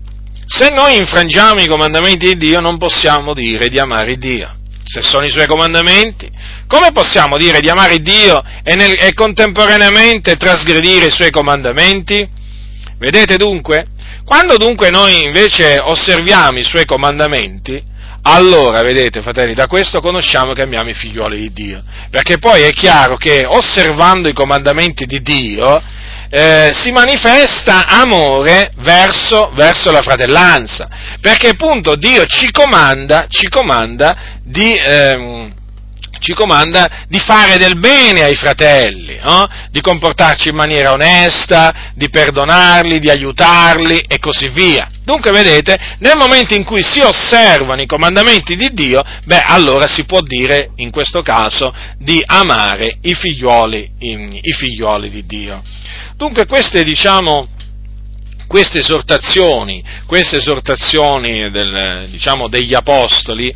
se 0.47 0.70
noi 0.70 0.95
infrangiamo 0.95 1.61
i 1.61 1.68
comandamenti 1.68 2.26
di 2.30 2.38
Dio 2.38 2.59
non 2.59 2.80
possiamo 2.80 3.36
dire 3.36 3.70
di 3.70 3.78
amare 3.78 4.18
Dio 4.18 4.61
se 4.84 5.02
sono 5.02 5.26
i 5.26 5.32
suoi 5.32 5.48
comandamenti, 5.48 6.30
come 6.68 6.92
possiamo 6.92 7.38
dire 7.38 7.60
di 7.60 7.70
amare 7.70 8.00
Dio 8.00 8.44
e, 8.64 8.76
nel, 8.76 8.96
e 8.98 9.14
contemporaneamente 9.14 10.36
trasgredire 10.36 11.06
i 11.06 11.12
suoi 11.12 11.32
comandamenti? 11.32 12.28
Vedete 12.98 13.38
dunque? 13.38 13.88
Quando 14.26 14.58
dunque 14.58 14.90
noi 14.90 15.24
invece 15.24 15.80
osserviamo 15.82 16.58
i 16.58 16.64
suoi 16.64 16.86
comandamenti, 16.86 17.92
allora, 18.26 18.82
vedete, 18.84 19.22
fratelli, 19.22 19.54
da 19.54 19.68
questo 19.68 20.00
conosciamo 20.00 20.54
che 20.54 20.62
amiamo 20.62 20.90
i 20.90 20.94
figlioli 20.94 21.40
di 21.40 21.52
Dio. 21.52 21.84
Perché 22.10 22.38
poi 22.38 22.62
è 22.62 22.72
chiaro 22.72 23.18
che 23.18 23.44
osservando 23.46 24.30
i 24.30 24.34
comandamenti 24.34 25.06
di 25.06 25.22
Dio, 25.22 25.82
eh, 26.30 26.72
si 26.74 26.92
manifesta 26.92 27.88
amore 27.88 28.72
verso, 28.78 29.52
verso, 29.54 29.92
la 29.92 30.02
fratellanza, 30.02 30.90
perché 31.20 31.50
appunto 31.50 31.96
Dio 31.96 32.26
ci 32.26 32.52
comanda, 32.52 33.26
ci 33.28 33.48
comanda 33.50 34.16
di... 34.44 34.74
Ehm, 34.74 35.54
ci 36.24 36.34
comanda 36.34 37.06
di 37.10 37.20
fare 37.20 37.58
del 37.58 37.78
bene 37.78 38.24
ai 38.24 38.36
fratelli, 38.36 39.20
no? 39.22 39.46
di 39.70 39.82
comportarci 39.82 40.50
in 40.50 40.56
maniera 40.56 40.94
onesta, 40.94 41.92
di 41.96 42.10
perdonarli, 42.10 43.00
di 43.00 43.10
aiutarli 43.10 44.06
e 44.08 44.20
così 44.20 44.48
via. 44.48 44.90
Dunque, 45.04 45.32
vedete, 45.32 45.78
nel 46.00 46.16
momento 46.16 46.56
in 46.56 46.64
cui 46.64 46.82
si 46.82 47.02
osservano 47.02 47.82
i 47.82 47.86
comandamenti 47.86 48.56
di 48.56 48.72
Dio, 48.72 49.04
beh, 49.26 49.42
allora 49.42 49.86
si 49.86 50.06
può 50.06 50.22
dire, 50.22 50.70
in 50.78 50.92
questo 50.92 51.22
caso, 51.22 51.76
di 51.98 52.24
amare 52.26 53.00
i 53.02 53.14
figlioli, 53.14 53.92
i 54.00 54.54
figlioli 54.54 55.10
di 55.10 55.26
Dio. 55.26 55.62
Dunque 56.16 56.46
queste, 56.46 56.86
diciamo, 56.86 57.50
queste 58.48 58.80
esortazioni, 58.80 59.84
queste 60.06 60.38
esortazioni 60.38 61.52
del, 61.52 62.08
diciamo, 62.10 62.48
degli 62.48 62.74
apostoli 62.74 63.54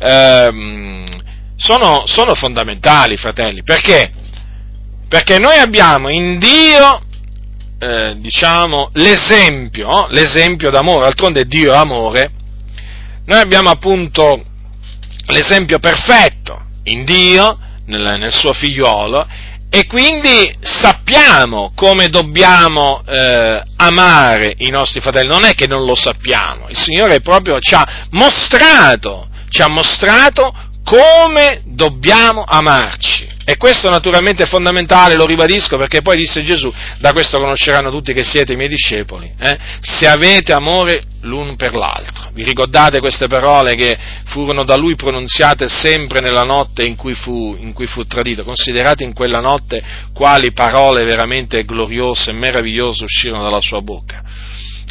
ehm, 0.00 1.04
sono, 1.60 2.06
sono, 2.06 2.34
fondamentali, 2.34 3.18
fratelli, 3.18 3.62
perché? 3.62 4.10
Perché 5.08 5.38
noi 5.38 5.58
abbiamo 5.58 6.08
in 6.08 6.38
Dio, 6.38 7.02
eh, 7.78 8.16
diciamo, 8.18 8.88
l'esempio, 8.94 9.88
oh, 9.88 10.06
l'esempio 10.08 10.70
d'amore, 10.70 11.04
d'altronde 11.04 11.44
Dio 11.44 11.72
è 11.72 11.76
amore, 11.76 12.30
noi 13.26 13.40
abbiamo 13.40 13.68
appunto 13.68 14.42
l'esempio 15.26 15.78
perfetto 15.78 16.62
in 16.84 17.04
Dio, 17.04 17.58
nel, 17.86 18.18
nel 18.18 18.32
suo 18.32 18.54
figliolo, 18.54 19.26
e 19.68 19.86
quindi 19.86 20.52
sappiamo 20.62 21.72
come 21.74 22.08
dobbiamo 22.08 23.02
eh, 23.06 23.62
amare 23.76 24.54
i 24.58 24.70
nostri 24.70 25.00
fratelli, 25.02 25.28
non 25.28 25.44
è 25.44 25.52
che 25.52 25.66
non 25.66 25.84
lo 25.84 25.94
sappiamo, 25.94 26.68
il 26.70 26.78
Signore 26.78 27.20
proprio 27.20 27.60
ci 27.60 27.74
ha 27.74 28.06
mostrato, 28.12 29.28
ci 29.50 29.60
ha 29.60 29.68
mostrato 29.68 30.68
come 30.90 31.62
dobbiamo 31.66 32.42
amarci. 32.44 33.28
E 33.44 33.56
questo 33.56 33.88
naturalmente 33.88 34.42
è 34.42 34.46
fondamentale, 34.46 35.14
lo 35.14 35.24
ribadisco, 35.24 35.76
perché 35.76 36.02
poi 36.02 36.16
disse 36.16 36.42
Gesù, 36.42 36.72
da 36.98 37.12
questo 37.12 37.38
conosceranno 37.38 37.90
tutti 37.90 38.12
che 38.12 38.24
siete 38.24 38.52
i 38.52 38.56
miei 38.56 38.68
discepoli, 38.68 39.32
eh? 39.38 39.58
se 39.80 40.06
avete 40.08 40.52
amore 40.52 41.02
l'un 41.22 41.56
per 41.56 41.74
l'altro. 41.74 42.30
Vi 42.32 42.44
ricordate 42.44 42.98
queste 42.98 43.28
parole 43.28 43.76
che 43.76 43.96
furono 44.26 44.64
da 44.64 44.76
lui 44.76 44.94
pronunziate 44.94 45.68
sempre 45.68 46.20
nella 46.20 46.44
notte 46.44 46.84
in 46.84 46.96
cui 46.96 47.14
fu, 47.14 47.56
in 47.58 47.72
cui 47.72 47.86
fu 47.86 48.04
tradito? 48.04 48.44
Considerate 48.44 49.04
in 49.04 49.14
quella 49.14 49.38
notte 49.38 49.82
quali 50.12 50.52
parole 50.52 51.04
veramente 51.04 51.64
gloriose 51.64 52.30
e 52.30 52.34
meravigliose 52.34 53.04
uscirono 53.04 53.42
dalla 53.42 53.60
sua 53.60 53.80
bocca. 53.80 54.22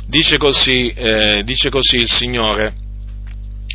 Dice 0.05 0.37
così, 0.37 0.91
eh, 0.93 1.43
dice 1.43 1.69
così 1.69 1.97
il 1.97 2.09
Signore, 2.09 2.73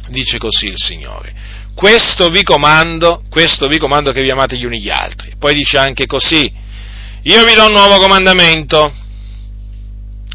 dice 0.08 0.38
così 0.38 0.66
il 0.66 0.78
Signore 0.78 1.54
questo 1.74 2.28
vi 2.28 2.42
comando, 2.42 3.22
questo 3.28 3.66
vi 3.66 3.78
comando 3.78 4.12
che 4.12 4.22
vi 4.22 4.30
amate 4.30 4.56
gli 4.56 4.64
uni 4.64 4.80
gli 4.80 4.90
altri. 4.90 5.34
Poi 5.38 5.54
dice 5.54 5.76
anche 5.78 6.06
così, 6.06 6.50
io 7.22 7.44
vi 7.44 7.54
do 7.54 7.66
un 7.66 7.72
nuovo 7.72 7.96
comandamento, 7.98 8.92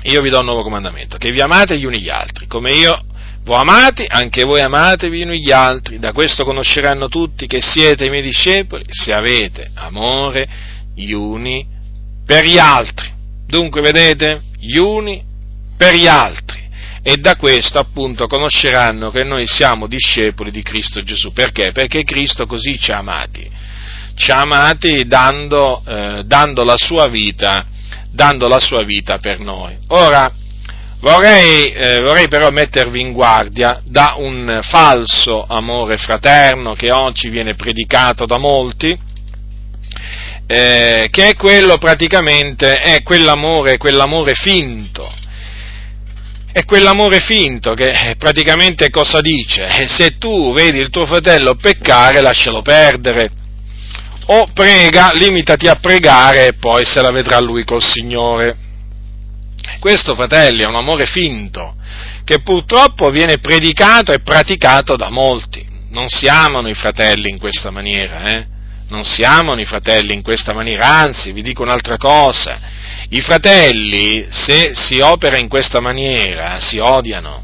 io 0.03 0.21
vi 0.21 0.29
do 0.29 0.39
un 0.39 0.45
nuovo 0.45 0.63
comandamento, 0.63 1.17
che 1.17 1.31
vi 1.31 1.39
amate 1.39 1.77
gli 1.77 1.85
uni 1.85 2.01
gli 2.01 2.09
altri, 2.09 2.45
come 2.45 2.71
io 2.71 3.01
voi 3.43 3.59
amati, 3.59 4.05
anche 4.07 4.43
voi 4.43 4.59
amatevi 4.61 5.17
gli 5.17 5.23
uni 5.23 5.39
gli 5.39 5.51
altri, 5.51 5.97
da 5.97 6.11
questo 6.11 6.43
conosceranno 6.43 7.07
tutti 7.07 7.47
che 7.47 7.61
siete 7.61 8.05
i 8.05 8.09
miei 8.09 8.21
discepoli, 8.21 8.83
se 8.89 9.13
avete 9.13 9.71
amore 9.75 10.47
gli 10.93 11.11
uni 11.11 11.65
per 12.25 12.43
gli 12.43 12.57
altri. 12.57 13.09
Dunque, 13.47 13.81
vedete, 13.81 14.41
gli 14.59 14.77
uni 14.77 15.23
per 15.77 15.95
gli 15.95 16.05
altri 16.05 16.59
e 17.10 17.18
da 17.18 17.36
questo 17.38 17.80
appunto 17.80 18.28
conosceranno 18.28 19.10
che 19.10 19.24
noi 19.24 19.47
siamo 19.47 19.88
discepoli 19.88 20.51
di 20.51 20.62
Cristo 20.62 21.01
Gesù. 21.01 21.34
Perché? 21.34 21.72
Perché 21.72 22.03
Cristo 22.03 22.45
così 22.45 22.80
ci 22.80 22.91
ha 22.91 22.97
amati, 22.97 23.49
ci 24.14 24.30
ha 24.30 24.41
amati 24.41 25.07
dando, 25.07 25.82
eh, 25.88 26.22
dando, 26.24 26.64
la, 26.64 26.78
sua 26.78 27.07
vita, 27.07 27.66
dando 28.12 28.47
la 28.47 28.60
sua 28.60 28.84
vita 28.84 29.18
per 29.18 29.39
noi. 29.39 29.76
Ora, 29.88 30.32
vorrei, 30.99 31.72
eh, 31.72 31.99
vorrei 32.01 32.28
però 32.28 32.51
mettervi 32.51 33.01
in 33.01 33.12
guardia 33.12 33.82
da 33.86 34.14
un 34.18 34.60
falso 34.62 35.43
amore 35.47 35.97
fraterno 35.97 36.76
che 36.76 36.91
oggi 36.91 37.30
viene 37.30 37.55
predicato 37.55 38.28
da 38.28 38.38
molti, 38.38 38.95
eh, 40.45 41.07
che 41.10 41.30
è 41.30 41.34
quello 41.34 41.80
praticamente, 41.80 42.78
è 42.78 43.01
quell'amore, 43.01 43.78
quell'amore 43.78 44.36
finto, 44.36 45.12
è 46.51 46.65
quell'amore 46.65 47.19
finto 47.19 47.73
che 47.73 47.89
eh, 47.89 48.15
praticamente 48.15 48.89
cosa 48.89 49.21
dice? 49.21 49.67
Eh, 49.67 49.87
se 49.87 50.17
tu 50.17 50.51
vedi 50.51 50.79
il 50.79 50.89
tuo 50.89 51.05
fratello 51.05 51.55
peccare, 51.55 52.21
lascialo 52.21 52.61
perdere. 52.61 53.29
O 54.31 54.47
prega, 54.53 55.11
limitati 55.13 55.67
a 55.67 55.75
pregare 55.75 56.47
e 56.47 56.53
poi 56.53 56.85
se 56.85 57.01
la 57.01 57.11
vedrà 57.11 57.39
lui 57.39 57.63
col 57.63 57.83
Signore. 57.83 58.57
Questo, 59.79 60.15
fratelli, 60.15 60.63
è 60.63 60.67
un 60.67 60.75
amore 60.75 61.05
finto 61.05 61.75
che 62.23 62.41
purtroppo 62.41 63.09
viene 63.09 63.39
predicato 63.39 64.11
e 64.11 64.21
praticato 64.21 64.95
da 64.95 65.09
molti. 65.09 65.67
Non 65.91 66.09
si 66.09 66.27
amano 66.27 66.67
i 66.67 66.75
fratelli 66.75 67.29
in 67.29 67.39
questa 67.39 67.71
maniera, 67.71 68.25
eh? 68.25 68.47
Non 68.89 69.03
si 69.03 69.23
amano 69.23 69.61
i 69.61 69.65
fratelli 69.65 70.13
in 70.13 70.21
questa 70.23 70.53
maniera, 70.53 70.87
anzi, 70.87 71.31
vi 71.31 71.43
dico 71.43 71.61
un'altra 71.61 71.97
cosa 71.97 72.59
i 73.10 73.22
fratelli, 73.22 74.28
se 74.30 74.72
si 74.74 74.99
opera 74.99 75.38
in 75.38 75.47
questa 75.47 75.80
maniera, 75.80 76.60
si 76.60 76.78
odiano, 76.78 77.43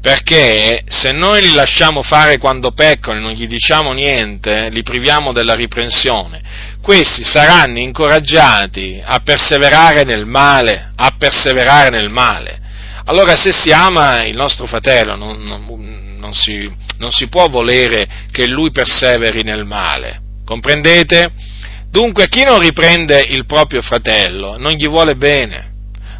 perché 0.00 0.82
se 0.88 1.12
noi 1.12 1.42
li 1.42 1.52
lasciamo 1.52 2.02
fare 2.02 2.38
quando 2.38 2.72
peccano 2.72 3.18
e 3.18 3.20
non 3.20 3.32
gli 3.32 3.46
diciamo 3.46 3.92
niente, 3.92 4.68
li 4.70 4.82
priviamo 4.82 5.32
della 5.32 5.54
riprensione, 5.54 6.42
questi 6.80 7.22
saranno 7.22 7.78
incoraggiati 7.78 9.00
a 9.04 9.20
perseverare 9.20 10.04
nel 10.04 10.26
male, 10.26 10.92
a 10.96 11.14
perseverare 11.16 11.90
nel 11.90 12.08
male. 12.08 12.58
Allora 13.04 13.36
se 13.36 13.52
si 13.52 13.70
ama 13.70 14.24
il 14.24 14.36
nostro 14.36 14.66
fratello 14.66 15.16
non, 15.16 15.42
non, 15.42 16.16
non, 16.18 16.32
si, 16.32 16.70
non 16.98 17.12
si 17.12 17.28
può 17.28 17.48
volere 17.48 18.08
che 18.30 18.46
lui 18.46 18.70
perseveri 18.70 19.42
nel 19.42 19.64
male, 19.64 20.20
comprendete? 20.44 21.32
Dunque 21.90 22.28
chi 22.28 22.44
non 22.44 22.60
riprende 22.60 23.20
il 23.20 23.46
proprio 23.46 23.82
fratello 23.82 24.56
non 24.58 24.72
gli 24.72 24.88
vuole 24.88 25.16
bene, 25.16 25.72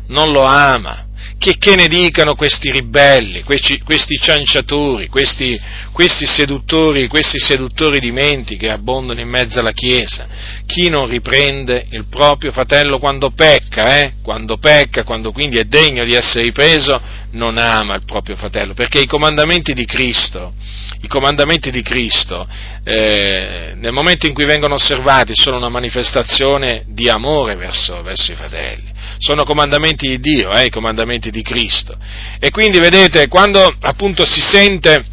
non 0.08 0.32
lo 0.32 0.42
ama. 0.42 1.06
Che, 1.40 1.56
che 1.56 1.74
ne 1.74 1.86
dicano 1.86 2.34
questi 2.34 2.70
ribelli, 2.70 3.42
questi, 3.44 3.80
questi 3.80 4.18
cianciatori, 4.20 5.08
questi, 5.08 5.58
questi, 5.90 6.26
seduttori, 6.26 7.08
questi 7.08 7.38
seduttori 7.38 7.98
di 7.98 8.12
menti 8.12 8.58
che 8.58 8.68
abbondano 8.68 9.22
in 9.22 9.28
mezzo 9.28 9.58
alla 9.58 9.72
Chiesa? 9.72 10.28
Chi 10.66 10.90
non 10.90 11.06
riprende 11.06 11.86
il 11.92 12.04
proprio 12.10 12.52
fratello 12.52 12.98
quando 12.98 13.30
pecca, 13.30 14.00
eh? 14.00 14.16
quando 14.22 14.58
pecca, 14.58 15.02
quando 15.02 15.32
quindi 15.32 15.56
è 15.56 15.64
degno 15.64 16.04
di 16.04 16.12
essere 16.12 16.44
ripreso, 16.44 17.00
non 17.30 17.56
ama 17.56 17.94
il 17.94 18.04
proprio 18.04 18.36
fratello, 18.36 18.74
perché 18.74 19.00
i 19.00 19.06
comandamenti 19.06 19.72
di 19.72 19.86
Cristo 19.86 20.52
i 21.02 21.08
comandamenti 21.08 21.70
di 21.70 21.80
Cristo, 21.80 22.46
eh, 22.84 23.72
nel 23.74 23.92
momento 23.92 24.26
in 24.26 24.34
cui 24.34 24.44
vengono 24.44 24.74
osservati, 24.74 25.32
sono 25.34 25.56
una 25.56 25.70
manifestazione 25.70 26.84
di 26.88 27.08
amore 27.08 27.56
verso, 27.56 28.02
verso 28.02 28.32
i 28.32 28.34
fratelli. 28.34 28.89
Sono 29.18 29.44
comandamenti 29.44 30.08
di 30.08 30.20
Dio, 30.20 30.52
eh, 30.52 30.66
i 30.66 30.70
comandamenti 30.70 31.30
di 31.30 31.42
Cristo. 31.42 31.96
E 32.38 32.50
quindi 32.50 32.78
vedete, 32.78 33.28
quando 33.28 33.74
appunto 33.80 34.24
si 34.24 34.40
sente, 34.40 35.04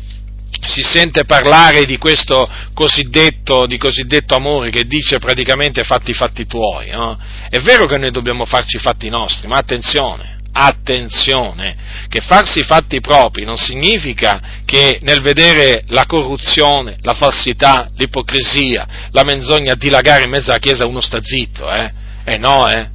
si 0.61 0.81
sente 0.81 1.25
parlare 1.25 1.85
di 1.85 1.97
questo 1.97 2.49
cosiddetto, 2.73 3.65
di 3.65 3.77
cosiddetto, 3.77 4.35
amore 4.35 4.69
che 4.69 4.85
dice 4.85 5.19
praticamente 5.19 5.83
fatti 5.83 6.11
i 6.11 6.15
fatti 6.15 6.45
tuoi, 6.45 6.89
no? 6.89 7.17
è 7.49 7.59
vero 7.59 7.85
che 7.85 7.97
noi 7.97 8.11
dobbiamo 8.11 8.45
farci 8.45 8.77
i 8.77 8.79
fatti 8.79 9.09
nostri, 9.09 9.47
ma 9.47 9.57
attenzione, 9.57 10.38
attenzione, 10.51 11.75
che 12.07 12.19
farsi 12.21 12.59
i 12.59 12.63
fatti 12.63 12.99
propri 12.99 13.43
non 13.43 13.57
significa 13.57 14.41
che 14.65 14.99
nel 15.01 15.21
vedere 15.21 15.83
la 15.88 16.05
corruzione, 16.05 16.97
la 17.01 17.13
falsità, 17.13 17.88
l'ipocrisia, 17.95 19.09
la 19.11 19.23
menzogna 19.23 19.75
dilagare 19.75 20.23
in 20.23 20.29
mezzo 20.29 20.49
alla 20.49 20.59
Chiesa 20.59 20.85
uno 20.85 21.01
sta 21.01 21.19
zitto, 21.21 21.71
eh? 21.71 21.91
Eh 22.23 22.38
no, 22.38 22.67
eh? 22.67 22.89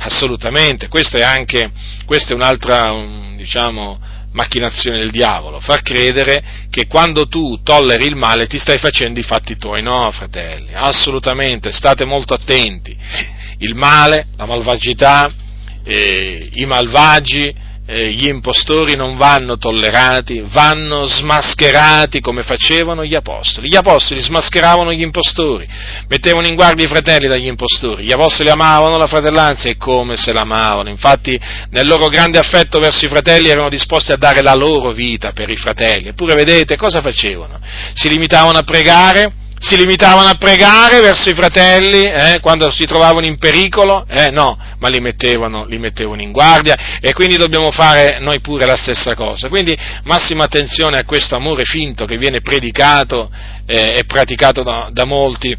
Assolutamente, 0.00 0.88
questo 0.88 1.16
è 1.16 1.22
anche, 1.22 1.70
questa 2.04 2.32
è 2.32 2.34
un'altra, 2.34 2.94
diciamo, 3.36 3.98
macchinazione 4.32 4.98
del 4.98 5.10
diavolo, 5.10 5.58
far 5.58 5.82
credere 5.82 6.66
che 6.70 6.86
quando 6.86 7.26
tu 7.26 7.60
tolleri 7.62 8.06
il 8.06 8.14
male 8.14 8.46
ti 8.46 8.58
stai 8.58 8.78
facendo 8.78 9.18
i 9.18 9.24
fatti 9.24 9.56
tuoi, 9.56 9.82
no 9.82 10.10
fratelli, 10.12 10.70
assolutamente, 10.72 11.72
state 11.72 12.04
molto 12.04 12.34
attenti, 12.34 12.96
il 13.58 13.74
male, 13.74 14.28
la 14.36 14.46
malvagità, 14.46 15.32
eh, 15.82 16.48
i 16.52 16.64
malvagi, 16.64 17.52
eh, 17.90 18.10
gli 18.10 18.26
impostori 18.26 18.96
non 18.96 19.16
vanno 19.16 19.56
tollerati, 19.56 20.44
vanno 20.46 21.06
smascherati 21.06 22.20
come 22.20 22.42
facevano 22.42 23.02
gli 23.02 23.14
apostoli. 23.14 23.68
Gli 23.68 23.76
apostoli 23.76 24.20
smascheravano 24.20 24.92
gli 24.92 25.00
impostori, 25.00 25.66
mettevano 26.06 26.46
in 26.46 26.54
guardia 26.54 26.84
i 26.84 26.88
fratelli 26.88 27.28
dagli 27.28 27.46
impostori, 27.46 28.04
gli 28.04 28.12
apostoli 28.12 28.50
amavano 28.50 28.98
la 28.98 29.06
fratellanza 29.06 29.70
e 29.70 29.78
come 29.78 30.16
se 30.16 30.34
l'amavano, 30.34 30.90
infatti 30.90 31.40
nel 31.70 31.86
loro 31.86 32.08
grande 32.08 32.38
affetto 32.38 32.78
verso 32.78 33.06
i 33.06 33.08
fratelli 33.08 33.48
erano 33.48 33.70
disposti 33.70 34.12
a 34.12 34.16
dare 34.16 34.42
la 34.42 34.54
loro 34.54 34.92
vita 34.92 35.32
per 35.32 35.48
i 35.48 35.56
fratelli, 35.56 36.08
eppure 36.08 36.34
vedete 36.34 36.76
cosa 36.76 37.00
facevano? 37.00 37.58
Si 37.94 38.10
limitavano 38.10 38.58
a 38.58 38.62
pregare, 38.64 39.32
si 39.58 39.76
limitavano 39.76 40.28
a 40.28 40.34
pregare 40.34 41.00
verso 41.00 41.30
i 41.30 41.34
fratelli 41.34 42.02
eh, 42.02 42.38
quando 42.40 42.70
si 42.70 42.86
trovavano 42.86 43.26
in 43.26 43.38
pericolo? 43.38 44.04
Eh, 44.08 44.30
no, 44.30 44.56
ma 44.78 44.88
li 44.88 45.00
mettevano, 45.00 45.64
li 45.64 45.78
mettevano, 45.78 46.22
in 46.22 46.32
guardia 46.32 46.98
e 47.00 47.12
quindi 47.12 47.36
dobbiamo 47.36 47.70
fare 47.70 48.18
noi 48.20 48.40
pure 48.40 48.66
la 48.66 48.76
stessa 48.76 49.14
cosa. 49.14 49.48
Quindi 49.48 49.76
massima 50.04 50.44
attenzione 50.44 50.98
a 50.98 51.04
questo 51.04 51.36
amore 51.36 51.64
finto 51.64 52.04
che 52.04 52.16
viene 52.16 52.40
predicato 52.40 53.30
eh, 53.66 53.96
e 53.98 54.04
praticato 54.04 54.62
da, 54.62 54.88
da 54.92 55.04
molti 55.04 55.56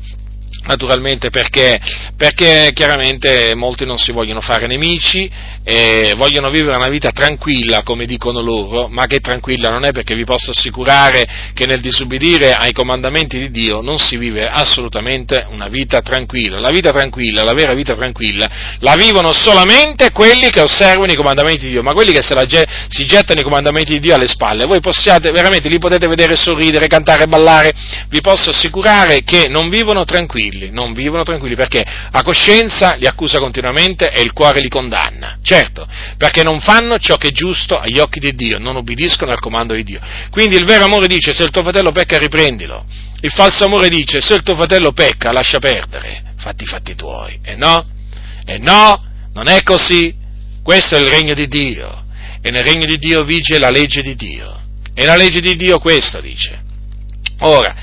naturalmente 0.70 1.32
perché, 1.32 1.80
perché, 2.16 2.70
chiaramente 2.74 3.56
molti 3.56 3.86
non 3.86 3.98
si 3.98 4.12
vogliono 4.12 4.40
fare 4.40 4.68
nemici, 4.68 5.30
e 5.64 6.14
vogliono 6.16 6.50
vivere 6.50 6.76
una 6.76 6.90
vita 6.90 7.12
tranquilla, 7.12 7.82
come 7.82 8.06
dicono 8.06 8.40
loro, 8.40 8.88
ma 8.88 9.08
che 9.08 9.20
tranquilla 9.20 9.70
non 9.70 9.84
è 9.84 9.92
perché 9.92 10.14
vi 10.14 10.26
posso 10.26 10.52
assicurare 10.52 11.28
che 11.54 11.66
nel 11.66 11.82
disubbidire 11.82 12.54
ai 12.54 12.72
comandamenti 12.72 13.40
di 13.40 13.50
Dio 13.50 13.82
non 13.82 13.98
si 13.98 14.18
vive 14.18 14.46
assolutamente 14.46 15.48
una 15.50 15.68
vita 15.68 16.02
tranquilla. 16.02 16.60
La 16.60 16.70
vita 16.70 16.92
tranquilla, 16.92 17.44
la 17.44 17.54
vera 17.54 17.74
vita 17.74 17.96
tranquilla, 17.96 18.50
la 18.80 18.96
vivono 18.96 19.34
solamente 19.34 20.12
quelli 20.12 20.50
che 20.50 20.62
osservano 20.62 21.12
i 21.12 21.16
comandamenti 21.16 21.66
di 21.66 21.72
Dio, 21.72 21.84
ma 21.84 21.94
quelli 21.94 22.12
che 22.12 22.22
se 22.22 22.36
la, 22.36 22.46
si 22.48 23.06
gettano 23.06 23.40
i 23.40 23.44
comandamenti 23.44 23.94
di 23.94 24.00
Dio 24.00 24.14
alle 24.14 24.28
spalle, 24.28 24.66
voi 24.66 24.82
possiate, 24.82 25.32
veramente 25.32 25.68
li 25.68 25.80
potete 25.80 26.08
vedere 26.08 26.36
sorridere, 26.36 26.88
cantare, 26.88 27.26
ballare, 27.26 27.74
vi 28.10 28.22
posso 28.22 28.52
assicurare 28.52 29.24
che 29.24 29.48
non 29.48 29.70
vivono 29.70 30.06
tranquilli 30.06 30.59
tranquilli, 30.60 30.70
non 30.72 30.94
vivono 30.94 31.24
tranquilli 31.24 31.56
perché 31.56 31.86
la 32.12 32.22
coscienza 32.24 32.96
li 32.96 33.08
accusa 33.08 33.40
continuamente 33.40 34.12
e 34.12 34.22
il 34.22 34.34
cuore 34.34 34.60
li 34.60 34.68
condanna. 34.68 35.38
Certo, 35.42 35.88
perché 36.18 36.44
non 36.44 36.60
fanno 36.60 36.98
ciò 36.98 37.16
che 37.16 37.30
è 37.30 37.32
giusto 37.32 37.78
agli 37.78 38.00
occhi 38.00 38.20
di 38.20 38.36
Dio, 38.36 38.60
non 38.60 38.76
obbediscono 38.76 39.32
al 39.32 39.40
comando 39.40 39.74
di 39.74 39.84
Dio. 39.84 40.02
Quindi 40.30 40.58
il 40.58 40.66
vero 40.66 40.86
amore 40.86 41.08
dice 41.08 41.34
se 41.34 41.44
il 41.44 41.52
tuo 41.52 41.64
fratello 41.64 41.92
pecca 41.92 42.18
riprendilo. 42.18 42.86
Il 43.22 43.32
falso 43.32 43.66
amore 43.66 43.90
dice 43.90 44.22
se 44.22 44.34
il 44.36 44.44
tuo 44.44 44.56
fratello 44.56 44.92
pecca 44.92 45.32
lascia 45.32 45.60
perdere, 45.60 46.34
fatti 46.38 46.64
i 46.64 46.68
fatti 46.68 46.96
tuoi. 46.96 47.40
E 47.44 47.56
no, 47.56 47.84
e 48.46 48.58
no, 48.60 49.04
non 49.34 49.48
è 49.48 49.64
così. 49.64 50.16
Questo 50.64 50.96
è 50.96 51.00
il 51.00 51.08
regno 51.08 51.34
di 51.34 51.48
Dio. 51.48 52.06
E 52.42 52.52
nel 52.52 52.64
regno 52.64 52.86
di 52.86 52.98
Dio 52.98 53.24
vige 53.24 53.60
la 53.60 53.70
legge 53.70 54.02
di 54.02 54.16
Dio. 54.16 54.58
E 54.94 55.06
la 55.06 55.16
legge 55.16 55.42
di 55.42 55.56
Dio 55.56 55.80
questo 55.80 56.22
dice. 56.22 56.68
Ora, 57.40 57.74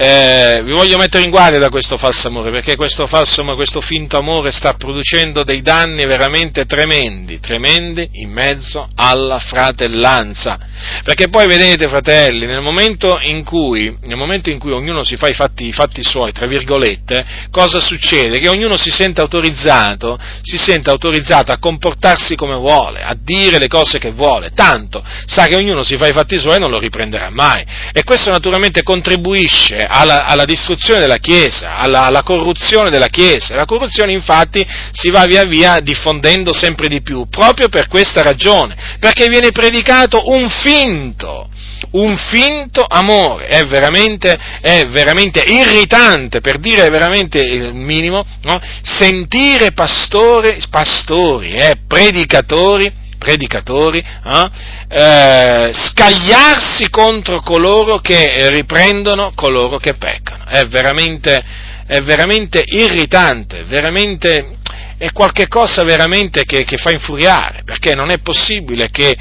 eh, 0.00 0.62
vi 0.62 0.70
voglio 0.70 0.96
mettere 0.96 1.24
in 1.24 1.30
guardia 1.30 1.58
da 1.58 1.70
questo 1.70 1.98
falso 1.98 2.28
amore, 2.28 2.52
perché 2.52 2.76
questo 2.76 3.08
falso 3.08 3.40
amore, 3.40 3.56
questo 3.56 3.80
finto 3.80 4.16
amore 4.16 4.52
sta 4.52 4.74
producendo 4.74 5.42
dei 5.42 5.60
danni 5.60 6.02
veramente 6.06 6.66
tremendi, 6.66 7.40
tremendi 7.40 8.08
in 8.12 8.30
mezzo 8.30 8.88
alla 8.94 9.40
fratellanza. 9.40 10.56
Perché 11.02 11.28
poi 11.28 11.48
vedete, 11.48 11.88
fratelli, 11.88 12.46
nel 12.46 12.62
momento 12.62 13.18
in 13.22 13.42
cui, 13.42 13.92
momento 14.14 14.50
in 14.50 14.60
cui 14.60 14.70
ognuno 14.70 15.02
si 15.02 15.16
fa 15.16 15.28
i 15.28 15.34
fatti, 15.34 15.66
i 15.66 15.72
fatti 15.72 16.04
suoi, 16.04 16.30
tra 16.30 16.46
virgolette, 16.46 17.48
cosa 17.50 17.80
succede? 17.80 18.38
Che 18.38 18.48
ognuno 18.48 18.76
si 18.76 18.90
sente 18.90 19.20
autorizzato, 19.20 20.16
si 20.42 20.56
sente 20.58 20.90
autorizzato 20.90 21.50
a 21.50 21.58
comportarsi 21.58 22.36
come 22.36 22.54
vuole, 22.54 23.02
a 23.02 23.16
dire 23.20 23.58
le 23.58 23.66
cose 23.66 23.98
che 23.98 24.12
vuole, 24.12 24.52
tanto 24.54 25.02
sa 25.26 25.46
che 25.46 25.56
ognuno 25.56 25.82
si 25.82 25.96
fa 25.96 26.06
i 26.06 26.12
fatti 26.12 26.38
suoi 26.38 26.54
e 26.54 26.58
non 26.60 26.70
lo 26.70 26.78
riprenderà 26.78 27.30
mai. 27.30 27.64
E 27.92 28.04
questo 28.04 28.30
naturalmente 28.30 28.84
contribuisce 28.84 29.86
alla, 29.88 30.26
alla 30.26 30.44
distruzione 30.44 31.00
della 31.00 31.16
Chiesa, 31.16 31.76
alla, 31.76 32.02
alla, 32.02 32.22
corruzione 32.22 32.90
della 32.90 33.08
Chiesa. 33.08 33.54
La 33.54 33.64
corruzione 33.64 34.12
infatti 34.12 34.66
si 34.92 35.10
va 35.10 35.24
via 35.26 35.44
via 35.44 35.80
diffondendo 35.80 36.52
sempre 36.52 36.88
di 36.88 37.02
più, 37.02 37.26
proprio 37.28 37.68
per 37.68 37.88
questa 37.88 38.22
ragione, 38.22 38.76
perché 39.00 39.28
viene 39.28 39.50
predicato 39.50 40.28
un 40.28 40.48
finto, 40.48 41.48
un 41.92 42.16
finto 42.16 42.84
amore, 42.86 43.46
è 43.46 43.64
veramente, 43.64 44.38
è 44.60 44.86
veramente 44.86 45.40
irritante, 45.40 46.40
per 46.40 46.58
dire 46.58 46.88
veramente 46.90 47.38
il 47.38 47.72
minimo, 47.74 48.24
no? 48.42 48.60
sentire 48.82 49.72
pastori, 49.72 50.58
pastori 50.70 51.54
eh, 51.54 51.78
predicatori, 51.86 52.97
predicatori, 53.18 53.98
eh, 53.98 54.50
eh, 54.88 55.70
scagliarsi 55.72 56.88
contro 56.88 57.40
coloro 57.42 57.98
che 57.98 58.48
riprendono 58.50 59.32
coloro 59.34 59.76
che 59.78 59.94
peccano. 59.94 60.44
È 60.46 60.64
veramente, 60.66 61.44
è 61.86 61.98
veramente 61.98 62.62
irritante, 62.64 63.64
veramente, 63.64 64.56
è 64.96 65.10
qualcosa 65.12 65.84
veramente 65.84 66.44
che, 66.44 66.64
che 66.64 66.78
fa 66.78 66.90
infuriare, 66.90 67.62
perché 67.64 67.94
non 67.94 68.10
è 68.10 68.18
possibile 68.18 68.88
che 68.90 69.16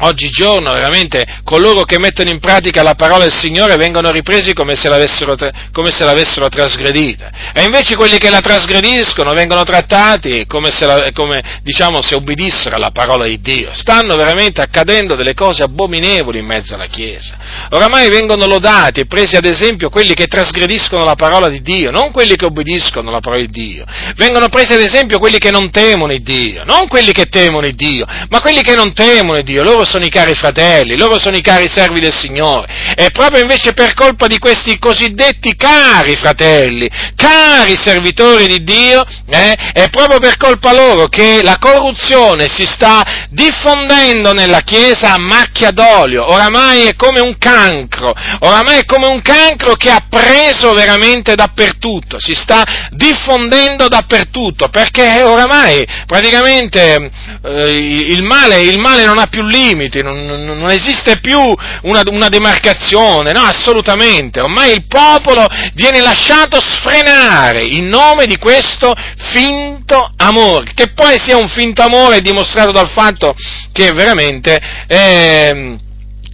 oggigiorno 0.00 0.72
veramente 0.72 1.24
coloro 1.44 1.82
che 1.82 1.98
mettono 1.98 2.30
in 2.30 2.38
pratica 2.38 2.82
la 2.82 2.94
parola 2.94 3.24
del 3.24 3.32
Signore 3.32 3.76
vengono 3.76 4.10
ripresi 4.10 4.52
come 4.52 4.74
se 4.74 4.88
l'avessero, 4.88 5.36
come 5.72 5.90
se 5.90 6.04
l'avessero 6.04 6.48
trasgredita 6.48 7.30
e 7.52 7.64
invece 7.64 7.96
quelli 7.96 8.18
che 8.18 8.30
la 8.30 8.40
trasgrediscono 8.40 9.32
vengono 9.32 9.62
trattati 9.62 10.46
come 10.46 10.70
se, 10.70 10.86
la, 10.86 11.10
come, 11.12 11.60
diciamo, 11.62 12.00
se 12.02 12.14
obbedissero 12.14 12.76
alla 12.76 12.90
parola 12.90 13.26
di 13.26 13.40
Dio. 13.40 13.70
Stanno 13.72 14.16
veramente 14.16 14.60
accadendo 14.60 15.14
delle 15.14 15.34
cose 15.34 15.62
abominevoli 15.62 16.38
in 16.38 16.46
mezzo 16.46 16.74
alla 16.74 16.86
Chiesa. 16.86 17.36
Oramai 17.70 18.08
vengono 18.08 18.46
lodati 18.46 19.00
e 19.00 19.06
presi 19.06 19.36
ad 19.36 19.44
esempio 19.44 19.90
quelli 19.90 20.14
che 20.14 20.26
trasgrediscono 20.26 21.04
la 21.04 21.14
parola 21.14 21.48
di 21.48 21.60
Dio, 21.60 21.90
non 21.90 22.10
quelli 22.10 22.36
che 22.36 22.46
obbediscono 22.46 23.08
alla 23.08 23.20
parola 23.20 23.42
di 23.42 23.50
Dio. 23.50 23.84
Vengono 24.16 24.48
presi 24.48 24.72
ad 24.72 24.80
esempio 24.80 25.18
quelli 25.18 25.38
che 25.38 25.50
non 25.50 25.70
temono 25.70 26.16
Dio, 26.18 26.64
non 26.64 26.88
quelli 26.88 27.12
che 27.12 27.26
temono 27.26 27.68
Dio, 27.70 28.06
ma 28.28 28.40
quelli 28.40 28.62
che 28.62 28.74
non 28.74 28.92
temono 28.92 29.40
Dio. 29.42 29.62
Loro 29.62 29.84
sono 29.90 30.04
i 30.04 30.08
cari 30.08 30.34
fratelli, 30.34 30.96
loro 30.96 31.18
sono 31.18 31.36
i 31.36 31.42
cari 31.42 31.68
servi 31.68 31.98
del 31.98 32.14
Signore. 32.14 32.94
E 32.94 33.10
proprio 33.10 33.42
invece 33.42 33.72
per 33.72 33.92
colpa 33.94 34.28
di 34.28 34.38
questi 34.38 34.78
cosiddetti 34.78 35.56
cari 35.56 36.14
fratelli, 36.14 36.88
cari 37.16 37.76
servitori 37.76 38.46
di 38.46 38.62
Dio, 38.62 39.04
eh, 39.28 39.72
è 39.72 39.90
proprio 39.90 40.20
per 40.20 40.36
colpa 40.36 40.72
loro 40.72 41.08
che 41.08 41.40
la 41.42 41.56
corruzione 41.58 42.48
si 42.48 42.66
sta 42.66 43.26
diffondendo 43.30 44.32
nella 44.32 44.60
Chiesa 44.60 45.14
a 45.14 45.18
macchia 45.18 45.72
d'olio. 45.72 46.30
Oramai 46.30 46.86
è 46.86 46.94
come 46.94 47.18
un 47.18 47.36
cancro, 47.36 48.14
oramai 48.40 48.78
è 48.78 48.84
come 48.84 49.06
un 49.06 49.20
cancro 49.22 49.74
che 49.74 49.90
ha 49.90 50.06
preso 50.08 50.72
veramente 50.72 51.34
dappertutto, 51.34 52.20
si 52.20 52.34
sta 52.34 52.64
diffondendo 52.90 53.88
dappertutto, 53.88 54.68
perché 54.68 55.22
oramai 55.22 55.84
praticamente 56.06 57.10
eh, 57.42 57.76
il, 57.76 58.22
male, 58.22 58.60
il 58.60 58.78
male 58.78 59.04
non 59.04 59.18
ha 59.18 59.26
più 59.26 59.42
limiti 59.42 59.78
limiti, 59.80 60.02
non, 60.02 60.24
non 60.24 60.70
esiste 60.70 61.18
più 61.20 61.38
una, 61.38 62.02
una, 62.06 62.28
demarcazione, 62.28 63.32
no, 63.32 63.40
assolutamente. 63.40 64.40
Ormai 64.40 64.72
il 64.72 64.86
popolo 64.86 65.46
viene 65.74 66.00
lasciato 66.00 66.60
sfrenare 66.60 67.62
in 67.62 67.88
nome 67.88 68.26
di 68.26 68.36
questo 68.36 68.94
finto 69.32 70.10
amore, 70.16 70.72
che 70.74 70.88
poi 70.92 71.18
sia 71.18 71.36
un 71.36 71.48
finto 71.48 71.82
amore 71.82 72.20
dimostrato 72.20 72.72
dal 72.72 72.90
fatto 72.90 73.34
che 73.72 73.92
veramente... 73.92 74.60
Eh, 74.86 75.78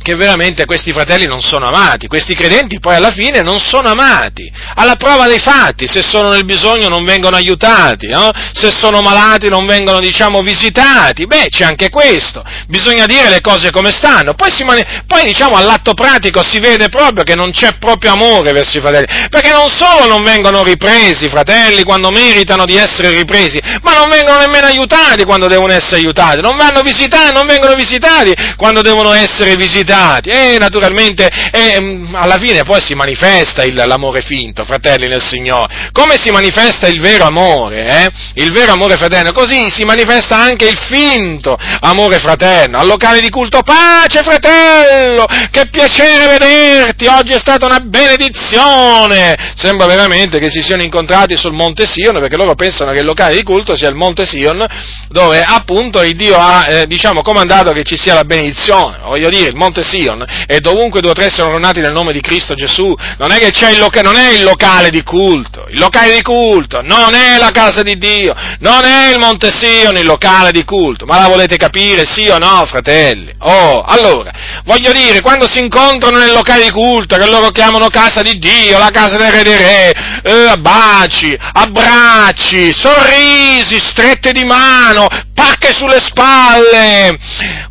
che 0.07 0.15
veramente 0.15 0.67
questi 0.67 0.93
fratelli 0.93 1.27
non 1.27 1.41
sono 1.41 1.67
amati, 1.67 2.07
questi 2.07 2.37
credenti 2.37 2.79
poi 2.79 2.95
alla 2.95 3.11
fine 3.11 3.43
non 3.43 3.59
sono 3.59 3.89
amati, 3.89 4.49
alla 4.77 4.95
prova 4.95 5.27
dei 5.27 5.41
fatti, 5.41 5.89
se 5.89 6.01
sono 6.01 6.29
nel 6.29 6.45
bisogno 6.45 6.87
non 6.87 7.05
vengono 7.05 7.35
aiutati, 7.35 8.07
no? 8.07 8.31
se 8.53 8.71
sono 8.71 9.01
malati 9.01 9.49
non 9.49 9.67
vengono 9.67 9.99
diciamo 9.99 10.43
visitati, 10.43 11.27
beh 11.27 11.49
c'è 11.49 11.65
anche 11.65 11.91
questo, 11.91 12.45
bisogna 12.69 13.05
dire 13.07 13.31
le 13.31 13.41
cose 13.41 13.73
come 13.73 13.91
stanno, 13.91 14.35
poi, 14.35 14.53
mani- 14.65 14.87
poi 15.09 15.25
diciamo 15.25 15.57
all'atto 15.57 15.93
pratico 15.93 16.41
si 16.45 16.61
vede 16.61 16.89
proprio 16.89 17.25
che 17.25 17.35
non 17.35 17.51
c'è 17.51 17.77
proprio 17.77 18.13
amore 18.13 18.53
verso 18.53 18.79
i 18.79 18.81
fratelli, 18.81 19.07
perché 19.29 19.51
non 19.51 19.69
solo 19.69 20.07
non 20.07 20.23
vengono 20.23 20.63
ripresi 20.63 21.25
i 21.25 21.31
fratelli 21.31 21.83
quando 21.83 22.13
meritano 22.13 22.65
di 22.65 22.77
essere 22.77 23.11
ripresi, 23.11 23.61
ma 23.83 23.95
non 23.95 24.09
vengono 24.09 24.39
nemmeno 24.39 24.69
aiutati 24.69 25.25
quando 25.25 25.49
devono 25.49 25.73
essere 25.73 25.97
aiutati, 25.97 26.41
non 26.41 26.57
vanno 26.57 26.83
visitati, 26.83 27.33
non 27.33 27.49
vengono 27.49 27.75
visitati 27.75 28.33
quando 28.57 28.83
devono 28.83 29.13
essere 29.13 29.57
visitati 29.57 29.95
sbagliati 29.97 30.29
e 30.29 30.57
naturalmente 30.59 31.29
e, 31.51 32.09
alla 32.13 32.39
fine 32.39 32.63
poi 32.63 32.81
si 32.81 32.95
manifesta 32.95 33.65
il, 33.65 33.75
l'amore 33.75 34.21
finto, 34.21 34.65
fratelli 34.65 35.09
nel 35.09 35.23
Signore. 35.23 35.91
Come 35.93 36.17
si 36.21 36.31
manifesta 36.31 36.87
il 36.87 37.01
vero 37.01 37.25
amore, 37.25 37.87
eh? 37.87 38.43
il 38.43 38.53
vero 38.53 38.73
amore 38.73 38.97
fraterno? 38.97 39.33
Così 39.33 39.71
si 39.71 39.85
manifesta 39.85 40.37
anche 40.37 40.67
il 40.67 40.77
finto 40.77 41.57
amore 41.81 42.19
fraterno. 42.19 42.79
Al 42.79 42.87
locale 42.87 43.21
di 43.21 43.31
culto, 43.31 43.63
pace 43.63 44.23
fratello, 44.23 45.27
che 45.51 45.69
piacere 45.69 46.39
vederti, 46.39 47.07
oggi 47.07 47.33
è 47.33 47.39
stata 47.39 47.67
una 47.67 47.81
benedizione. 47.81 49.55
Sembra 49.55 49.87
veramente 49.87 50.39
che 50.39 50.51
si 50.51 50.63
siano 50.63 50.83
incontrati 50.83 51.37
sul 51.37 51.53
Monte 51.53 51.87
Sion, 51.87 52.19
perché 52.19 52.37
loro 52.37 52.55
pensano 52.55 52.93
che 52.93 53.01
il 53.01 53.07
locale 53.07 53.37
di 53.37 53.43
culto 53.43 53.77
sia 53.77 53.89
il 53.89 53.95
Monte 53.95 54.27
Sion, 54.27 54.65
dove 55.09 55.43
appunto 55.43 56.03
il 56.03 56.15
Dio 56.15 56.37
ha, 56.37 56.67
eh, 56.69 56.87
diciamo, 56.87 57.23
comandato 57.23 57.73
che 57.73 57.83
ci 57.83 57.97
sia 57.97 58.15
la 58.15 58.25
benedizione. 58.25 58.99
Voglio 59.03 59.31
dire, 59.31 59.49
il 59.49 59.57
Monte 59.57 59.83
Sion, 59.87 60.25
e 60.47 60.61
dovunque 60.61 61.01
due 61.01 61.11
o 61.11 61.15
tre 61.15 61.31
sono 61.31 61.57
nati 61.59 61.81
nel 61.81 61.93
nome 61.93 62.13
di 62.13 62.21
Cristo 62.21 62.55
Gesù, 62.55 62.95
non 63.19 63.31
è 63.31 63.39
che 63.39 63.51
c'è 63.51 63.71
il, 63.71 63.79
loca- 63.79 64.03
non 64.03 64.17
è 64.17 64.33
il 64.33 64.43
locale 64.43 64.91
di 64.91 65.03
culto, 65.03 65.67
il 65.69 65.79
locale 65.79 66.15
di 66.15 66.23
culto 66.23 66.83
non 66.83 67.15
è 67.15 67.39
la 67.39 67.51
casa 67.51 67.83
di 67.83 67.97
Dio, 67.97 68.35
non 68.61 68.85
è 68.85 69.13
il 69.13 69.19
Monte 69.19 69.51
Sion 69.51 69.97
il 69.97 70.07
locale 70.07 70.53
di 70.53 70.65
culto, 70.65 71.07
ma 71.07 71.21
la 71.21 71.29
volete 71.29 71.57
capire, 71.57 72.05
sì 72.05 72.29
o 72.29 72.39
no, 72.39 72.65
fratelli? 72.67 73.33
Oh, 73.39 73.83
allora, 73.83 74.31
voglio 74.65 74.93
dire, 74.93 75.21
quando 75.21 75.47
si 75.51 75.61
incontrano 75.61 76.19
nel 76.19 76.33
locale 76.33 76.65
di 76.65 76.71
culto, 76.71 77.17
che 77.17 77.27
loro 77.27 77.51
chiamano 77.51 77.89
casa 77.89 78.23
di 78.23 78.39
Dio, 78.39 78.79
la 78.79 78.91
casa 78.91 79.17
del 79.17 79.33
re 79.33 79.43
dei 79.43 79.57
re, 79.57 79.95
eh, 80.23 80.57
baci, 80.59 81.37
abbracci, 81.39 82.73
sorrisi, 82.73 83.79
strette 83.79 84.33
di 84.33 84.45
mano, 84.45 85.07
pacche 85.35 85.73
sulle 85.73 86.01
spalle, 86.01 87.19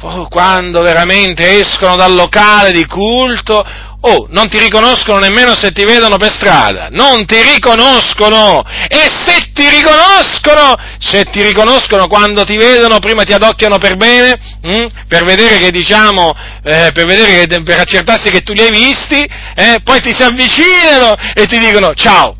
oh, 0.01 0.27
quando 0.27 0.81
veramente 0.81 1.59
escono 1.59 1.95
dal 2.05 2.13
locale 2.13 2.71
di 2.71 2.85
culto, 2.85 3.65
oh, 3.99 4.27
non 4.29 4.47
ti 4.47 4.59
riconoscono 4.59 5.17
nemmeno 5.17 5.55
se 5.55 5.71
ti 5.71 5.83
vedono 5.83 6.17
per 6.17 6.31
strada, 6.31 6.89
non 6.91 7.25
ti 7.25 7.41
riconoscono, 7.41 8.63
e 8.87 9.09
se 9.25 9.49
ti 9.53 9.67
riconoscono, 9.69 10.75
se 10.99 11.23
ti 11.25 11.41
riconoscono 11.41 12.07
quando 12.07 12.43
ti 12.43 12.55
vedono, 12.55 12.99
prima 12.99 13.23
ti 13.23 13.33
adocchiano 13.33 13.79
per 13.79 13.95
bene, 13.95 14.39
hm, 14.61 14.87
per 15.07 15.25
vedere 15.25 15.57
che 15.57 15.71
diciamo, 15.71 16.31
eh, 16.63 16.91
per 16.93 17.05
vedere 17.05 17.45
che, 17.45 17.63
per 17.63 17.79
accertarsi 17.79 18.29
che 18.29 18.41
tu 18.41 18.53
li 18.53 18.61
hai 18.61 18.71
visti, 18.71 19.27
eh, 19.55 19.79
poi 19.83 19.99
ti 20.01 20.13
si 20.13 20.21
avvicinano 20.21 21.15
e 21.33 21.47
ti 21.47 21.57
dicono 21.57 21.95
ciao, 21.95 22.37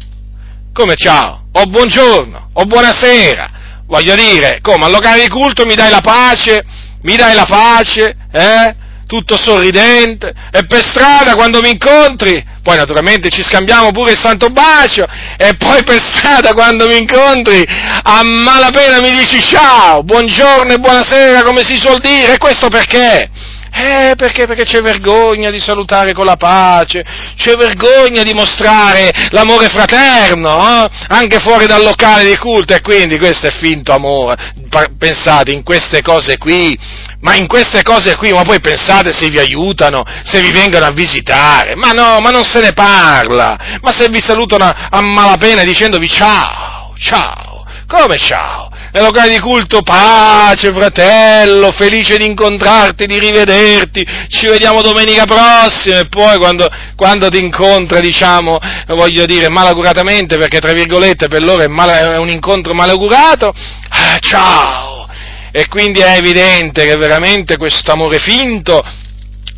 come 0.72 0.96
ciao, 0.96 1.48
o 1.52 1.66
buongiorno, 1.66 2.50
o 2.54 2.66
buonasera, 2.66 3.50
voglio 3.88 4.14
dire, 4.14 4.60
come 4.62 4.86
al 4.86 4.92
locale 4.92 5.22
di 5.22 5.30
culto 5.30 5.66
mi 5.66 5.74
dai 5.74 5.90
la 5.90 6.02
pace, 6.02 6.64
mi 7.02 7.16
dai 7.16 7.34
la 7.34 7.46
pace, 7.46 8.16
eh? 8.32 8.84
Tutto 9.06 9.38
sorridente, 9.38 10.34
e 10.52 10.66
per 10.66 10.84
strada 10.84 11.36
quando 11.36 11.62
mi 11.62 11.70
incontri, 11.70 12.44
poi 12.62 12.78
naturalmente 12.78 13.30
ci 13.30 13.44
scambiamo 13.44 13.92
pure 13.92 14.12
il 14.12 14.20
santo 14.20 14.50
bacio, 14.50 15.06
e 15.38 15.56
poi 15.58 15.84
per 15.84 16.02
strada 16.02 16.54
quando 16.54 16.88
mi 16.88 16.98
incontri, 16.98 17.64
a 17.68 18.22
malapena 18.24 19.02
mi 19.02 19.12
dici 19.12 19.40
ciao, 19.42 20.04
buongiorno 20.04 20.74
e 20.74 20.80
buonasera, 20.80 21.44
come 21.44 21.64
si 21.64 21.76
suol 21.76 22.00
dire, 22.00 22.34
e 22.34 22.38
questo 22.38 22.68
perché? 22.70 23.30
Eh, 23.72 24.14
perché? 24.16 24.48
Perché 24.48 24.64
c'è 24.64 24.82
vergogna 24.82 25.50
di 25.50 25.60
salutare 25.60 26.14
con 26.14 26.26
la 26.26 26.38
pace, 26.38 27.04
c'è 27.36 27.56
vergogna 27.56 28.24
di 28.24 28.34
mostrare 28.34 29.12
l'amore 29.32 29.68
fraterno, 29.68 30.58
eh? 30.60 30.90
anche 31.10 31.40
fuori 31.40 31.66
dal 31.66 31.84
locale 31.84 32.26
di 32.26 32.38
culto, 32.38 32.74
e 32.74 32.82
quindi 32.82 33.18
questo 33.18 33.48
è 33.48 33.52
finto 33.52 33.94
amore. 33.94 34.54
Pensate 34.98 35.52
in 35.52 35.64
queste 35.64 36.02
cose 36.02 36.38
qui, 36.38 36.78
ma 37.22 37.36
in 37.36 37.48
queste 37.48 37.84
cose 37.84 38.16
qui, 38.16 38.32
ma 38.32 38.44
poi 38.44 38.60
pensate 38.60 39.12
se 39.12 39.30
vi 39.30 39.40
aiutano, 39.40 40.04
se 40.24 40.42
vi 40.42 40.52
vengono 40.52 40.86
a 40.86 40.92
visitare, 40.92 41.76
ma 41.76 41.92
no, 41.92 42.20
ma 42.20 42.30
non 42.30 42.44
se 42.44 42.62
ne 42.62 42.74
parla, 42.74 43.58
ma 43.82 43.92
se 43.92 44.08
vi 44.10 44.22
salutano 44.22 44.66
a 44.66 45.02
malapena 45.02 45.64
dicendovi 45.64 46.08
ciao, 46.08 46.94
ciao, 46.98 47.66
come 47.88 48.18
ciao? 48.18 48.65
Nel 48.96 49.04
locale 49.04 49.32
di 49.32 49.40
culto, 49.40 49.82
pace 49.82 50.72
fratello, 50.72 51.74
felice 51.74 52.16
di 52.16 52.26
incontrarti, 52.28 53.06
di 53.06 53.20
rivederti, 53.20 54.08
ci 54.30 54.48
vediamo 54.48 54.82
domenica 54.82 55.26
prossima 55.26 56.00
e 56.00 56.06
poi 56.06 56.38
quando, 56.38 56.70
quando 56.96 57.28
ti 57.28 57.38
incontra, 57.38 58.00
diciamo, 58.00 58.58
voglio 58.88 59.26
dire, 59.26 59.50
malaguratamente, 59.50 60.38
perché 60.38 60.60
tra 60.60 60.72
virgolette 60.72 61.28
per 61.28 61.44
loro 61.44 61.64
è, 61.64 61.68
male, 61.68 62.14
è 62.14 62.18
un 62.18 62.30
incontro 62.30 62.74
malaugurato, 62.74 63.54
ah, 63.90 64.18
ciao! 64.22 65.10
E 65.52 65.68
quindi 65.68 66.00
è 66.00 66.16
evidente 66.16 66.88
che 66.88 66.96
veramente 66.96 67.58
questo 67.58 67.92
amore 67.92 68.20
finto 68.20 68.82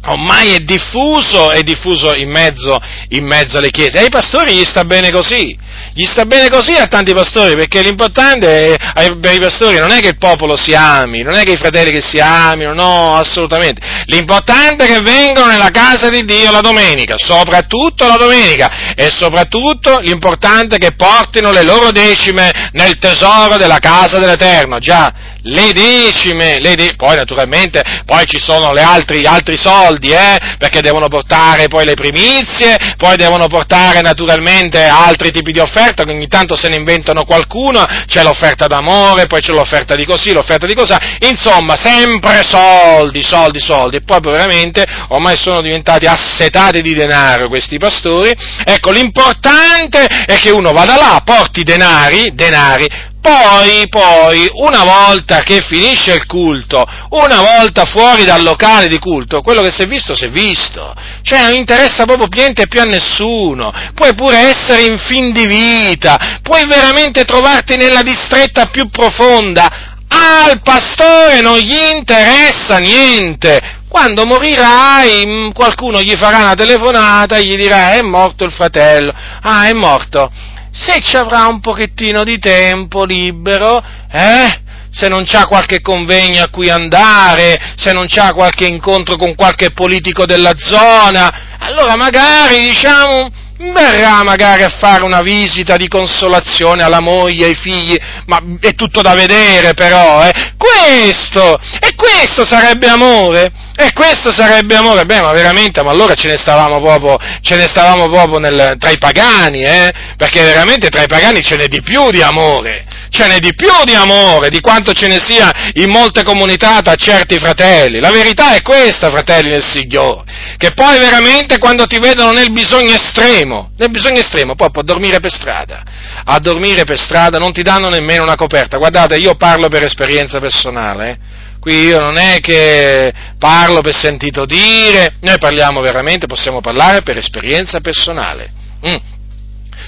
ormai 0.05 0.53
è 0.53 0.59
diffuso, 0.59 1.51
è 1.51 1.61
diffuso 1.61 2.15
in 2.15 2.29
mezzo, 2.31 2.75
in 3.09 3.23
mezzo 3.23 3.59
alle 3.59 3.69
chiese. 3.69 3.99
E 3.99 4.03
ai 4.03 4.09
pastori 4.09 4.55
gli 4.55 4.65
sta 4.65 4.83
bene 4.83 5.11
così 5.11 5.55
gli 5.93 6.05
sta 6.05 6.25
bene 6.25 6.49
così 6.49 6.73
a 6.73 6.87
tanti 6.87 7.13
pastori, 7.13 7.55
perché 7.55 7.81
l'importante 7.81 8.75
è, 8.75 9.15
per 9.19 9.33
i 9.33 9.39
pastori 9.39 9.77
non 9.77 9.91
è 9.91 9.99
che 9.99 10.09
il 10.09 10.17
popolo 10.17 10.55
si 10.55 10.73
ami, 10.73 11.21
non 11.21 11.33
è 11.33 11.43
che 11.43 11.51
i 11.51 11.57
fratelli 11.57 11.91
che 11.91 12.01
si 12.01 12.19
amino, 12.19 12.73
no, 12.73 13.15
assolutamente. 13.15 13.81
L'importante 14.05 14.85
è 14.85 14.87
che 14.87 15.01
vengano 15.01 15.51
nella 15.51 15.69
casa 15.71 16.09
di 16.09 16.23
Dio 16.25 16.51
la 16.51 16.61
domenica, 16.61 17.15
soprattutto 17.17 18.07
la 18.07 18.17
domenica, 18.17 18.93
e 18.95 19.09
soprattutto 19.11 19.99
l'importante 19.99 20.75
è 20.75 20.79
che 20.79 20.95
portino 20.95 21.51
le 21.51 21.63
loro 21.63 21.91
decime 21.91 22.69
nel 22.73 22.97
tesoro 22.99 23.57
della 23.57 23.79
casa 23.79 24.19
dell'Eterno. 24.19 24.79
Già, 24.79 25.13
le 25.43 25.71
decime, 25.71 26.59
le 26.59 26.75
de- 26.75 26.93
poi 26.95 27.15
naturalmente 27.15 27.83
poi 28.05 28.25
ci 28.25 28.39
sono 28.39 28.73
le 28.73 28.81
altri, 28.81 29.25
altri 29.25 29.57
soldi, 29.57 30.11
eh, 30.11 30.37
perché 30.57 30.81
devono 30.81 31.07
portare 31.07 31.67
poi 31.67 31.85
le 31.85 31.93
primizie, 31.93 32.75
poi 32.97 33.15
devono 33.15 33.47
portare 33.47 34.01
naturalmente 34.01 34.83
altri 34.83 35.31
tipi 35.31 35.51
di 35.51 35.59
offerte, 35.59 35.66
ogni 36.11 36.27
tanto 36.27 36.55
se 36.55 36.69
ne 36.69 36.75
inventano 36.75 37.23
qualcuno, 37.23 37.85
c'è 38.05 38.23
l'offerta 38.23 38.65
d'amore, 38.67 39.27
poi 39.27 39.41
c'è 39.41 39.53
l'offerta 39.53 39.95
di 39.95 40.05
così, 40.05 40.33
l'offerta 40.33 40.65
di 40.65 40.75
così, 40.75 40.93
insomma 41.29 41.75
sempre 41.75 42.43
soldi, 42.43 43.23
soldi, 43.23 43.59
soldi, 43.59 43.97
e 43.97 44.01
poi 44.01 44.19
veramente 44.21 44.85
ormai 45.09 45.37
sono 45.37 45.61
diventati 45.61 46.05
assetati 46.05 46.81
di 46.81 46.93
denaro 46.93 47.47
questi 47.47 47.77
pastori, 47.77 48.33
ecco 48.65 48.91
l'importante 48.91 50.05
è 50.05 50.35
che 50.35 50.51
uno 50.51 50.71
vada 50.71 50.95
là, 50.95 51.21
porti 51.23 51.63
denari, 51.63 52.31
denari, 52.33 52.87
poi, 53.27 53.87
poi, 53.89 54.49
una 54.53 54.83
volta 54.85 55.41
che 55.41 55.59
finisce 55.61 56.13
il 56.13 56.25
culto, 56.25 56.85
una 57.09 57.41
volta 57.41 57.83
fuori 57.83 58.23
dal 58.23 58.41
locale 58.41 58.87
di 58.87 58.99
culto, 58.99 59.41
quello 59.41 59.61
che 59.61 59.71
si 59.71 59.81
è 59.81 59.85
visto 59.85 60.15
si 60.15 60.25
è 60.25 60.29
visto. 60.29 60.93
Cioè 61.21 61.41
non 61.41 61.55
interessa 61.55 62.05
proprio 62.05 62.29
niente 62.31 62.67
più 62.67 62.79
a 62.79 62.85
nessuno. 62.85 63.73
Puoi 63.93 64.13
pure 64.15 64.37
essere 64.37 64.83
in 64.83 64.97
fin 64.97 65.33
di 65.33 65.45
vita, 65.45 66.39
puoi 66.41 66.65
veramente 66.67 67.25
trovarti 67.25 67.75
nella 67.75 68.01
distretta 68.01 68.67
più 68.67 68.89
profonda. 68.89 69.95
Al 70.07 70.61
pastore 70.61 71.41
non 71.41 71.57
gli 71.57 71.77
interessa 71.93 72.77
niente. 72.77 73.75
Quando 73.89 74.25
morirai, 74.25 75.51
qualcuno 75.53 76.01
gli 76.01 76.15
farà 76.15 76.39
una 76.39 76.53
telefonata 76.53 77.35
e 77.35 77.43
gli 77.43 77.55
dirà 77.55 77.91
è 77.93 78.01
morto 78.01 78.45
il 78.45 78.51
fratello. 78.53 79.13
Ah, 79.41 79.67
è 79.67 79.73
morto 79.73 80.31
se 80.77 81.01
ci 81.01 81.17
avrà 81.17 81.47
un 81.47 81.59
pochettino 81.59 82.23
di 82.23 82.37
tempo 82.37 83.03
libero, 83.03 83.83
eh? 84.11 84.61
se 84.91 85.07
non 85.09 85.25
c'ha 85.25 85.45
qualche 85.45 85.81
convegno 85.81 86.43
a 86.43 86.49
cui 86.49 86.69
andare, 86.69 87.59
se 87.75 87.91
non 87.93 88.05
c'ha 88.07 88.33
qualche 88.33 88.65
incontro 88.65 89.15
con 89.15 89.35
qualche 89.35 89.71
politico 89.71 90.25
della 90.25 90.53
zona, 90.55 91.57
allora 91.59 91.95
magari, 91.95 92.61
diciamo, 92.61 93.29
verrà 93.57 94.23
magari 94.23 94.63
a 94.63 94.69
fare 94.69 95.03
una 95.03 95.21
visita 95.21 95.77
di 95.77 95.87
consolazione 95.87 96.83
alla 96.83 96.99
moglie, 96.99 97.45
ai 97.45 97.55
figli, 97.55 97.97
ma 98.25 98.39
è 98.59 98.73
tutto 98.73 99.01
da 99.01 99.13
vedere 99.13 99.73
però, 99.73 100.23
eh? 100.23 100.53
Questo, 100.57 101.59
e 101.79 101.95
questo 101.95 102.45
sarebbe 102.45 102.87
amore? 102.87 103.51
E 103.75 103.91
questo 103.93 104.31
sarebbe 104.31 104.75
amore? 104.75 105.05
Beh, 105.05 105.21
ma 105.21 105.31
veramente, 105.31 105.83
ma 105.83 105.91
allora 105.91 106.13
ce 106.13 106.27
ne 106.27 106.37
stavamo 106.37 106.79
proprio, 106.81 107.17
ce 107.41 107.55
ne 107.55 107.67
stavamo 107.67 108.09
proprio 108.09 108.39
nel, 108.39 108.75
tra 108.79 108.89
i 108.89 108.97
pagani, 108.97 109.63
eh? 109.63 109.93
Perché 110.15 110.43
veramente 110.43 110.89
tra 110.89 111.03
i 111.03 111.07
pagani 111.07 111.43
ce 111.43 111.55
n'è 111.55 111.67
di 111.67 111.81
più 111.81 112.09
di 112.11 112.21
amore 112.21 112.85
ce 113.09 113.27
n'è 113.27 113.39
di 113.39 113.53
più 113.55 113.71
di 113.83 113.95
amore, 113.95 114.49
di 114.49 114.59
quanto 114.59 114.93
ce 114.93 115.07
ne 115.07 115.19
sia 115.19 115.51
in 115.73 115.89
molte 115.89 116.23
comunità 116.23 116.81
tra 116.81 116.95
certi 116.95 117.37
fratelli. 117.37 117.99
La 117.99 118.11
verità 118.11 118.53
è 118.53 118.61
questa, 118.61 119.09
fratelli 119.09 119.49
del 119.49 119.63
Signore, 119.63 120.23
che 120.57 120.71
poi 120.71 120.99
veramente 120.99 121.57
quando 121.57 121.85
ti 121.85 121.99
vedono 121.99 122.31
nel 122.31 122.51
bisogno 122.51 122.93
estremo, 122.93 123.46
nel 123.77 123.89
bisogno 123.89 124.19
estremo, 124.19 124.55
poi 124.55 124.69
può 124.71 124.81
dormire 124.81 125.19
per 125.19 125.31
strada, 125.31 125.83
a 126.23 126.39
dormire 126.39 126.83
per 126.83 126.97
strada 126.97 127.37
non 127.37 127.53
ti 127.53 127.61
danno 127.61 127.89
nemmeno 127.89 128.23
una 128.23 128.35
coperta. 128.35 128.77
Guardate, 128.77 129.15
io 129.15 129.35
parlo 129.35 129.69
per 129.69 129.83
esperienza 129.83 130.39
personale, 130.39 131.09
eh? 131.09 131.17
qui 131.59 131.85
io 131.85 131.99
non 131.99 132.17
è 132.17 132.39
che 132.39 133.13
parlo 133.37 133.81
per 133.81 133.95
sentito 133.95 134.45
dire, 134.45 135.15
noi 135.21 135.37
parliamo 135.37 135.81
veramente, 135.81 136.27
possiamo 136.27 136.61
parlare 136.61 137.01
per 137.01 137.17
esperienza 137.17 137.79
personale. 137.79 138.51
Mm. 138.87 139.15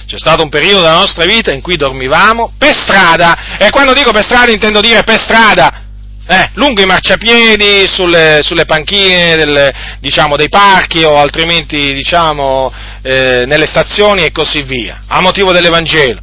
C'è 0.06 0.18
stato 0.18 0.42
un 0.42 0.48
periodo 0.48 0.82
della 0.82 0.94
nostra 0.94 1.24
vita 1.24 1.52
in 1.52 1.60
cui 1.60 1.76
dormivamo 1.76 2.52
per 2.58 2.74
strada, 2.74 3.56
e 3.58 3.70
quando 3.70 3.92
dico 3.92 4.12
per 4.12 4.24
strada 4.24 4.50
intendo 4.50 4.80
dire 4.80 5.02
per 5.04 5.18
strada, 5.18 5.89
eh, 6.26 6.50
lungo 6.54 6.82
i 6.82 6.86
marciapiedi, 6.86 7.88
sulle, 7.88 8.40
sulle 8.42 8.64
panchine 8.64 9.36
del, 9.36 9.74
diciamo, 10.00 10.36
dei 10.36 10.48
parchi 10.48 11.02
o 11.02 11.18
altrimenti 11.18 11.92
diciamo, 11.92 12.72
eh, 13.02 13.44
nelle 13.46 13.66
stazioni 13.66 14.22
e 14.22 14.32
così 14.32 14.62
via, 14.62 15.02
a 15.06 15.20
motivo 15.20 15.52
dell'Evangelo. 15.52 16.20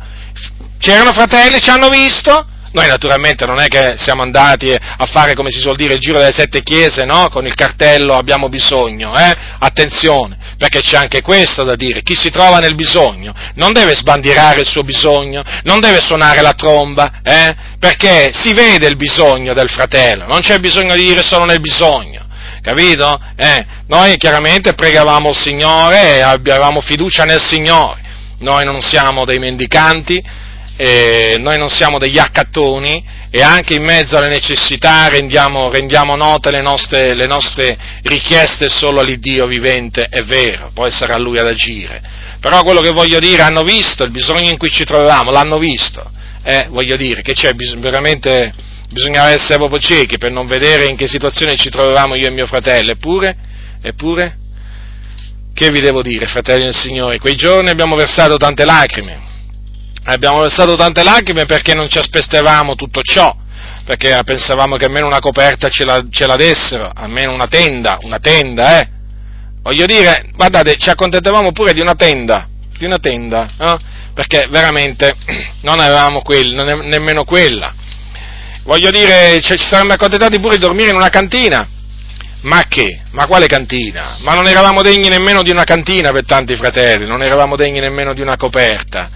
C'erano 0.79 1.11
fratelli, 1.11 1.59
ci 1.59 1.69
hanno 1.69 1.89
visto, 1.89 2.47
noi 2.77 2.87
naturalmente 2.87 3.47
non 3.47 3.59
è 3.59 3.65
che 3.65 3.95
siamo 3.97 4.21
andati 4.21 4.71
a 4.71 5.05
fare, 5.07 5.33
come 5.33 5.49
si 5.49 5.59
suol 5.59 5.75
dire, 5.75 5.95
il 5.95 5.99
giro 5.99 6.19
delle 6.19 6.31
sette 6.31 6.61
chiese, 6.61 7.05
no? 7.05 7.27
Con 7.29 7.43
il 7.47 7.55
cartello 7.55 8.13
abbiamo 8.13 8.49
bisogno, 8.49 9.17
eh? 9.17 9.35
Attenzione, 9.57 10.37
perché 10.59 10.81
c'è 10.81 10.95
anche 10.95 11.21
questo 11.21 11.63
da 11.63 11.75
dire. 11.75 12.03
Chi 12.03 12.15
si 12.15 12.29
trova 12.29 12.59
nel 12.59 12.75
bisogno 12.75 13.33
non 13.55 13.73
deve 13.73 13.95
sbandierare 13.95 14.61
il 14.61 14.67
suo 14.67 14.83
bisogno, 14.83 15.41
non 15.63 15.79
deve 15.79 16.01
suonare 16.01 16.41
la 16.41 16.53
tromba, 16.53 17.13
eh? 17.23 17.55
Perché 17.79 18.29
si 18.31 18.53
vede 18.53 18.85
il 18.85 18.95
bisogno 18.95 19.55
del 19.55 19.69
fratello, 19.69 20.27
non 20.27 20.41
c'è 20.41 20.59
bisogno 20.59 20.93
di 20.93 21.03
dire 21.03 21.23
solo 21.23 21.45
nel 21.45 21.59
bisogno. 21.59 22.25
Capito? 22.61 23.19
Eh? 23.37 23.65
Noi 23.87 24.17
chiaramente 24.17 24.73
pregavamo 24.73 25.29
il 25.29 25.37
Signore 25.37 26.17
e 26.17 26.21
avevamo 26.21 26.81
fiducia 26.81 27.23
nel 27.23 27.41
Signore. 27.41 28.01
Noi 28.39 28.65
non 28.65 28.81
siamo 28.81 29.25
dei 29.25 29.39
mendicanti, 29.39 30.21
eh, 30.77 31.37
noi 31.39 31.57
non 31.57 31.69
siamo 31.69 31.97
degli 31.97 32.19
accattoni 32.19 33.03
e 33.31 33.41
anche 33.41 33.73
in 33.73 33.83
mezzo 33.83 34.15
alle 34.15 34.29
necessità 34.29 35.07
rendiamo, 35.07 35.69
rendiamo 35.71 36.15
note 36.15 36.51
le 36.51 36.61
nostre, 36.61 37.15
le 37.15 37.25
nostre, 37.25 37.77
richieste 38.03 38.69
solo 38.69 38.99
all'Iddio 38.99 39.47
vivente, 39.47 40.03
è 40.03 40.21
vero, 40.21 40.71
poi 40.73 40.91
sarà 40.91 41.17
Lui 41.17 41.39
ad 41.39 41.47
agire. 41.47 42.01
Però 42.39 42.61
quello 42.61 42.79
che 42.79 42.91
voglio 42.91 43.19
dire, 43.19 43.41
hanno 43.41 43.63
visto 43.63 44.03
il 44.03 44.11
bisogno 44.11 44.49
in 44.49 44.57
cui 44.57 44.69
ci 44.69 44.83
trovavamo, 44.83 45.31
l'hanno 45.31 45.57
visto, 45.57 46.09
eh, 46.43 46.67
voglio 46.69 46.95
dire 46.95 47.21
che 47.23 47.33
c'è 47.33 47.53
bis- 47.53 47.75
veramente, 47.77 48.53
bisognava 48.89 49.31
essere 49.31 49.57
proprio 49.57 49.79
ciechi 49.79 50.17
per 50.17 50.31
non 50.31 50.45
vedere 50.45 50.85
in 50.85 50.95
che 50.95 51.07
situazione 51.07 51.55
ci 51.55 51.69
trovavamo 51.69 52.15
io 52.15 52.27
e 52.27 52.31
mio 52.31 52.45
fratello, 52.45 52.91
eppure, 52.91 53.35
eppure, 53.81 54.37
che 55.53 55.71
vi 55.71 55.79
devo 55.79 56.03
dire, 56.03 56.27
fratelli 56.27 56.65
del 56.65 56.75
Signore, 56.75 57.17
quei 57.17 57.35
giorni 57.35 57.71
abbiamo 57.71 57.95
versato 57.95 58.37
tante 58.37 58.63
lacrime, 58.63 59.26
abbiamo 60.13 60.39
versato 60.41 60.75
tante 60.75 61.03
lacrime 61.03 61.45
perché 61.45 61.73
non 61.73 61.89
ci 61.89 61.97
aspettavamo 61.97 62.75
tutto 62.75 63.01
ciò, 63.01 63.35
perché 63.83 64.19
pensavamo 64.23 64.75
che 64.75 64.85
almeno 64.85 65.07
una 65.07 65.19
coperta 65.19 65.69
ce 65.69 65.85
la, 65.85 66.03
ce 66.09 66.25
la 66.25 66.35
dessero, 66.35 66.91
almeno 66.93 67.33
una 67.33 67.47
tenda, 67.47 67.97
una 68.01 68.19
tenda, 68.19 68.79
eh. 68.79 68.89
Voglio 69.61 69.85
dire, 69.85 70.29
guardate, 70.33 70.77
ci 70.77 70.89
accontentavamo 70.89 71.51
pure 71.51 71.73
di 71.73 71.81
una 71.81 71.95
tenda, 71.95 72.47
di 72.77 72.85
una 72.85 72.99
tenda, 72.99 73.49
eh? 73.59 73.77
perché 74.13 74.47
veramente 74.49 75.13
non 75.61 75.79
avevamo 75.79 76.21
quel, 76.21 76.53
non 76.53 76.87
nemmeno 76.87 77.25
quella. 77.25 77.73
Voglio 78.63 78.91
dire, 78.91 79.39
ci 79.41 79.57
saremmo 79.57 79.93
accontentati 79.93 80.39
pure 80.39 80.55
di 80.55 80.61
dormire 80.61 80.89
in 80.89 80.95
una 80.95 81.09
cantina, 81.09 81.67
Ma 82.41 82.63
che? 82.69 83.01
Ma 83.11 83.25
quale 83.25 83.47
cantina? 83.47 84.17
Ma 84.21 84.33
non 84.35 84.47
eravamo 84.47 84.81
degni 84.81 85.09
nemmeno 85.09 85.41
di 85.41 85.49
una 85.49 85.63
cantina 85.63 86.11
per 86.11 86.23
tanti 86.23 86.55
fratelli, 86.55 87.05
non 87.05 87.21
eravamo 87.21 87.55
degni 87.55 87.79
nemmeno 87.79 88.13
di 88.13 88.21
una 88.21 88.37
coperta. 88.37 89.09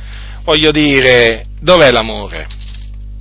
Voglio 0.44 0.72
dire, 0.72 1.46
dov'è 1.60 1.92
l'amore? 1.92 2.48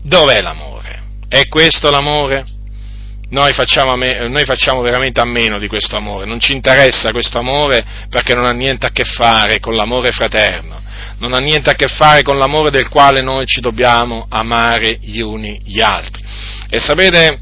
Dov'è 0.02 0.40
l'amore? 0.40 1.02
È 1.28 1.46
questo 1.48 1.90
l'amore? 1.90 2.44
Noi 3.30 3.52
facciamo, 3.52 3.94
me- 3.94 4.26
noi 4.28 4.44
facciamo, 4.44 4.80
veramente 4.80 5.20
a 5.20 5.24
meno 5.24 5.58
di 5.58 5.68
questo 5.68 5.96
amore, 5.96 6.26
non 6.26 6.40
ci 6.40 6.52
interessa 6.52 7.12
questo 7.12 7.38
amore 7.38 7.84
perché 8.08 8.34
non 8.34 8.44
ha 8.44 8.50
niente 8.50 8.86
a 8.86 8.90
che 8.90 9.04
fare 9.04 9.60
con 9.60 9.76
l'amore 9.76 10.10
fraterno, 10.10 10.82
non 11.18 11.34
ha 11.34 11.38
niente 11.38 11.70
a 11.70 11.74
che 11.74 11.86
fare 11.86 12.22
con 12.22 12.38
l'amore 12.38 12.70
del 12.70 12.88
quale 12.88 13.20
noi 13.20 13.46
ci 13.46 13.60
dobbiamo 13.60 14.26
amare 14.28 14.98
gli 15.00 15.20
uni 15.20 15.60
gli 15.64 15.80
altri. 15.80 16.24
E 16.68 16.80
sapete, 16.80 17.38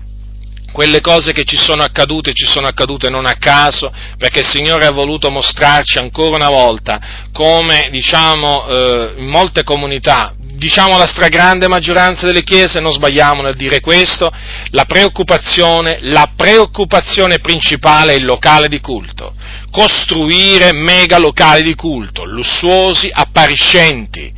quelle 0.72 1.00
cose 1.00 1.32
che 1.32 1.44
ci 1.44 1.56
sono 1.56 1.82
accadute, 1.82 2.32
ci 2.34 2.46
sono 2.46 2.66
accadute 2.66 3.08
non 3.08 3.26
a 3.26 3.36
caso, 3.36 3.90
perché 4.16 4.40
il 4.40 4.46
Signore 4.46 4.86
ha 4.86 4.90
voluto 4.90 5.30
mostrarci 5.30 5.98
ancora 5.98 6.36
una 6.36 6.48
volta 6.48 7.00
come, 7.32 7.88
diciamo, 7.90 8.66
eh, 8.68 9.14
in 9.18 9.26
molte 9.26 9.62
comunità, 9.62 10.34
diciamo 10.36 10.98
la 10.98 11.06
stragrande 11.06 11.68
maggioranza 11.68 12.26
delle 12.26 12.42
chiese, 12.42 12.80
non 12.80 12.92
sbagliamo 12.92 13.42
nel 13.42 13.56
dire 13.56 13.80
questo, 13.80 14.30
la 14.70 14.84
preoccupazione, 14.84 15.98
la 16.02 16.30
preoccupazione 16.36 17.38
principale 17.38 18.12
è 18.12 18.16
il 18.16 18.24
locale 18.24 18.68
di 18.68 18.80
culto. 18.80 19.34
Costruire 19.70 20.72
mega 20.72 21.18
locali 21.18 21.62
di 21.62 21.74
culto, 21.74 22.24
lussuosi, 22.24 23.08
appariscenti 23.12 24.32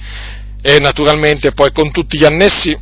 e 0.63 0.79
naturalmente 0.79 1.53
poi 1.53 1.73
con 1.73 1.91
tutti 1.91 2.19
gli 2.19 2.25
annessi, 2.25 2.77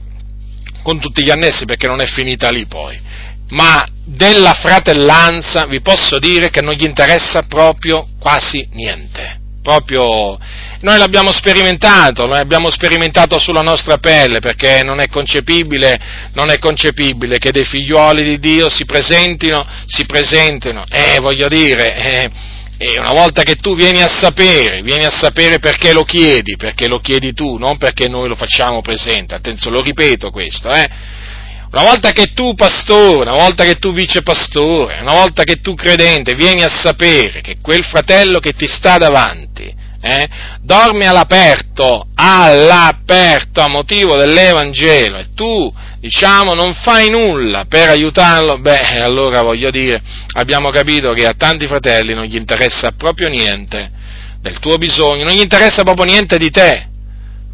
con 0.83 0.99
tutti 0.99 1.23
gli 1.23 1.31
annessi 1.31 1.65
perché 1.65 1.87
non 1.87 2.01
è 2.01 2.07
finita 2.07 2.51
lì 2.51 2.67
poi 2.67 3.07
ma 3.51 3.87
della 4.05 4.55
fratellanza 4.55 5.67
vi 5.67 5.81
posso 5.81 6.19
dire 6.19 6.51
che 6.51 6.61
non 6.61 6.75
gli 6.75 6.85
interessa 6.85 7.43
proprio 7.43 8.09
quasi 8.19 8.67
niente. 8.73 9.37
Proprio, 9.63 10.39
noi 10.81 10.97
l'abbiamo 10.97 11.31
sperimentato, 11.31 12.27
noi 12.27 12.39
abbiamo 12.39 12.71
sperimentato 12.71 13.39
sulla 13.39 13.61
nostra 13.61 13.99
pelle 13.99 14.39
perché 14.39 14.83
non 14.83 14.99
è 15.01 15.09
concepibile, 15.09 15.99
non 16.33 16.51
è 16.51 16.59
concepibile 16.59 17.37
che 17.39 17.51
dei 17.51 17.67
figliuoli 17.67 18.25
di 18.25 18.39
Dio 18.39 18.71
si 18.71 18.87
presentino, 18.87 19.67
si 19.85 20.07
presentino, 20.07 20.85
eh, 20.89 21.19
voglio 21.21 21.49
dire, 21.49 21.97
eh, 21.97 22.31
e 22.79 22.99
una 22.99 23.13
volta 23.13 23.43
che 23.43 23.57
tu 23.57 23.75
vieni 23.75 24.01
a 24.03 24.07
sapere, 24.07 24.83
vieni 24.83 25.05
a 25.05 25.11
sapere 25.11 25.59
perché 25.59 25.93
lo 25.93 26.05
chiedi, 26.05 26.57
perché 26.57 26.87
lo 26.87 27.01
chiedi 27.01 27.35
tu, 27.35 27.59
non 27.59 27.77
perché 27.77 28.09
noi 28.09 28.29
lo 28.29 28.37
facciamo 28.37 28.81
presente, 28.81 29.35
attenzione, 29.35 29.77
lo 29.77 29.83
ripeto 29.83 30.31
questo, 30.31 30.71
eh, 30.71 30.89
una 31.71 31.83
volta 31.83 32.13
che 32.13 32.33
tu 32.33 32.55
pastore, 32.55 33.31
una 33.31 33.39
volta 33.39 33.65
che 33.65 33.79
tu 33.79 33.93
vicepastore, 33.93 35.01
una 35.01 35.13
volta 35.13 35.45
che 35.45 35.61
tu 35.61 35.75
credente 35.75 36.35
vieni 36.35 36.63
a 36.63 36.69
sapere 36.69 37.41
che 37.41 37.59
quel 37.61 37.85
fratello 37.85 38.39
che 38.39 38.53
ti 38.53 38.67
sta 38.67 38.97
davanti 38.97 39.77
eh, 40.01 40.29
dorme 40.61 41.07
all'aperto, 41.07 42.07
all'aperto 42.15 43.61
a 43.61 43.69
motivo 43.69 44.17
dell'Evangelo 44.17 45.17
e 45.17 45.27
tu 45.35 45.73
diciamo 45.99 46.55
non 46.55 46.75
fai 46.75 47.11
nulla 47.11 47.65
per 47.69 47.89
aiutarlo, 47.89 48.59
beh 48.59 49.01
allora 49.03 49.43
voglio 49.43 49.71
dire 49.71 50.01
abbiamo 50.35 50.71
capito 50.71 51.11
che 51.11 51.27
a 51.27 51.35
tanti 51.37 51.67
fratelli 51.67 52.15
non 52.15 52.25
gli 52.25 52.37
interessa 52.37 52.93
proprio 52.93 53.29
niente 53.29 53.91
del 54.41 54.61
tuo 54.61 54.77
bisogno, 54.77 55.25
non 55.25 55.35
gli 55.35 55.41
interessa 55.41 55.83
proprio 55.83 56.05
niente 56.05 56.39
di 56.39 56.51
te, 56.51 56.87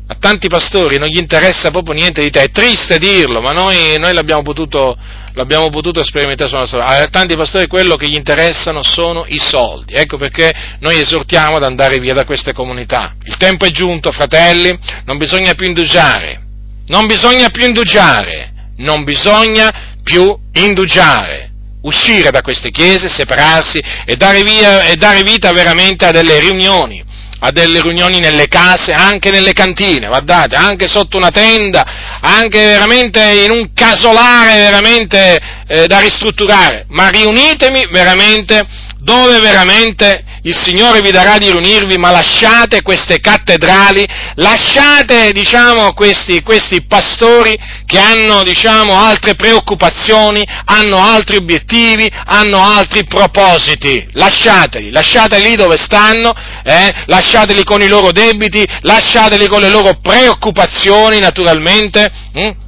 a 0.06 0.16
tanti 0.20 0.48
pastori 0.48 0.98
non 0.98 1.08
gli 1.08 1.18
interessa 1.18 1.70
proprio 1.70 1.94
niente 1.94 2.20
di 2.20 2.28
te, 2.28 2.42
è 2.42 2.50
triste 2.50 2.98
dirlo, 2.98 3.40
ma 3.40 3.52
noi, 3.52 3.98
noi 3.98 4.12
l'abbiamo, 4.12 4.42
potuto, 4.42 4.98
l'abbiamo, 5.32 5.70
potuto, 5.70 6.04
sperimentare 6.04 6.48
sulla 6.50 6.62
nostra 6.62 6.80
vita. 6.80 7.02
A 7.04 7.08
tanti 7.08 7.34
pastori 7.34 7.66
quello 7.66 7.96
che 7.96 8.08
gli 8.08 8.14
interessano 8.14 8.82
sono 8.82 9.24
i 9.26 9.38
soldi, 9.38 9.94
ecco 9.94 10.18
perché 10.18 10.52
noi 10.80 11.00
esortiamo 11.00 11.56
ad 11.56 11.62
andare 11.62 12.00
via 12.00 12.12
da 12.12 12.26
queste 12.26 12.52
comunità. 12.52 13.14
Il 13.24 13.38
tempo 13.38 13.64
è 13.64 13.70
giunto, 13.70 14.12
fratelli, 14.12 14.78
non 15.06 15.16
bisogna 15.16 15.54
più 15.54 15.66
indugiare, 15.66 16.42
non 16.88 17.06
bisogna 17.06 17.48
più 17.48 17.64
indugiare, 17.64 18.52
non 18.76 19.04
bisogna 19.04 19.96
più 20.02 20.36
indugiare. 20.52 21.52
Uscire 21.84 22.30
da 22.30 22.40
queste 22.40 22.70
chiese, 22.70 23.08
separarsi 23.08 23.82
e 24.06 24.16
dare, 24.16 24.42
via, 24.42 24.84
e 24.84 24.96
dare 24.96 25.22
vita 25.22 25.52
veramente 25.52 26.06
a 26.06 26.12
delle 26.12 26.40
riunioni 26.40 27.04
a 27.44 27.50
delle 27.50 27.82
riunioni 27.82 28.20
nelle 28.20 28.48
case, 28.48 28.92
anche 28.92 29.30
nelle 29.30 29.52
cantine, 29.52 30.06
guardate, 30.06 30.56
anche 30.56 30.88
sotto 30.88 31.18
una 31.18 31.28
tenda, 31.28 31.84
anche 32.22 32.58
veramente 32.58 33.20
in 33.44 33.50
un 33.50 33.74
casolare 33.74 34.58
veramente 34.60 35.38
eh, 35.66 35.86
da 35.86 35.98
ristrutturare, 35.98 36.86
ma 36.88 37.10
riunitemi 37.10 37.86
veramente 37.90 38.66
dove 38.98 39.40
veramente 39.40 40.23
il 40.44 40.54
Signore 40.54 41.00
vi 41.00 41.10
darà 41.10 41.38
di 41.38 41.50
riunirvi, 41.50 41.96
ma 41.96 42.10
lasciate 42.10 42.82
queste 42.82 43.18
cattedrali, 43.18 44.06
lasciate, 44.34 45.32
diciamo, 45.32 45.94
questi, 45.94 46.42
questi 46.42 46.82
pastori 46.82 47.56
che 47.86 47.98
hanno, 47.98 48.42
diciamo, 48.42 48.94
altre 48.94 49.36
preoccupazioni, 49.36 50.46
hanno 50.66 51.02
altri 51.02 51.36
obiettivi, 51.36 52.10
hanno 52.26 52.62
altri 52.62 53.04
propositi. 53.04 54.06
Lasciateli, 54.12 54.90
lasciateli 54.90 55.56
dove 55.56 55.78
stanno, 55.78 56.34
eh? 56.62 56.92
lasciateli 57.06 57.64
con 57.64 57.80
i 57.80 57.88
loro 57.88 58.12
debiti, 58.12 58.66
lasciateli 58.82 59.46
con 59.48 59.62
le 59.62 59.70
loro 59.70 59.98
preoccupazioni, 60.02 61.20
naturalmente. 61.20 62.12
Hm? 62.34 62.63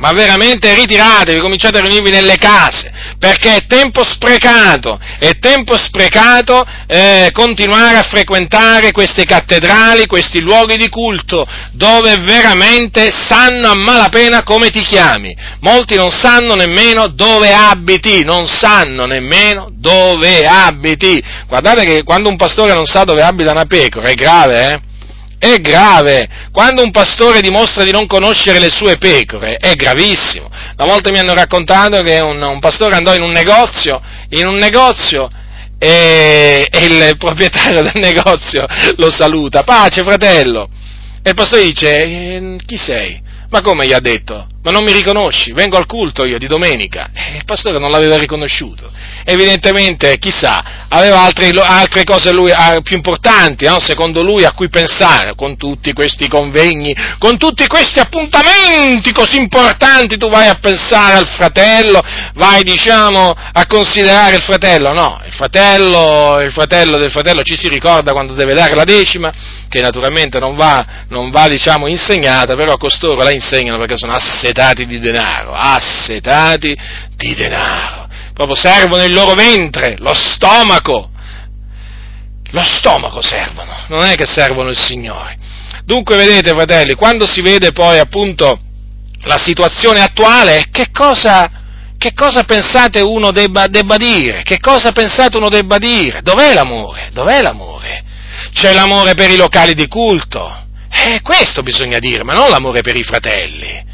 Ma 0.00 0.12
veramente 0.12 0.74
ritiratevi, 0.74 1.40
cominciate 1.40 1.78
a 1.78 1.82
riunirvi 1.82 2.10
nelle 2.10 2.36
case, 2.36 2.90
perché 3.18 3.56
è 3.56 3.66
tempo 3.66 4.02
sprecato, 4.02 4.98
è 5.18 5.38
tempo 5.38 5.76
sprecato 5.76 6.66
eh, 6.86 7.30
continuare 7.32 7.96
a 7.96 8.02
frequentare 8.02 8.92
queste 8.92 9.24
cattedrali, 9.24 10.06
questi 10.06 10.40
luoghi 10.40 10.76
di 10.76 10.88
culto, 10.88 11.46
dove 11.72 12.16
veramente 12.16 13.10
sanno 13.10 13.68
a 13.68 13.74
malapena 13.74 14.42
come 14.42 14.70
ti 14.70 14.80
chiami. 14.80 15.36
Molti 15.60 15.96
non 15.96 16.10
sanno 16.10 16.54
nemmeno 16.54 17.06
dove 17.08 17.52
abiti, 17.52 18.24
non 18.24 18.48
sanno 18.48 19.04
nemmeno 19.04 19.68
dove 19.70 20.46
abiti. 20.46 21.22
Guardate 21.46 21.84
che 21.84 22.02
quando 22.02 22.28
un 22.28 22.36
pastore 22.36 22.72
non 22.72 22.86
sa 22.86 23.04
dove 23.04 23.22
abita 23.22 23.50
una 23.52 23.66
pecora 23.66 24.08
è 24.08 24.14
grave, 24.14 24.72
eh? 24.72 24.89
È 25.40 25.58
grave. 25.58 26.28
Quando 26.52 26.82
un 26.82 26.90
pastore 26.90 27.40
dimostra 27.40 27.82
di 27.82 27.90
non 27.90 28.06
conoscere 28.06 28.58
le 28.58 28.70
sue 28.70 28.98
pecore, 28.98 29.56
è 29.56 29.74
gravissimo. 29.74 30.50
Una 30.76 30.92
volta 30.92 31.10
mi 31.10 31.18
hanno 31.18 31.32
raccontato 31.32 32.02
che 32.02 32.20
un, 32.20 32.42
un 32.42 32.60
pastore 32.60 32.94
andò 32.94 33.14
in 33.14 33.22
un 33.22 33.32
negozio, 33.32 34.02
in 34.28 34.46
un 34.46 34.56
negozio 34.56 35.30
e, 35.78 36.68
e, 36.70 36.84
il 36.84 37.16
proprietario 37.16 37.82
del 37.82 37.92
negozio 37.94 38.66
lo 38.96 39.10
saluta, 39.10 39.62
pace 39.62 40.02
fratello. 40.02 40.68
E 41.22 41.30
il 41.30 41.34
pastore 41.34 41.62
dice, 41.62 42.02
eh, 42.02 42.56
chi 42.66 42.76
sei? 42.76 43.20
Ma 43.48 43.62
come 43.62 43.86
gli 43.86 43.94
ha 43.94 44.00
detto? 44.00 44.46
Ma 44.62 44.70
non 44.70 44.84
mi 44.84 44.92
riconosci? 44.92 45.52
Vengo 45.52 45.76
al 45.76 45.86
culto 45.86 46.26
io 46.26 46.38
di 46.38 46.46
domenica. 46.46 47.10
E 47.14 47.36
il 47.36 47.44
pastore 47.44 47.78
non 47.78 47.90
l'aveva 47.90 48.18
riconosciuto 48.18 48.90
evidentemente, 49.24 50.18
chissà, 50.18 50.86
aveva 50.88 51.22
altre, 51.22 51.50
altre 51.50 52.04
cose 52.04 52.32
lui, 52.32 52.50
ah, 52.50 52.80
più 52.82 52.96
importanti, 52.96 53.66
no? 53.66 53.78
secondo 53.80 54.22
lui, 54.22 54.44
a 54.44 54.52
cui 54.52 54.68
pensare, 54.68 55.34
con 55.34 55.56
tutti 55.56 55.92
questi 55.92 56.28
convegni, 56.28 56.94
con 57.18 57.38
tutti 57.38 57.66
questi 57.66 58.00
appuntamenti 58.00 59.12
così 59.12 59.36
importanti, 59.36 60.16
tu 60.16 60.28
vai 60.28 60.48
a 60.48 60.58
pensare 60.60 61.16
al 61.16 61.28
fratello, 61.28 62.00
vai, 62.34 62.62
diciamo, 62.62 63.32
a 63.52 63.66
considerare 63.66 64.36
il 64.36 64.42
fratello, 64.42 64.92
no, 64.92 65.20
il 65.24 65.32
fratello, 65.32 66.40
il 66.42 66.52
fratello 66.52 66.96
del 66.96 67.10
fratello 67.10 67.42
ci 67.42 67.56
si 67.56 67.68
ricorda 67.68 68.12
quando 68.12 68.34
deve 68.34 68.54
dare 68.54 68.74
la 68.74 68.84
decima, 68.84 69.32
che 69.68 69.80
naturalmente 69.80 70.40
non 70.40 70.56
va, 70.56 70.84
non 71.08 71.30
va 71.30 71.48
diciamo, 71.48 71.86
insegnata, 71.86 72.56
però 72.56 72.76
costoro 72.76 73.22
la 73.22 73.30
insegnano 73.30 73.78
perché 73.78 73.96
sono 73.96 74.12
assetati 74.50 74.86
di 74.86 74.98
denaro, 74.98 75.52
assetati 75.54 76.76
di 77.16 77.34
denaro 77.34 78.00
proprio 78.40 78.56
servono 78.56 79.04
il 79.04 79.12
loro 79.12 79.34
ventre, 79.34 79.96
lo 79.98 80.14
stomaco, 80.14 81.10
lo 82.52 82.64
stomaco 82.64 83.20
servono, 83.20 83.70
non 83.88 84.04
è 84.04 84.14
che 84.14 84.24
servono 84.24 84.70
il 84.70 84.78
Signore. 84.78 85.36
Dunque, 85.84 86.16
vedete, 86.16 86.52
fratelli, 86.52 86.94
quando 86.94 87.26
si 87.26 87.42
vede 87.42 87.72
poi 87.72 87.98
appunto 87.98 88.58
la 89.24 89.36
situazione 89.36 90.00
attuale, 90.00 90.68
che 90.70 90.90
cosa, 90.90 91.50
che 91.98 92.14
cosa 92.14 92.44
pensate 92.44 93.02
uno 93.02 93.30
debba, 93.30 93.66
debba 93.66 93.98
dire? 93.98 94.42
Che 94.42 94.58
cosa 94.58 94.90
pensate 94.92 95.36
uno 95.36 95.50
debba 95.50 95.76
dire? 95.76 96.22
Dov'è 96.22 96.54
l'amore? 96.54 97.10
Dov'è 97.12 97.42
l'amore? 97.42 98.04
C'è 98.54 98.72
l'amore 98.72 99.12
per 99.12 99.30
i 99.30 99.36
locali 99.36 99.74
di 99.74 99.86
culto. 99.86 100.66
Eh, 100.90 101.20
questo 101.20 101.62
bisogna 101.62 101.98
dire, 101.98 102.24
ma 102.24 102.32
non 102.32 102.48
l'amore 102.48 102.80
per 102.80 102.96
i 102.96 103.02
fratelli. 103.02 103.88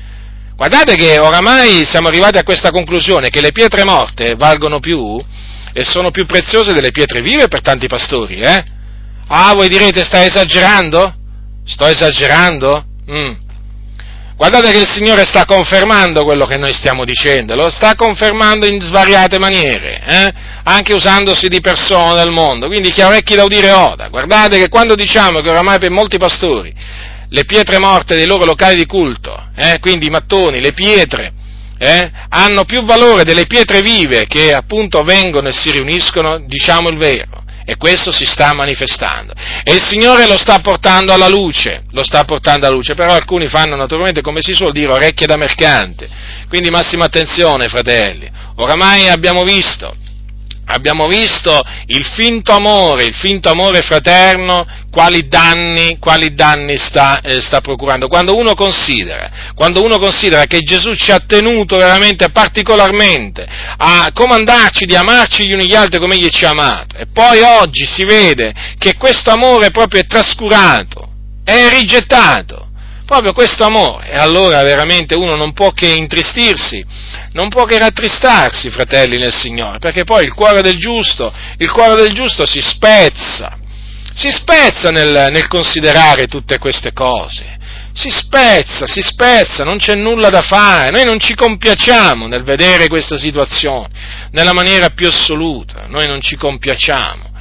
Guardate 0.57 0.94
che 0.94 1.18
oramai 1.18 1.84
siamo 1.84 2.09
arrivati 2.09 2.38
a 2.38 2.42
questa 2.42 2.70
conclusione 2.70 3.28
che 3.28 3.42
le 3.42 3.52
pietre 3.52 3.84
morte 3.84 4.36
valgono 4.36 4.80
più 4.80 5.22
e 5.74 5.84
sono 5.84 6.11
più 6.11 6.24
preziose 6.24 6.72
delle 6.72 6.92
pietre 6.92 7.20
vive 7.20 7.46
per 7.46 7.61
tanti 7.61 7.86
pastori, 7.86 8.40
eh? 8.40 8.64
Ah, 9.28 9.52
voi 9.52 9.68
direte, 9.68 10.02
stai 10.02 10.28
esagerando? 10.28 11.14
Sto 11.62 11.86
esagerando? 11.86 12.86
Mm. 13.11 13.32
Guardate 14.36 14.70
che 14.70 14.78
il 14.78 14.86
Signore 14.90 15.26
sta 15.26 15.44
confermando 15.44 16.24
quello 16.24 16.46
che 16.46 16.57
noi 16.57 16.72
stiamo 16.72 17.04
dicendo, 17.04 17.54
lo 17.54 17.68
sta 17.68 17.94
confermando 17.94 18.64
in 18.64 18.80
svariate 18.80 19.38
maniere, 19.38 20.02
eh? 20.07 20.32
anche 20.62 20.94
usandosi 20.94 21.48
di 21.48 21.61
persone 21.61 22.14
del 22.14 22.30
mondo. 22.30 22.66
Quindi 22.66 22.90
chi 22.90 23.02
ha 23.02 23.09
orecchi 23.09 23.34
da 23.34 23.44
udire 23.44 23.72
oda. 23.72 24.09
Guardate 24.09 24.59
che 24.59 24.68
quando 24.70 24.94
diciamo 24.94 25.40
che 25.40 25.50
oramai 25.50 25.78
per 25.78 25.90
molti 25.90 26.16
pastori 26.16 26.74
le 27.29 27.45
pietre 27.45 27.79
morte 27.79 28.14
dei 28.14 28.27
loro 28.27 28.45
locali 28.45 28.77
di 28.77 28.87
culto, 28.87 29.51
eh? 29.55 29.79
quindi 29.81 30.07
i 30.07 30.11
mattoni, 30.11 30.61
le 30.61 30.72
pietre, 30.72 31.33
eh? 31.79 32.11
hanno 32.29 32.64
più 32.64 32.85
valore 32.85 33.24
delle 33.24 33.47
pietre 33.47 33.83
vive 33.83 34.27
che 34.27 34.55
appunto 34.55 35.03
vengono 35.03 35.49
e 35.49 35.53
si 35.53 35.70
riuniscono, 35.70 36.39
diciamo 36.47 36.89
il 36.89 36.97
vero. 36.97 37.45
E 37.68 37.77
questo 37.77 38.12
si 38.12 38.27
sta 38.27 38.55
manifestando. 38.55 39.33
E 39.64 39.74
il 39.74 39.83
Signore 39.83 40.29
lo 40.29 40.37
sta 40.37 40.61
portando 40.61 41.12
alla 41.12 41.27
luce, 41.27 41.83
lo 41.91 42.05
sta 42.05 42.22
portando 42.24 42.64
alla 42.64 42.77
luce, 42.77 42.95
però 42.95 43.12
alcuni 43.12 43.49
fanno 43.49 43.74
naturalmente, 43.74 44.22
come 44.22 44.41
si 44.41 44.55
suol 44.55 44.70
dire, 44.70 44.93
orecchie 44.93 45.27
da 45.27 45.37
mercante. 45.37 46.09
Quindi 46.47 46.70
massima 46.70 47.07
attenzione, 47.07 47.66
fratelli. 47.66 48.31
Oramai 48.59 49.09
abbiamo 49.09 49.43
visto 49.43 49.97
abbiamo 50.66 51.06
visto 51.06 51.62
il 51.86 52.04
finto 52.04 52.52
amore, 52.52 53.04
il 53.04 53.14
finto 53.14 53.50
amore 53.50 53.82
fraterno, 53.82 54.66
quali 54.90 55.28
danni, 55.28 55.98
quali 55.98 56.34
danni 56.34 56.76
sta, 56.78 57.20
eh, 57.20 57.40
sta, 57.40 57.60
procurando. 57.60 58.08
Quando 58.08 58.36
uno, 58.36 58.54
considera, 58.54 59.52
quando 59.54 59.82
uno 59.82 59.98
considera 59.98 60.44
che 60.44 60.60
Gesù 60.60 60.94
ci 60.94 61.12
ha 61.12 61.20
tenuto 61.20 61.76
veramente 61.76 62.30
particolarmente 62.30 63.46
a 63.76 64.10
comandarci 64.12 64.84
di 64.86 64.96
amarci 64.96 65.46
gli 65.46 65.52
uni 65.52 65.66
gli 65.66 65.74
altri 65.74 65.98
come 65.98 66.14
egli 66.14 66.28
ci 66.28 66.44
ha 66.44 66.50
amato, 66.50 66.96
e 66.96 67.06
poi 67.12 67.40
oggi 67.42 67.84
si 67.84 68.04
vede 68.04 68.54
che 68.78 68.94
questo 68.96 69.30
amore 69.30 69.70
proprio 69.70 70.00
è 70.00 70.06
trascurato, 70.06 71.08
è 71.44 71.68
rigettato, 71.68 72.65
proprio 73.07 73.32
questo 73.32 73.64
amore, 73.64 74.11
e 74.11 74.16
allora 74.16 74.62
veramente 74.62 75.14
uno 75.14 75.36
non 75.36 75.52
può 75.52 75.70
che 75.70 75.86
intristirsi, 75.86 76.84
non 77.32 77.48
può 77.48 77.64
che 77.64 77.78
rattristarsi, 77.78 78.68
fratelli 78.68 79.16
nel 79.16 79.32
Signore, 79.32 79.78
perché 79.78 80.04
poi 80.04 80.24
il 80.24 80.34
cuore 80.34 80.61
del 80.61 80.76
giusto, 80.76 81.32
il 81.57 81.70
cuore 81.70 81.94
del 81.94 82.12
giusto 82.12 82.44
si 82.44 82.61
spezza, 82.61 83.57
si 84.12 84.30
spezza 84.30 84.90
nel, 84.90 85.28
nel 85.30 85.46
considerare 85.46 86.26
tutte 86.26 86.59
queste 86.59 86.92
cose, 86.92 87.59
si 87.92 88.11
spezza, 88.11 88.86
si 88.86 89.00
spezza, 89.00 89.64
non 89.64 89.78
c'è 89.78 89.94
nulla 89.94 90.28
da 90.28 90.42
fare, 90.42 90.90
noi 90.90 91.04
non 91.04 91.20
ci 91.20 91.34
compiacciamo 91.34 92.26
nel 92.26 92.42
vedere 92.42 92.88
questa 92.88 93.16
situazione, 93.16 93.88
nella 94.32 94.52
maniera 94.52 94.90
più 94.90 95.07
assoluta, 95.07 95.86
noi 95.88 96.07
non 96.07 96.20
ci 96.20 96.36
compiacciamo. 96.36 97.34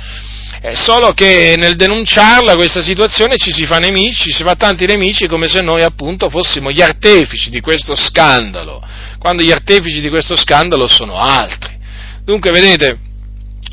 È 0.66 0.74
solo 0.74 1.12
che 1.12 1.54
nel 1.60 1.76
denunciarla 1.76 2.56
questa 2.56 2.82
situazione 2.82 3.38
ci 3.38 3.52
si 3.52 3.68
fa 3.68 3.78
nemici, 3.78 4.32
ci 4.32 4.34
si 4.34 4.42
fa 4.42 4.56
tanti 4.56 4.88
nemici 4.88 5.28
come 5.28 5.48
se 5.48 5.62
noi 5.62 5.84
appunto 5.84 6.28
fossimo 6.28 6.72
gli 6.72 6.82
artefici 6.82 7.52
di 7.52 7.62
questo 7.62 7.96
scandalo, 7.96 8.84
quando 9.20 9.44
gli 9.44 9.52
artefici 9.52 10.02
di 10.02 10.10
questo 10.10 10.36
scandalo 10.36 10.88
sono 10.88 11.18
altri. 11.20 11.78
Dunque, 12.24 12.50
vedete, 12.50 12.98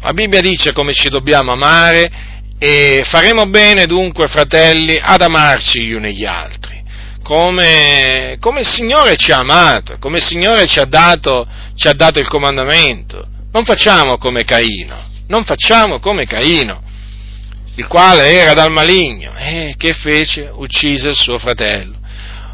la 0.03 0.13
Bibbia 0.13 0.43
dice 0.43 0.75
come 0.75 0.93
ci 0.93 1.09
dobbiamo 1.09 1.53
amare 1.53 2.11
e 2.59 3.01
faremo 3.07 3.47
bene 3.47 3.87
dunque, 3.87 4.29
fratelli, 4.29 5.01
ad 5.01 5.23
amarci 5.23 5.87
gli 5.87 5.93
uni 5.95 6.15
gli 6.15 6.27
altri, 6.27 6.85
come, 7.23 8.37
come 8.39 8.61
il 8.61 8.69
Signore 8.69 9.17
ci 9.17 9.33
ha 9.33 9.39
amato, 9.39 9.97
come 9.99 10.19
il 10.19 10.25
Signore 10.27 10.67
ci 10.67 10.79
ha, 10.79 10.85
dato, 10.85 11.49
ci 11.75 11.89
ha 11.89 11.95
dato 11.95 12.19
il 12.19 12.29
comandamento. 12.29 13.27
Non 13.51 13.65
facciamo 13.65 14.19
come 14.19 14.45
Caino, 14.45 15.09
non 15.33 15.45
facciamo 15.45 15.99
come 15.99 16.27
Caino, 16.27 16.83
il 17.77 17.87
quale 17.87 18.39
era 18.39 18.53
dal 18.53 18.71
maligno 18.71 19.33
e 19.35 19.75
che 19.79 19.95
fece? 19.95 20.51
Uccise 20.53 21.09
il 21.09 21.17
suo 21.17 21.39
fratello. 21.39 21.97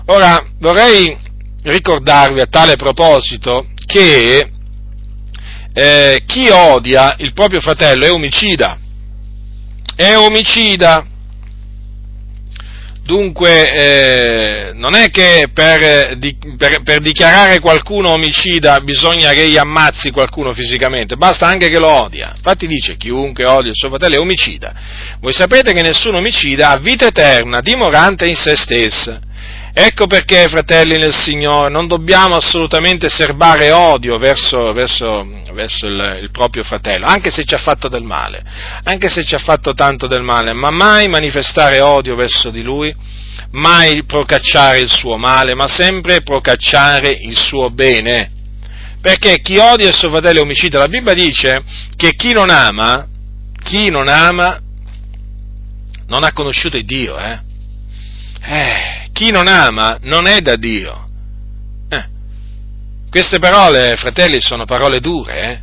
Ora 0.06 0.46
vorrei 0.60 1.18
ricordarvi 1.64 2.40
a 2.40 2.46
tale 2.46 2.76
proposito 2.76 3.66
che 3.84 4.52
eh, 5.72 6.22
chi 6.24 6.48
odia 6.50 7.16
il 7.18 7.32
proprio 7.32 7.60
fratello 7.60 8.06
è 8.06 8.12
omicida, 8.12 8.78
è 9.96 10.16
omicida 10.16 11.04
Dunque, 13.08 13.72
eh, 13.72 14.72
non 14.74 14.94
è 14.94 15.08
che 15.08 15.48
per, 15.54 16.18
di, 16.18 16.36
per, 16.58 16.82
per, 16.82 17.00
dichiarare 17.00 17.58
qualcuno 17.58 18.10
omicida 18.10 18.82
bisogna 18.82 19.32
che 19.32 19.44
egli 19.44 19.56
ammazzi 19.56 20.10
qualcuno 20.10 20.52
fisicamente, 20.52 21.16
basta 21.16 21.46
anche 21.46 21.70
che 21.70 21.78
lo 21.78 21.88
odia. 21.88 22.34
Infatti 22.36 22.66
dice 22.66 22.98
chiunque 22.98 23.46
odia 23.46 23.70
il 23.70 23.76
suo 23.78 23.88
fratello 23.88 24.16
è 24.16 24.18
omicida. 24.18 24.74
Voi 25.20 25.32
sapete 25.32 25.72
che 25.72 25.80
nessun 25.80 26.16
omicida 26.16 26.68
ha 26.68 26.76
vita 26.76 27.06
eterna, 27.06 27.62
dimorante 27.62 28.26
in 28.26 28.34
se 28.34 28.56
stessa. 28.56 29.20
Ecco 29.80 30.08
perché, 30.08 30.48
fratelli 30.48 30.98
nel 30.98 31.14
Signore, 31.14 31.70
non 31.70 31.86
dobbiamo 31.86 32.34
assolutamente 32.34 33.08
serbare 33.08 33.70
odio 33.70 34.18
verso, 34.18 34.72
verso, 34.72 35.24
verso 35.52 35.86
il, 35.86 36.18
il, 36.20 36.32
proprio 36.32 36.64
fratello, 36.64 37.06
anche 37.06 37.30
se 37.30 37.44
ci 37.44 37.54
ha 37.54 37.58
fatto 37.58 37.86
del 37.86 38.02
male, 38.02 38.42
anche 38.82 39.08
se 39.08 39.24
ci 39.24 39.36
ha 39.36 39.38
fatto 39.38 39.74
tanto 39.74 40.08
del 40.08 40.24
male, 40.24 40.52
ma 40.52 40.70
mai 40.70 41.06
manifestare 41.06 41.78
odio 41.78 42.16
verso 42.16 42.50
di 42.50 42.62
lui, 42.62 42.92
mai 43.52 44.02
procacciare 44.02 44.80
il 44.80 44.90
suo 44.90 45.16
male, 45.16 45.54
ma 45.54 45.68
sempre 45.68 46.22
procacciare 46.22 47.12
il 47.12 47.38
suo 47.38 47.70
bene. 47.70 48.32
Perché 49.00 49.40
chi 49.40 49.58
odia 49.58 49.86
il 49.86 49.94
suo 49.94 50.10
fratello 50.10 50.40
è 50.40 50.42
omicida. 50.42 50.80
La 50.80 50.88
Bibbia 50.88 51.14
dice 51.14 51.62
che 51.94 52.16
chi 52.16 52.32
non 52.32 52.50
ama, 52.50 53.06
chi 53.62 53.90
non 53.90 54.08
ama, 54.08 54.58
non 56.08 56.24
ha 56.24 56.32
conosciuto 56.32 56.80
Dio, 56.80 57.16
eh? 57.16 57.46
Eh, 58.40 59.07
chi 59.18 59.32
non 59.32 59.48
ama 59.48 59.98
non 60.02 60.28
è 60.28 60.40
da 60.40 60.54
Dio. 60.54 61.04
Eh. 61.88 62.04
Queste 63.10 63.40
parole, 63.40 63.96
fratelli, 63.96 64.40
sono 64.40 64.64
parole 64.64 65.00
dure, 65.00 65.42
eh? 65.42 65.60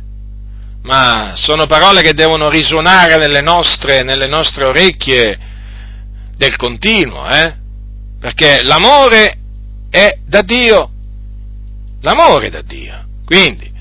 ma 0.82 1.32
sono 1.36 1.64
parole 1.64 2.02
che 2.02 2.12
devono 2.12 2.50
risuonare 2.50 3.16
nelle 3.16 3.40
nostre, 3.40 4.02
nelle 4.02 4.26
nostre 4.26 4.66
orecchie 4.66 5.38
del 6.36 6.54
continuo, 6.56 7.26
eh? 7.30 7.54
perché 8.20 8.62
l'amore 8.62 9.38
è 9.88 10.18
da 10.26 10.42
Dio, 10.42 10.90
l'amore 12.02 12.48
è 12.48 12.50
da 12.50 12.60
Dio, 12.60 13.06
quindi, 13.24 13.72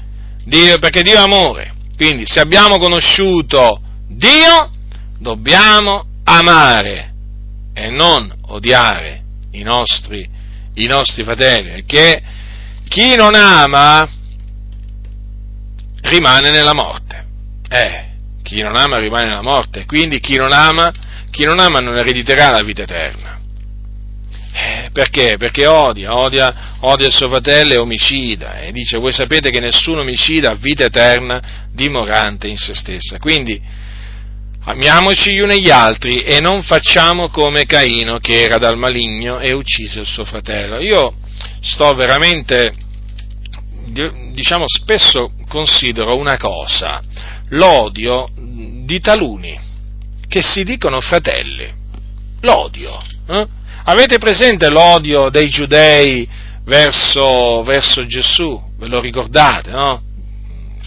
Dio, 0.45 0.79
perché 0.79 1.01
Dio 1.01 1.15
è 1.15 1.21
amore, 1.21 1.73
quindi 1.97 2.25
se 2.25 2.39
abbiamo 2.39 2.77
conosciuto 2.77 3.81
Dio, 4.07 4.71
dobbiamo 5.19 6.05
amare 6.23 7.13
e 7.73 7.89
non 7.89 8.33
odiare 8.47 9.23
i 9.57 9.63
nostri, 9.63 10.27
i 10.75 10.85
nostri 10.85 11.23
fratelli, 11.23 11.71
perché 11.71 12.21
chi 12.87 13.15
non 13.15 13.35
ama 13.35 14.07
rimane 16.01 16.49
nella 16.51 16.73
morte. 16.73 17.25
Eh, 17.69 18.05
chi 18.43 18.61
non 18.61 18.75
ama 18.75 18.97
rimane 18.97 19.25
nella 19.25 19.41
morte, 19.41 19.85
quindi 19.85 20.19
chi 20.19 20.35
non 20.35 20.51
ama, 20.51 20.91
chi 21.31 21.43
non, 21.43 21.59
ama 21.59 21.79
non 21.79 21.97
erediterà 21.97 22.51
la 22.51 22.61
vita 22.61 22.83
eterna. 22.83 23.39
Eh, 24.57 24.89
perché? 24.93 25.35
Perché 25.37 25.65
odia, 25.65 26.15
odia, 26.15 26.77
odia 26.79 27.07
il 27.07 27.13
suo 27.13 27.27
fratello 27.27 27.73
e 27.73 27.77
omicida, 27.77 28.61
e 28.61 28.71
dice, 28.71 28.97
voi 28.99 29.11
sapete 29.11 29.49
che 29.49 29.59
nessun 29.59 29.97
omicida 29.97 30.51
ha 30.51 30.55
vita 30.55 30.85
eterna 30.85 31.67
dimorante 31.71 32.47
in 32.47 32.55
se 32.55 32.73
stessa. 32.73 33.17
Quindi, 33.17 33.61
Amiamoci 34.67 35.31
gli 35.31 35.39
uni 35.41 35.61
gli 35.61 35.69
altri 35.69 36.23
e 36.23 36.41
non 36.41 36.63
facciamo 36.63 37.29
come 37.29 37.67
Caino 37.67 38.17
che 38.17 38.41
era 38.41 38.57
dal 38.57 38.79
maligno 38.79 39.37
e 39.37 39.53
uccise 39.53 39.99
il 39.99 40.07
suo 40.07 40.25
fratello. 40.25 40.79
Io 40.79 41.13
sto 41.61 41.93
veramente, 41.93 42.73
diciamo, 44.31 44.63
spesso 44.65 45.33
considero 45.47 46.17
una 46.17 46.37
cosa, 46.37 46.99
l'odio 47.49 48.27
di 48.33 48.99
taluni 48.99 49.55
che 50.27 50.41
si 50.41 50.63
dicono 50.63 50.99
fratelli. 50.99 51.71
L'odio. 52.41 52.99
Eh? 53.27 53.45
Avete 53.83 54.17
presente 54.17 54.67
l'odio 54.69 55.29
dei 55.29 55.47
giudei 55.47 56.27
verso, 56.63 57.61
verso 57.61 58.07
Gesù? 58.07 58.59
Ve 58.79 58.87
lo 58.87 58.99
ricordate, 58.99 59.69
no? 59.69 60.01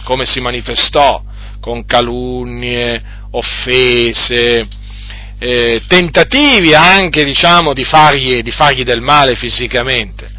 Come 0.03 0.25
si 0.25 0.41
manifestò 0.41 1.23
con 1.59 1.85
calunnie, 1.85 3.01
offese, 3.31 4.67
eh, 5.39 5.81
tentativi 5.87 6.73
anche, 6.73 7.23
diciamo, 7.23 7.73
di 7.73 7.83
fargli, 7.83 8.41
di 8.41 8.51
fargli 8.51 8.83
del 8.83 9.01
male 9.01 9.35
fisicamente. 9.35 10.29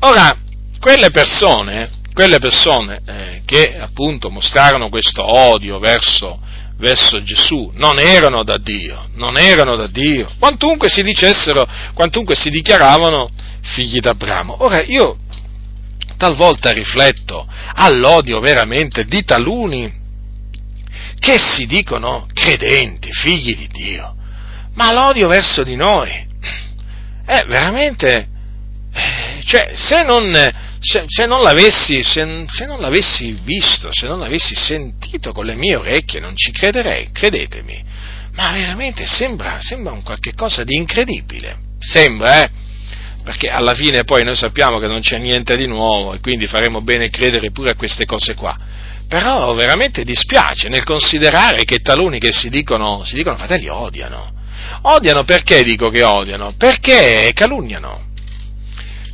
Ora, 0.00 0.36
quelle 0.80 1.10
persone, 1.10 1.90
quelle 2.12 2.38
persone 2.38 3.00
eh, 3.06 3.42
che 3.44 3.78
appunto 3.78 4.30
mostrarono 4.30 4.88
questo 4.88 5.24
odio 5.24 5.78
verso, 5.78 6.40
verso 6.76 7.22
Gesù 7.22 7.72
non 7.76 7.98
erano 7.98 8.42
da 8.42 8.58
Dio, 8.58 9.08
non 9.14 9.38
erano 9.38 9.76
da 9.76 9.86
Dio, 9.86 10.30
quantunque 10.38 10.88
si 10.88 11.02
dicessero, 11.02 11.66
quantunque 11.94 12.34
si 12.34 12.50
dichiaravano 12.50 13.30
figli 13.62 14.00
d'Abramo. 14.00 14.62
Ora 14.64 14.82
io 14.82 15.18
talvolta 16.16 16.70
rifletto 16.70 17.46
all'odio 17.74 18.40
veramente 18.40 19.04
di 19.04 19.24
taluni 19.24 20.02
che 21.24 21.38
si 21.38 21.64
dicono 21.64 22.28
credenti, 22.34 23.08
figli 23.10 23.56
di 23.56 23.66
Dio, 23.68 24.14
ma 24.74 24.92
l'odio 24.92 25.26
verso 25.26 25.62
di 25.64 25.74
noi 25.74 26.10
è 27.24 27.44
veramente, 27.48 28.28
cioè 29.46 29.72
se 29.74 30.02
non, 30.02 30.34
se, 30.78 31.04
se, 31.06 31.24
non 31.24 31.42
se, 31.42 32.44
se 32.46 32.66
non, 32.66 32.78
l'avessi, 32.82 33.38
visto, 33.42 33.88
se 33.90 34.06
non 34.06 34.18
l'avessi 34.18 34.54
sentito 34.54 35.32
con 35.32 35.46
le 35.46 35.54
mie 35.54 35.76
orecchie, 35.76 36.20
non 36.20 36.36
ci 36.36 36.52
crederei, 36.52 37.10
credetemi. 37.10 37.82
Ma 38.34 38.52
veramente 38.52 39.06
sembra, 39.06 39.60
sembra 39.62 39.94
un 39.94 40.02
qualche 40.02 40.34
cosa 40.34 40.62
di 40.62 40.76
incredibile. 40.76 41.56
Sembra, 41.78 42.42
eh? 42.42 42.50
Perché 43.22 43.48
alla 43.48 43.72
fine 43.72 44.04
poi 44.04 44.24
noi 44.24 44.36
sappiamo 44.36 44.78
che 44.78 44.88
non 44.88 45.00
c'è 45.00 45.16
niente 45.16 45.56
di 45.56 45.66
nuovo 45.66 46.12
e 46.12 46.20
quindi 46.20 46.46
faremo 46.46 46.82
bene 46.82 47.08
credere 47.08 47.50
pure 47.50 47.70
a 47.70 47.76
queste 47.76 48.04
cose 48.04 48.34
qua. 48.34 48.73
Però 49.08 49.52
veramente 49.54 50.04
dispiace 50.04 50.68
nel 50.68 50.84
considerare 50.84 51.64
che 51.64 51.78
taluni 51.78 52.18
che 52.18 52.32
si 52.32 52.48
dicono, 52.48 53.04
si 53.04 53.14
dicono 53.14 53.36
fratelli 53.36 53.68
odiano. 53.68 54.32
Odiano 54.82 55.24
perché 55.24 55.62
dico 55.62 55.90
che 55.90 56.02
odiano? 56.02 56.54
Perché 56.56 57.30
calunniano. 57.34 58.06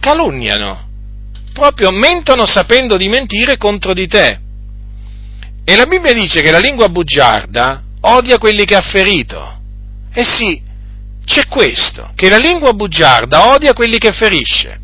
Calunniano. 0.01 0.88
Proprio 1.53 1.91
mentono 1.91 2.47
sapendo 2.47 2.97
di 2.97 3.09
mentire 3.09 3.57
contro 3.57 3.93
di 3.93 4.07
te. 4.07 4.41
E 5.64 5.76
la 5.76 5.84
Bibbia 5.84 6.12
dice 6.12 6.41
che 6.41 6.51
la 6.51 6.59
lingua 6.59 6.88
bugiarda 6.88 7.82
odia 8.03 8.38
quelli 8.38 8.64
che 8.64 8.76
ha 8.76 8.80
ferito. 8.80 9.59
Eh 10.12 10.24
sì, 10.24 10.61
c'è 11.24 11.47
questo, 11.47 12.11
che 12.14 12.28
la 12.28 12.38
lingua 12.38 12.72
bugiarda 12.72 13.53
odia 13.53 13.72
quelli 13.72 13.99
che 13.99 14.12
ferisce. 14.12 14.80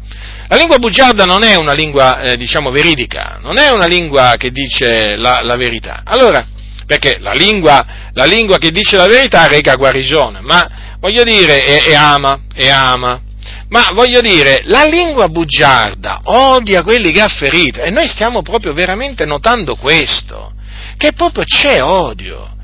La 0.48 0.56
lingua 0.56 0.78
bugiarda 0.78 1.24
non 1.24 1.42
è 1.42 1.56
una 1.56 1.72
lingua, 1.72 2.20
eh, 2.20 2.36
diciamo, 2.36 2.70
veridica, 2.70 3.38
non 3.42 3.58
è 3.58 3.70
una 3.70 3.86
lingua 3.86 4.34
che 4.36 4.50
dice 4.50 5.16
la, 5.16 5.40
la 5.42 5.56
verità. 5.56 6.02
Allora, 6.04 6.46
perché 6.86 7.18
la 7.18 7.32
lingua, 7.32 7.84
la 8.12 8.24
lingua, 8.26 8.58
che 8.58 8.70
dice 8.70 8.96
la 8.96 9.08
verità 9.08 9.48
reca 9.48 9.74
guarigione, 9.74 10.40
ma 10.40 10.96
voglio 11.00 11.24
dire, 11.24 11.64
e, 11.64 11.90
e 11.90 11.94
ama, 11.94 12.42
e 12.54 12.70
ama. 12.70 13.20
Ma 13.68 13.90
voglio 13.92 14.20
dire, 14.20 14.60
la 14.64 14.84
lingua 14.84 15.28
bugiarda 15.28 16.20
odia 16.24 16.82
quelli 16.82 17.10
che 17.10 17.20
ha 17.20 17.28
ferito 17.28 17.82
e 17.82 17.90
noi 17.90 18.06
stiamo 18.06 18.42
proprio 18.42 18.72
veramente 18.72 19.24
notando 19.24 19.74
questo, 19.74 20.52
che 20.96 21.12
proprio 21.12 21.42
c'è 21.42 21.82
odio. 21.82 22.54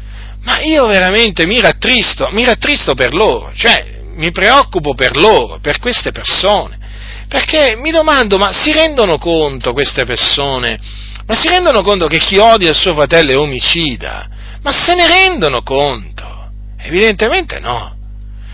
Ma 0.42 0.60
io 0.60 0.86
veramente 0.86 1.46
mi 1.46 1.60
rattristo, 1.60 2.28
mi 2.30 2.44
rattristo 2.44 2.94
per 2.94 3.12
loro, 3.14 3.50
cioè 3.54 4.02
mi 4.14 4.30
preoccupo 4.30 4.94
per 4.94 5.16
loro, 5.16 5.58
per 5.60 5.80
queste 5.80 6.12
persone. 6.12 6.78
Perché 7.32 7.76
mi 7.76 7.90
domando, 7.90 8.36
ma 8.36 8.52
si 8.52 8.74
rendono 8.74 9.16
conto 9.16 9.72
queste 9.72 10.04
persone? 10.04 10.78
Ma 11.24 11.34
si 11.34 11.48
rendono 11.48 11.80
conto 11.80 12.06
che 12.06 12.18
chi 12.18 12.36
odia 12.36 12.68
il 12.68 12.74
suo 12.74 12.92
fratello 12.92 13.32
è 13.32 13.38
omicida? 13.38 14.28
Ma 14.60 14.70
se 14.70 14.94
ne 14.94 15.06
rendono 15.06 15.62
conto? 15.62 16.50
Evidentemente 16.76 17.58
no. 17.58 17.96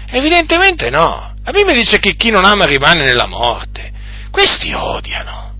Evidentemente 0.08 0.90
no. 0.90 1.34
La 1.42 1.50
Bibbia 1.50 1.74
dice 1.74 1.98
che 1.98 2.14
chi 2.14 2.30
non 2.30 2.44
ama 2.44 2.66
rimane 2.66 3.02
nella 3.02 3.26
morte. 3.26 3.90
Questi 4.30 4.72
odiano. 4.72 5.56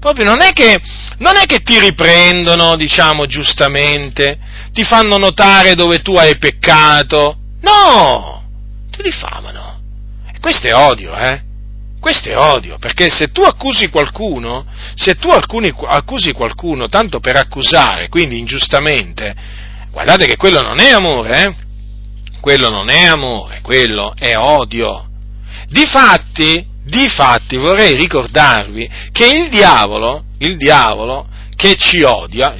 Proprio 0.00 0.24
non 0.24 0.40
è 0.40 0.50
che, 0.50 0.80
non 1.18 1.36
è 1.36 1.44
che 1.46 1.60
ti 1.60 1.78
riprendono, 1.78 2.74
diciamo, 2.74 3.26
giustamente, 3.26 4.40
ti 4.72 4.82
fanno 4.82 5.18
notare 5.18 5.76
dove 5.76 6.02
tu 6.02 6.16
hai 6.16 6.36
peccato. 6.38 7.38
No! 7.60 8.42
Ti 8.90 9.02
diffamano. 9.02 9.80
E 10.34 10.40
questo 10.40 10.66
è 10.66 10.74
odio, 10.74 11.14
eh? 11.14 11.52
Questo 12.04 12.28
è 12.28 12.36
odio, 12.36 12.76
perché 12.76 13.08
se 13.08 13.28
tu 13.28 13.40
accusi 13.40 13.88
qualcuno, 13.88 14.66
se 14.94 15.14
tu 15.14 15.30
alcuni, 15.30 15.72
accusi 15.86 16.32
qualcuno 16.32 16.86
tanto 16.86 17.18
per 17.18 17.34
accusare, 17.36 18.10
quindi 18.10 18.36
ingiustamente, 18.36 19.34
guardate 19.90 20.26
che 20.26 20.36
quello 20.36 20.60
non 20.60 20.80
è 20.80 20.90
amore, 20.90 21.42
eh? 21.42 21.54
Quello 22.42 22.68
non 22.68 22.90
è 22.90 23.06
amore, 23.06 23.60
quello 23.62 24.12
è 24.18 24.36
odio. 24.36 25.08
Difatti, 25.66 26.66
difatti 26.84 27.56
vorrei 27.56 27.94
ricordarvi 27.94 28.86
che 29.10 29.26
il 29.26 29.48
diavolo, 29.48 30.24
il 30.40 30.58
diavolo 30.58 31.26
che 31.56 31.74
ci 31.76 32.02
odia, 32.02 32.54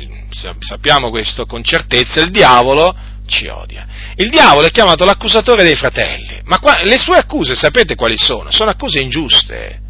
sappiamo 0.58 1.10
questo 1.10 1.44
con 1.44 1.62
certezza, 1.62 2.22
il 2.22 2.30
diavolo 2.30 2.96
ci 3.26 3.46
odia. 3.48 3.86
Il 4.16 4.30
diavolo 4.30 4.66
è 4.66 4.70
chiamato 4.70 5.04
l'accusatore 5.04 5.64
dei 5.64 5.74
fratelli, 5.74 6.40
ma 6.44 6.58
qua, 6.58 6.82
le 6.82 6.98
sue 6.98 7.16
accuse 7.16 7.54
sapete 7.54 7.96
quali 7.96 8.16
sono? 8.16 8.50
Sono 8.52 8.70
accuse 8.70 9.00
ingiuste, 9.00 9.80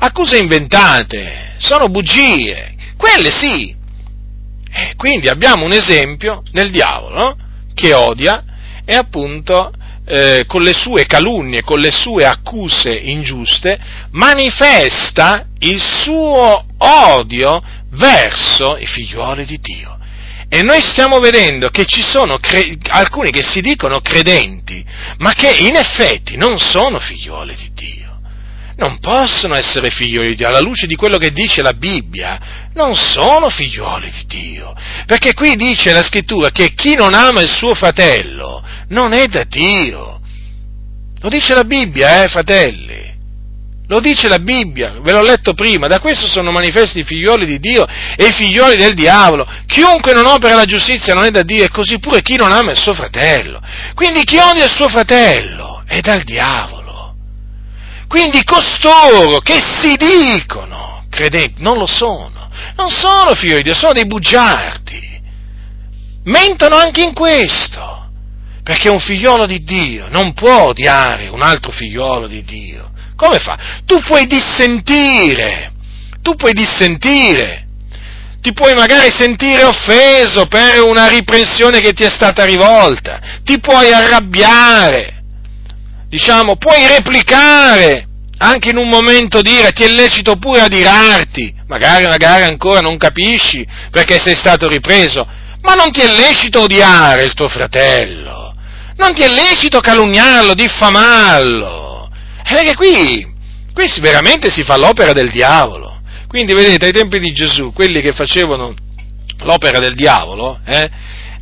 accuse 0.00 0.38
inventate, 0.38 1.54
sono 1.58 1.88
bugie, 1.88 2.74
quelle 2.96 3.30
sì. 3.30 3.76
E 4.72 4.94
quindi 4.96 5.28
abbiamo 5.28 5.64
un 5.64 5.72
esempio 5.72 6.42
nel 6.52 6.70
diavolo 6.70 7.16
no? 7.16 7.36
che 7.74 7.92
odia 7.92 8.44
e 8.84 8.94
appunto 8.94 9.72
eh, 10.04 10.44
con 10.46 10.62
le 10.62 10.72
sue 10.72 11.06
calunnie, 11.06 11.62
con 11.62 11.78
le 11.78 11.92
sue 11.92 12.24
accuse 12.24 12.90
ingiuste, 12.90 13.78
manifesta 14.10 15.46
il 15.60 15.80
suo 15.80 16.64
odio 16.78 17.62
verso 17.90 18.76
i 18.76 18.86
figliuoli 18.86 19.44
di 19.44 19.58
Dio. 19.60 19.98
E 20.52 20.62
noi 20.62 20.80
stiamo 20.80 21.20
vedendo 21.20 21.68
che 21.68 21.84
ci 21.84 22.02
sono 22.02 22.38
cre- 22.38 22.76
alcuni 22.88 23.30
che 23.30 23.40
si 23.40 23.60
dicono 23.60 24.00
credenti, 24.00 24.84
ma 25.18 25.32
che 25.32 25.54
in 25.60 25.76
effetti 25.76 26.36
non 26.36 26.58
sono 26.58 26.98
figlioli 26.98 27.54
di 27.54 27.70
Dio. 27.72 28.20
Non 28.74 28.98
possono 28.98 29.54
essere 29.54 29.90
figlioli 29.90 30.30
di 30.30 30.34
Dio, 30.34 30.48
alla 30.48 30.60
luce 30.60 30.88
di 30.88 30.96
quello 30.96 31.18
che 31.18 31.30
dice 31.30 31.62
la 31.62 31.74
Bibbia, 31.74 32.68
non 32.74 32.96
sono 32.96 33.48
figlioli 33.48 34.10
di 34.10 34.24
Dio. 34.26 34.74
Perché 35.06 35.34
qui 35.34 35.54
dice 35.54 35.92
la 35.92 36.02
scrittura 36.02 36.50
che 36.50 36.72
chi 36.74 36.96
non 36.96 37.14
ama 37.14 37.42
il 37.42 37.50
suo 37.50 37.74
fratello 37.74 38.60
non 38.88 39.12
è 39.12 39.26
da 39.26 39.44
Dio. 39.44 40.20
Lo 41.20 41.28
dice 41.28 41.54
la 41.54 41.64
Bibbia, 41.64 42.24
eh, 42.24 42.28
fratelli. 42.28 43.09
Lo 43.90 43.98
dice 43.98 44.28
la 44.28 44.38
Bibbia, 44.38 45.00
ve 45.00 45.10
l'ho 45.10 45.20
letto 45.20 45.52
prima, 45.52 45.88
da 45.88 45.98
questo 45.98 46.28
sono 46.28 46.52
manifesti 46.52 47.00
i 47.00 47.04
figlioli 47.04 47.44
di 47.44 47.58
Dio 47.58 47.84
e 48.16 48.26
i 48.26 48.32
figlioli 48.32 48.76
del 48.76 48.94
diavolo. 48.94 49.44
Chiunque 49.66 50.12
non 50.12 50.26
opera 50.26 50.54
la 50.54 50.64
giustizia 50.64 51.12
non 51.12 51.24
è 51.24 51.30
da 51.30 51.42
Dio 51.42 51.64
e 51.64 51.70
così 51.70 51.98
pure 51.98 52.22
chi 52.22 52.36
non 52.36 52.52
ama 52.52 52.70
il 52.70 52.78
suo 52.78 52.94
fratello. 52.94 53.60
Quindi 53.94 54.22
chi 54.22 54.38
odia 54.38 54.66
il 54.66 54.70
suo 54.70 54.88
fratello 54.88 55.82
è 55.86 55.98
dal 56.02 56.22
diavolo. 56.22 57.16
Quindi 58.06 58.44
costoro 58.44 59.40
che 59.40 59.60
si 59.80 59.96
dicono 59.96 61.04
credenti 61.10 61.60
non 61.60 61.76
lo 61.76 61.86
sono, 61.86 62.48
non 62.76 62.90
sono 62.90 63.34
figli 63.34 63.56
di 63.56 63.62
Dio, 63.62 63.74
sono 63.74 63.92
dei 63.92 64.06
bugiardi. 64.06 65.20
Mentono 66.26 66.76
anche 66.76 67.02
in 67.02 67.12
questo, 67.12 68.08
perché 68.62 68.88
un 68.88 69.00
figliolo 69.00 69.46
di 69.46 69.64
Dio 69.64 70.06
non 70.10 70.32
può 70.32 70.66
odiare 70.66 71.26
un 71.26 71.42
altro 71.42 71.72
figliolo 71.72 72.28
di 72.28 72.44
Dio 72.44 72.89
come 73.20 73.38
fa? 73.38 73.58
Tu 73.84 74.00
puoi 74.00 74.26
dissentire, 74.26 75.72
tu 76.22 76.34
puoi 76.36 76.54
dissentire, 76.54 77.66
ti 78.40 78.54
puoi 78.54 78.72
magari 78.72 79.10
sentire 79.10 79.62
offeso 79.62 80.46
per 80.46 80.80
una 80.80 81.06
riprensione 81.06 81.80
che 81.80 81.92
ti 81.92 82.02
è 82.02 82.08
stata 82.08 82.44
rivolta, 82.46 83.20
ti 83.44 83.60
puoi 83.60 83.92
arrabbiare, 83.92 85.22
diciamo, 86.08 86.56
puoi 86.56 86.86
replicare, 86.86 88.08
anche 88.38 88.70
in 88.70 88.78
un 88.78 88.88
momento 88.88 89.42
dire, 89.42 89.72
ti 89.72 89.84
è 89.84 89.88
lecito 89.88 90.36
pure 90.36 90.62
adirarti, 90.62 91.54
magari, 91.66 92.06
magari 92.06 92.44
ancora 92.44 92.80
non 92.80 92.96
capisci 92.96 93.66
perché 93.90 94.18
sei 94.18 94.34
stato 94.34 94.66
ripreso, 94.66 95.28
ma 95.60 95.74
non 95.74 95.92
ti 95.92 96.00
è 96.00 96.10
lecito 96.10 96.62
odiare 96.62 97.24
il 97.24 97.34
tuo 97.34 97.50
fratello, 97.50 98.54
non 98.96 99.12
ti 99.12 99.20
è 99.20 99.28
lecito 99.28 99.80
calunniarlo, 99.80 100.54
diffamarlo, 100.54 101.89
perché 102.54 102.74
qui, 102.74 103.26
qui 103.72 104.00
veramente 104.00 104.50
si 104.50 104.64
fa 104.64 104.76
l'opera 104.76 105.12
del 105.12 105.30
diavolo. 105.30 106.00
Quindi 106.26 106.52
vedete, 106.52 106.86
ai 106.86 106.92
tempi 106.92 107.18
di 107.18 107.32
Gesù, 107.32 107.72
quelli 107.72 108.00
che 108.00 108.12
facevano 108.12 108.74
l'opera 109.42 109.78
del 109.78 109.94
diavolo, 109.94 110.58
eh, 110.64 110.90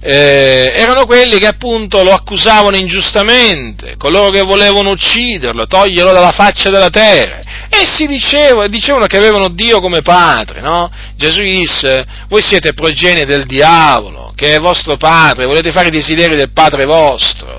eh, 0.00 0.72
erano 0.76 1.04
quelli 1.06 1.38
che 1.38 1.46
appunto 1.46 2.02
lo 2.02 2.12
accusavano 2.12 2.76
ingiustamente, 2.76 3.96
coloro 3.96 4.30
che 4.30 4.42
volevano 4.42 4.90
ucciderlo, 4.90 5.66
toglierlo 5.66 6.12
dalla 6.12 6.32
faccia 6.32 6.70
della 6.70 6.90
terra. 6.90 7.40
E 7.68 7.84
si 7.84 8.06
diceva, 8.06 8.66
dicevano 8.68 9.06
che 9.06 9.16
avevano 9.16 9.48
Dio 9.48 9.80
come 9.80 10.00
padre, 10.00 10.61
no? 10.61 10.90
Gesù 11.16 11.40
disse, 11.42 12.06
voi 12.28 12.42
siete 12.42 12.72
progenie 12.72 13.26
del 13.26 13.44
diavolo, 13.44 14.32
che 14.34 14.54
è 14.54 14.59
vostro 14.59 14.96
padre, 14.96 15.46
volete 15.46 15.72
fare 15.72 15.88
i 15.88 15.90
desideri 15.90 16.36
del 16.36 16.52
padre 16.52 16.84
vostro. 16.84 17.57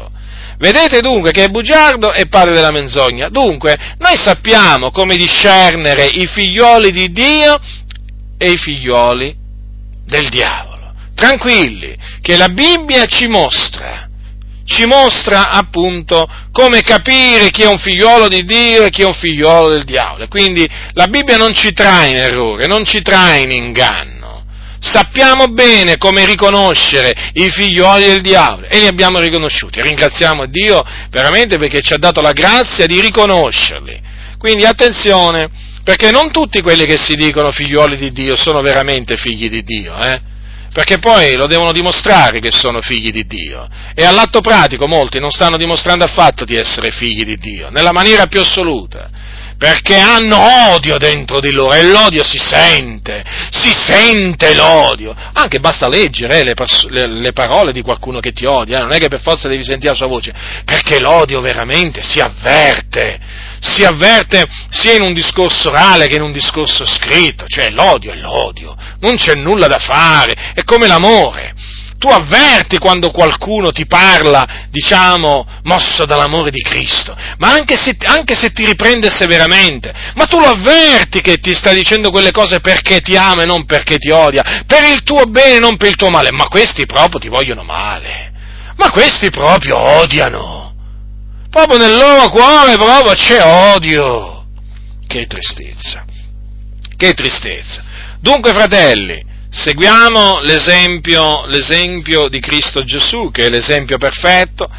Vedete 0.59 0.99
dunque 0.99 1.31
che 1.31 1.45
è 1.45 1.47
bugiardo 1.47 2.11
e 2.11 2.27
padre 2.27 2.53
della 2.53 2.71
menzogna. 2.71 3.29
Dunque, 3.29 3.77
noi 3.97 4.17
sappiamo 4.17 4.91
come 4.91 5.15
discernere 5.15 6.05
i 6.05 6.27
figlioli 6.27 6.91
di 6.91 7.11
Dio 7.13 7.57
e 8.37 8.51
i 8.51 8.57
figlioli 8.57 9.33
del 10.05 10.27
diavolo. 10.27 10.93
Tranquilli, 11.15 11.95
che 12.21 12.35
la 12.35 12.49
Bibbia 12.49 13.05
ci 13.05 13.27
mostra, 13.27 14.09
ci 14.65 14.85
mostra 14.85 15.49
appunto 15.49 16.27
come 16.51 16.81
capire 16.81 17.51
chi 17.51 17.61
è 17.61 17.67
un 17.67 17.77
figliolo 17.77 18.27
di 18.27 18.43
Dio 18.43 18.83
e 18.83 18.89
chi 18.89 19.03
è 19.03 19.05
un 19.05 19.13
figliolo 19.13 19.69
del 19.69 19.85
diavolo. 19.85 20.27
Quindi 20.27 20.67
la 20.91 21.07
Bibbia 21.07 21.37
non 21.37 21.53
ci 21.53 21.71
trae 21.71 22.09
in 22.09 22.17
errore, 22.17 22.67
non 22.67 22.83
ci 22.83 23.01
trae 23.01 23.43
in 23.43 23.51
inganno 23.51 24.18
sappiamo 24.79 25.47
bene 25.47 25.97
come 25.97 26.25
riconoscere 26.25 27.31
i 27.33 27.49
figlioli 27.49 28.05
del 28.05 28.21
diavolo 28.21 28.67
e 28.67 28.79
li 28.79 28.87
abbiamo 28.87 29.19
riconosciuti. 29.19 29.81
Ringraziamo 29.81 30.45
Dio 30.47 30.83
veramente 31.09 31.57
perché 31.57 31.81
ci 31.81 31.93
ha 31.93 31.97
dato 31.97 32.21
la 32.21 32.33
grazia 32.33 32.85
di 32.85 32.99
riconoscerli. 32.99 34.01
Quindi 34.37 34.65
attenzione, 34.65 35.49
Perché 35.89 36.11
non 36.11 36.29
tutti 36.29 36.61
quelli 36.61 36.85
che 36.85 36.99
si 36.99 37.15
dicono 37.15 37.51
figliuoli 37.51 37.97
di 37.97 38.11
Dio 38.11 38.35
sono 38.35 38.61
veramente 38.61 39.17
figli 39.17 39.49
di 39.49 39.63
Dio, 39.63 39.95
eh? 39.97 40.21
Perché 40.71 40.99
poi 40.99 41.35
lo 41.35 41.47
devono 41.47 41.71
dimostrare 41.71 42.39
che 42.39 42.51
sono 42.51 42.79
figli 42.79 43.09
di 43.09 43.25
Dio. 43.25 43.67
E 43.95 44.05
all'atto 44.05 44.39
pratico 44.39 44.87
molti 44.87 45.19
non 45.19 45.31
stanno 45.31 45.57
dimostrando 45.57 46.03
affatto 46.03 46.45
di 46.45 46.55
essere 46.55 46.91
figli 46.91 47.25
di 47.25 47.37
Dio, 47.37 47.71
nella 47.71 47.91
maniera 47.91 48.27
più 48.27 48.39
assoluta 48.39 49.09
perché 49.59 49.97
hanno 49.97 50.71
odio 50.73 50.97
dentro 50.97 51.41
di 51.41 51.51
loro 51.51 51.73
e 51.73 51.83
l'odio 51.83 52.23
si 52.23 52.37
sente, 52.37 53.25
si 53.51 53.73
sente 53.73 54.55
l'odio. 54.55 55.13
Anche 55.33 55.59
basta 55.59 55.89
leggere 55.89 56.39
eh, 56.39 56.43
le, 56.45 56.53
le, 56.87 57.07
le, 57.07 57.33
parole 57.33 57.73
di 57.73 57.81
qualcuno 57.81 58.21
che 58.21 58.31
ti 58.31 58.45
odia, 58.45 58.77
eh? 58.77 58.81
non 58.83 58.93
è 58.93 58.97
che 58.97 59.09
per 59.09 59.19
forza 59.19 59.49
devi 59.49 59.63
sentire 59.65 59.91
la 59.91 59.97
sua 59.97 60.07
voce, 60.07 60.33
perché 60.63 61.01
l'odio 61.01 61.41
veramente 61.41 62.01
si 62.01 62.19
avverte, 62.19 63.19
si 63.59 63.83
avverte 63.83 64.45
sia 64.69 64.93
in 64.93 65.01
un 65.01 65.13
discorso 65.13 65.67
orale 65.67 66.07
che 66.07 66.15
in 66.15 66.21
un 66.21 66.31
discorso 66.31 66.85
scritto, 66.85 67.43
cioè 67.45 67.69
l'odio 67.69 68.13
è 68.13 68.15
l'odio, 68.15 68.77
non 69.01 69.17
c'è 69.17 69.35
nulla 69.35 69.67
da 69.67 69.79
fare, 69.79 70.53
è 70.53 70.63
come 70.63 70.87
l'amore 70.87 71.53
tu 71.99 72.07
avverti 72.07 72.77
quando 72.77 73.11
qualcuno 73.11 73.71
ti 73.71 73.85
parla, 73.85 74.67
diciamo, 74.69 75.45
mosso 75.63 76.05
dall'amore 76.05 76.49
di 76.49 76.61
Cristo, 76.61 77.15
ma 77.37 77.51
anche 77.51 77.75
se, 77.75 77.97
anche 78.05 78.35
se, 78.35 78.51
ti 78.51 78.65
riprende 78.65 79.09
severamente, 79.09 79.93
ma 80.15 80.25
tu 80.25 80.39
lo 80.39 80.47
avverti 80.47 81.19
che 81.19 81.39
ti 81.39 81.53
sta 81.53 81.73
dicendo 81.73 82.09
quelle 82.09 82.31
cose 82.31 82.61
perché 82.61 83.01
ti 83.01 83.17
ama 83.17 83.43
e 83.43 83.45
non 83.45 83.65
perché 83.65 83.97
ti 83.97 84.09
odia, 84.11 84.63
per 84.65 84.85
il 84.85 85.03
tuo 85.03 85.25
bene 85.25 85.57
e 85.57 85.59
non 85.59 85.75
per 85.75 85.89
il 85.89 85.95
tuo 85.97 86.09
male, 86.09 86.31
ma 86.31 86.47
questi 86.47 86.85
proprio 86.85 87.19
ti 87.19 87.27
vogliono 87.27 87.63
male, 87.63 88.31
ma 88.77 88.89
questi 88.91 89.29
proprio 89.29 89.77
odiano, 89.77 90.73
proprio 91.49 91.77
nel 91.77 91.97
loro 91.97 92.29
cuore 92.29 92.77
proprio 92.77 93.13
c'è 93.13 93.43
odio, 93.43 94.45
che 95.05 95.27
tristezza, 95.27 96.05
che 96.95 97.13
tristezza. 97.13 97.83
Dunque, 98.21 98.53
fratelli, 98.53 99.27
seguiamo 99.49 100.39
l'esempio, 100.41 101.45
l'esempio, 101.47 102.27
di 102.27 102.39
Cristo 102.39 102.83
Gesù, 102.83 103.31
che 103.31 103.45
è 103.45 103.49
l'esempio 103.49 103.97
perfetto, 103.97 104.69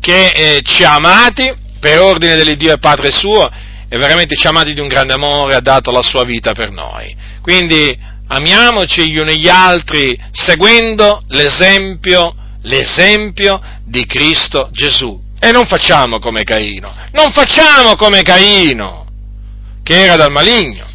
che 0.00 0.28
eh, 0.28 0.62
ci 0.62 0.84
ha 0.84 0.94
amati 0.94 1.52
per 1.80 2.00
ordine 2.00 2.36
dell'Iddio 2.36 2.72
e 2.72 2.78
Padre 2.78 3.10
suo 3.10 3.50
e 3.88 3.98
veramente 3.98 4.36
ci 4.36 4.46
ha 4.46 4.50
amati 4.50 4.72
di 4.72 4.80
un 4.80 4.88
grande 4.88 5.14
amore, 5.14 5.56
ha 5.56 5.60
dato 5.60 5.90
la 5.90 6.02
sua 6.02 6.24
vita 6.24 6.52
per 6.52 6.70
noi. 6.70 7.14
Quindi 7.42 7.98
amiamoci 8.28 9.10
gli 9.10 9.18
uni 9.18 9.38
gli 9.38 9.48
altri 9.48 10.18
seguendo 10.30 11.20
l'esempio, 11.28 12.34
l'esempio 12.62 13.60
di 13.84 14.06
Cristo 14.06 14.68
Gesù. 14.72 15.20
E 15.40 15.50
non 15.50 15.66
facciamo 15.66 16.18
come 16.18 16.44
Caino, 16.44 16.94
non 17.12 17.32
facciamo 17.32 17.96
come 17.96 18.22
Caino, 18.22 19.06
che 19.82 20.02
era 20.02 20.16
dal 20.16 20.30
maligno 20.30 20.89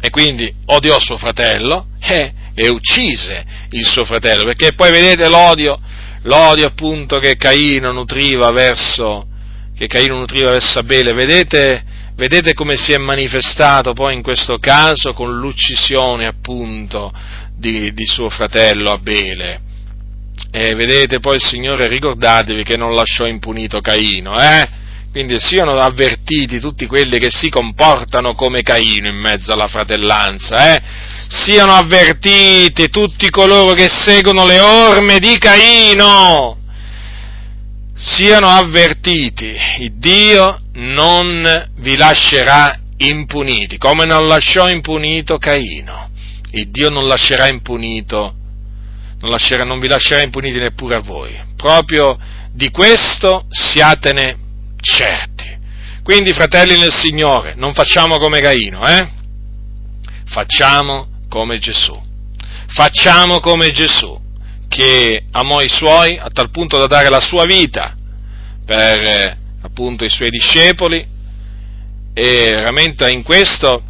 e 0.00 0.10
quindi 0.10 0.52
odiò 0.66 0.98
suo 0.98 1.18
fratello 1.18 1.86
e, 2.00 2.32
e 2.54 2.68
uccise 2.68 3.44
il 3.70 3.86
suo 3.86 4.04
fratello, 4.04 4.44
perché 4.44 4.72
poi 4.72 4.90
vedete 4.90 5.28
l'odio, 5.28 5.78
l'odio 6.22 6.66
appunto 6.66 7.18
che 7.18 7.36
Caino 7.36 7.92
nutriva 7.92 8.50
verso, 8.50 9.26
che 9.76 9.86
Caino 9.86 10.18
nutriva 10.18 10.50
verso 10.50 10.78
Abele, 10.78 11.12
vedete, 11.12 11.82
vedete 12.14 12.54
come 12.54 12.76
si 12.76 12.92
è 12.92 12.98
manifestato 12.98 13.92
poi 13.92 14.14
in 14.14 14.22
questo 14.22 14.58
caso 14.58 15.12
con 15.12 15.38
l'uccisione 15.38 16.26
appunto 16.26 17.12
di, 17.56 17.92
di 17.92 18.06
suo 18.06 18.28
fratello 18.28 18.92
Abele. 18.92 19.66
E 20.50 20.74
vedete 20.74 21.18
poi 21.18 21.36
il 21.36 21.42
Signore, 21.42 21.88
ricordatevi 21.88 22.62
che 22.62 22.76
non 22.76 22.94
lasciò 22.94 23.26
impunito 23.26 23.80
Caino, 23.80 24.40
eh? 24.40 24.68
Quindi 25.10 25.40
siano 25.40 25.72
avvertiti 25.78 26.60
tutti 26.60 26.86
quelli 26.86 27.18
che 27.18 27.30
si 27.30 27.48
comportano 27.48 28.34
come 28.34 28.62
Caino 28.62 29.08
in 29.08 29.16
mezzo 29.16 29.52
alla 29.52 29.66
fratellanza, 29.66 30.74
eh? 30.74 30.82
Siano 31.28 31.72
avvertiti 31.72 32.88
tutti 32.88 33.30
coloro 33.30 33.74
che 33.74 33.88
seguono 33.88 34.46
le 34.46 34.60
orme 34.60 35.18
di 35.18 35.36
Caino. 35.38 36.56
Siano 37.94 38.48
avvertiti, 38.48 39.56
il 39.80 39.94
Dio 39.94 40.60
non 40.74 41.70
vi 41.78 41.96
lascerà 41.96 42.78
impuniti, 42.98 43.76
come 43.78 44.04
non 44.04 44.26
lasciò 44.28 44.68
impunito 44.68 45.38
Caino. 45.38 46.10
Il 46.52 46.68
Dio 46.68 46.90
non 46.90 47.06
lascerà 47.06 47.48
impunito, 47.48 48.34
non, 49.20 49.30
lascerà, 49.30 49.64
non 49.64 49.80
vi 49.80 49.88
lascerà 49.88 50.22
impuniti 50.22 50.58
neppure 50.58 50.96
a 50.96 51.00
voi. 51.00 51.36
Proprio 51.56 52.16
di 52.52 52.70
questo 52.70 53.46
siatene 53.50 54.46
certi. 54.80 55.56
Quindi, 56.02 56.32
fratelli 56.32 56.78
nel 56.78 56.92
Signore, 56.92 57.54
non 57.54 57.74
facciamo 57.74 58.18
come 58.18 58.40
Caino, 58.40 58.86
eh? 58.86 59.08
Facciamo 60.26 61.08
come 61.28 61.58
Gesù. 61.58 62.00
Facciamo 62.68 63.40
come 63.40 63.70
Gesù, 63.70 64.18
che 64.68 65.24
amò 65.30 65.60
i 65.60 65.68
suoi 65.68 66.18
a 66.18 66.28
tal 66.30 66.50
punto 66.50 66.78
da 66.78 66.86
dare 66.86 67.08
la 67.08 67.20
sua 67.20 67.44
vita 67.44 67.94
per 68.64 68.98
eh, 69.00 69.38
appunto 69.62 70.04
i 70.04 70.10
suoi 70.10 70.28
discepoli 70.28 71.06
e 72.12 72.48
veramente 72.50 73.10
in 73.10 73.22
questo, 73.22 73.82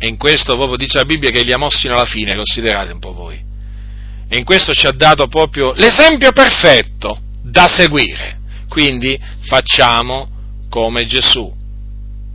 in 0.00 0.16
questo 0.16 0.54
proprio 0.54 0.76
dice 0.76 0.98
la 0.98 1.04
Bibbia 1.04 1.30
che 1.30 1.42
li 1.42 1.52
amò 1.52 1.68
sino 1.70 1.94
alla 1.94 2.06
fine, 2.06 2.34
considerate 2.34 2.92
un 2.92 2.98
po' 2.98 3.12
voi. 3.12 3.40
E 4.28 4.38
in 4.38 4.44
questo 4.44 4.72
ci 4.72 4.86
ha 4.86 4.92
dato 4.92 5.28
proprio 5.28 5.72
l'esempio 5.76 6.32
perfetto 6.32 7.20
da 7.42 7.68
seguire. 7.68 8.40
Quindi 8.72 9.20
facciamo 9.42 10.30
come 10.70 11.04
Gesù. 11.04 11.54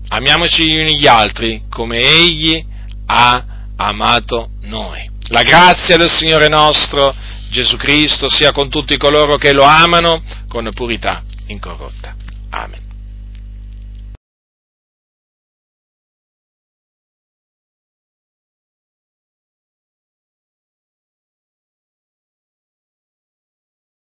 Amiamoci 0.09 0.67
gli 0.67 0.77
uni 0.81 0.99
gli 0.99 1.07
altri 1.07 1.63
come 1.67 1.97
Egli 1.97 2.63
ha 3.07 3.43
amato 3.75 4.51
noi. 4.61 5.09
La 5.29 5.41
grazia 5.41 5.97
del 5.97 6.13
Signore 6.13 6.47
nostro 6.47 7.11
Gesù 7.49 7.75
Cristo 7.75 8.29
sia 8.29 8.51
con 8.51 8.69
tutti 8.69 8.97
coloro 8.97 9.37
che 9.37 9.51
lo 9.51 9.63
amano 9.63 10.21
con 10.47 10.69
purità 10.75 11.23
incorrotta. 11.47 12.15
Amen. 12.51 12.86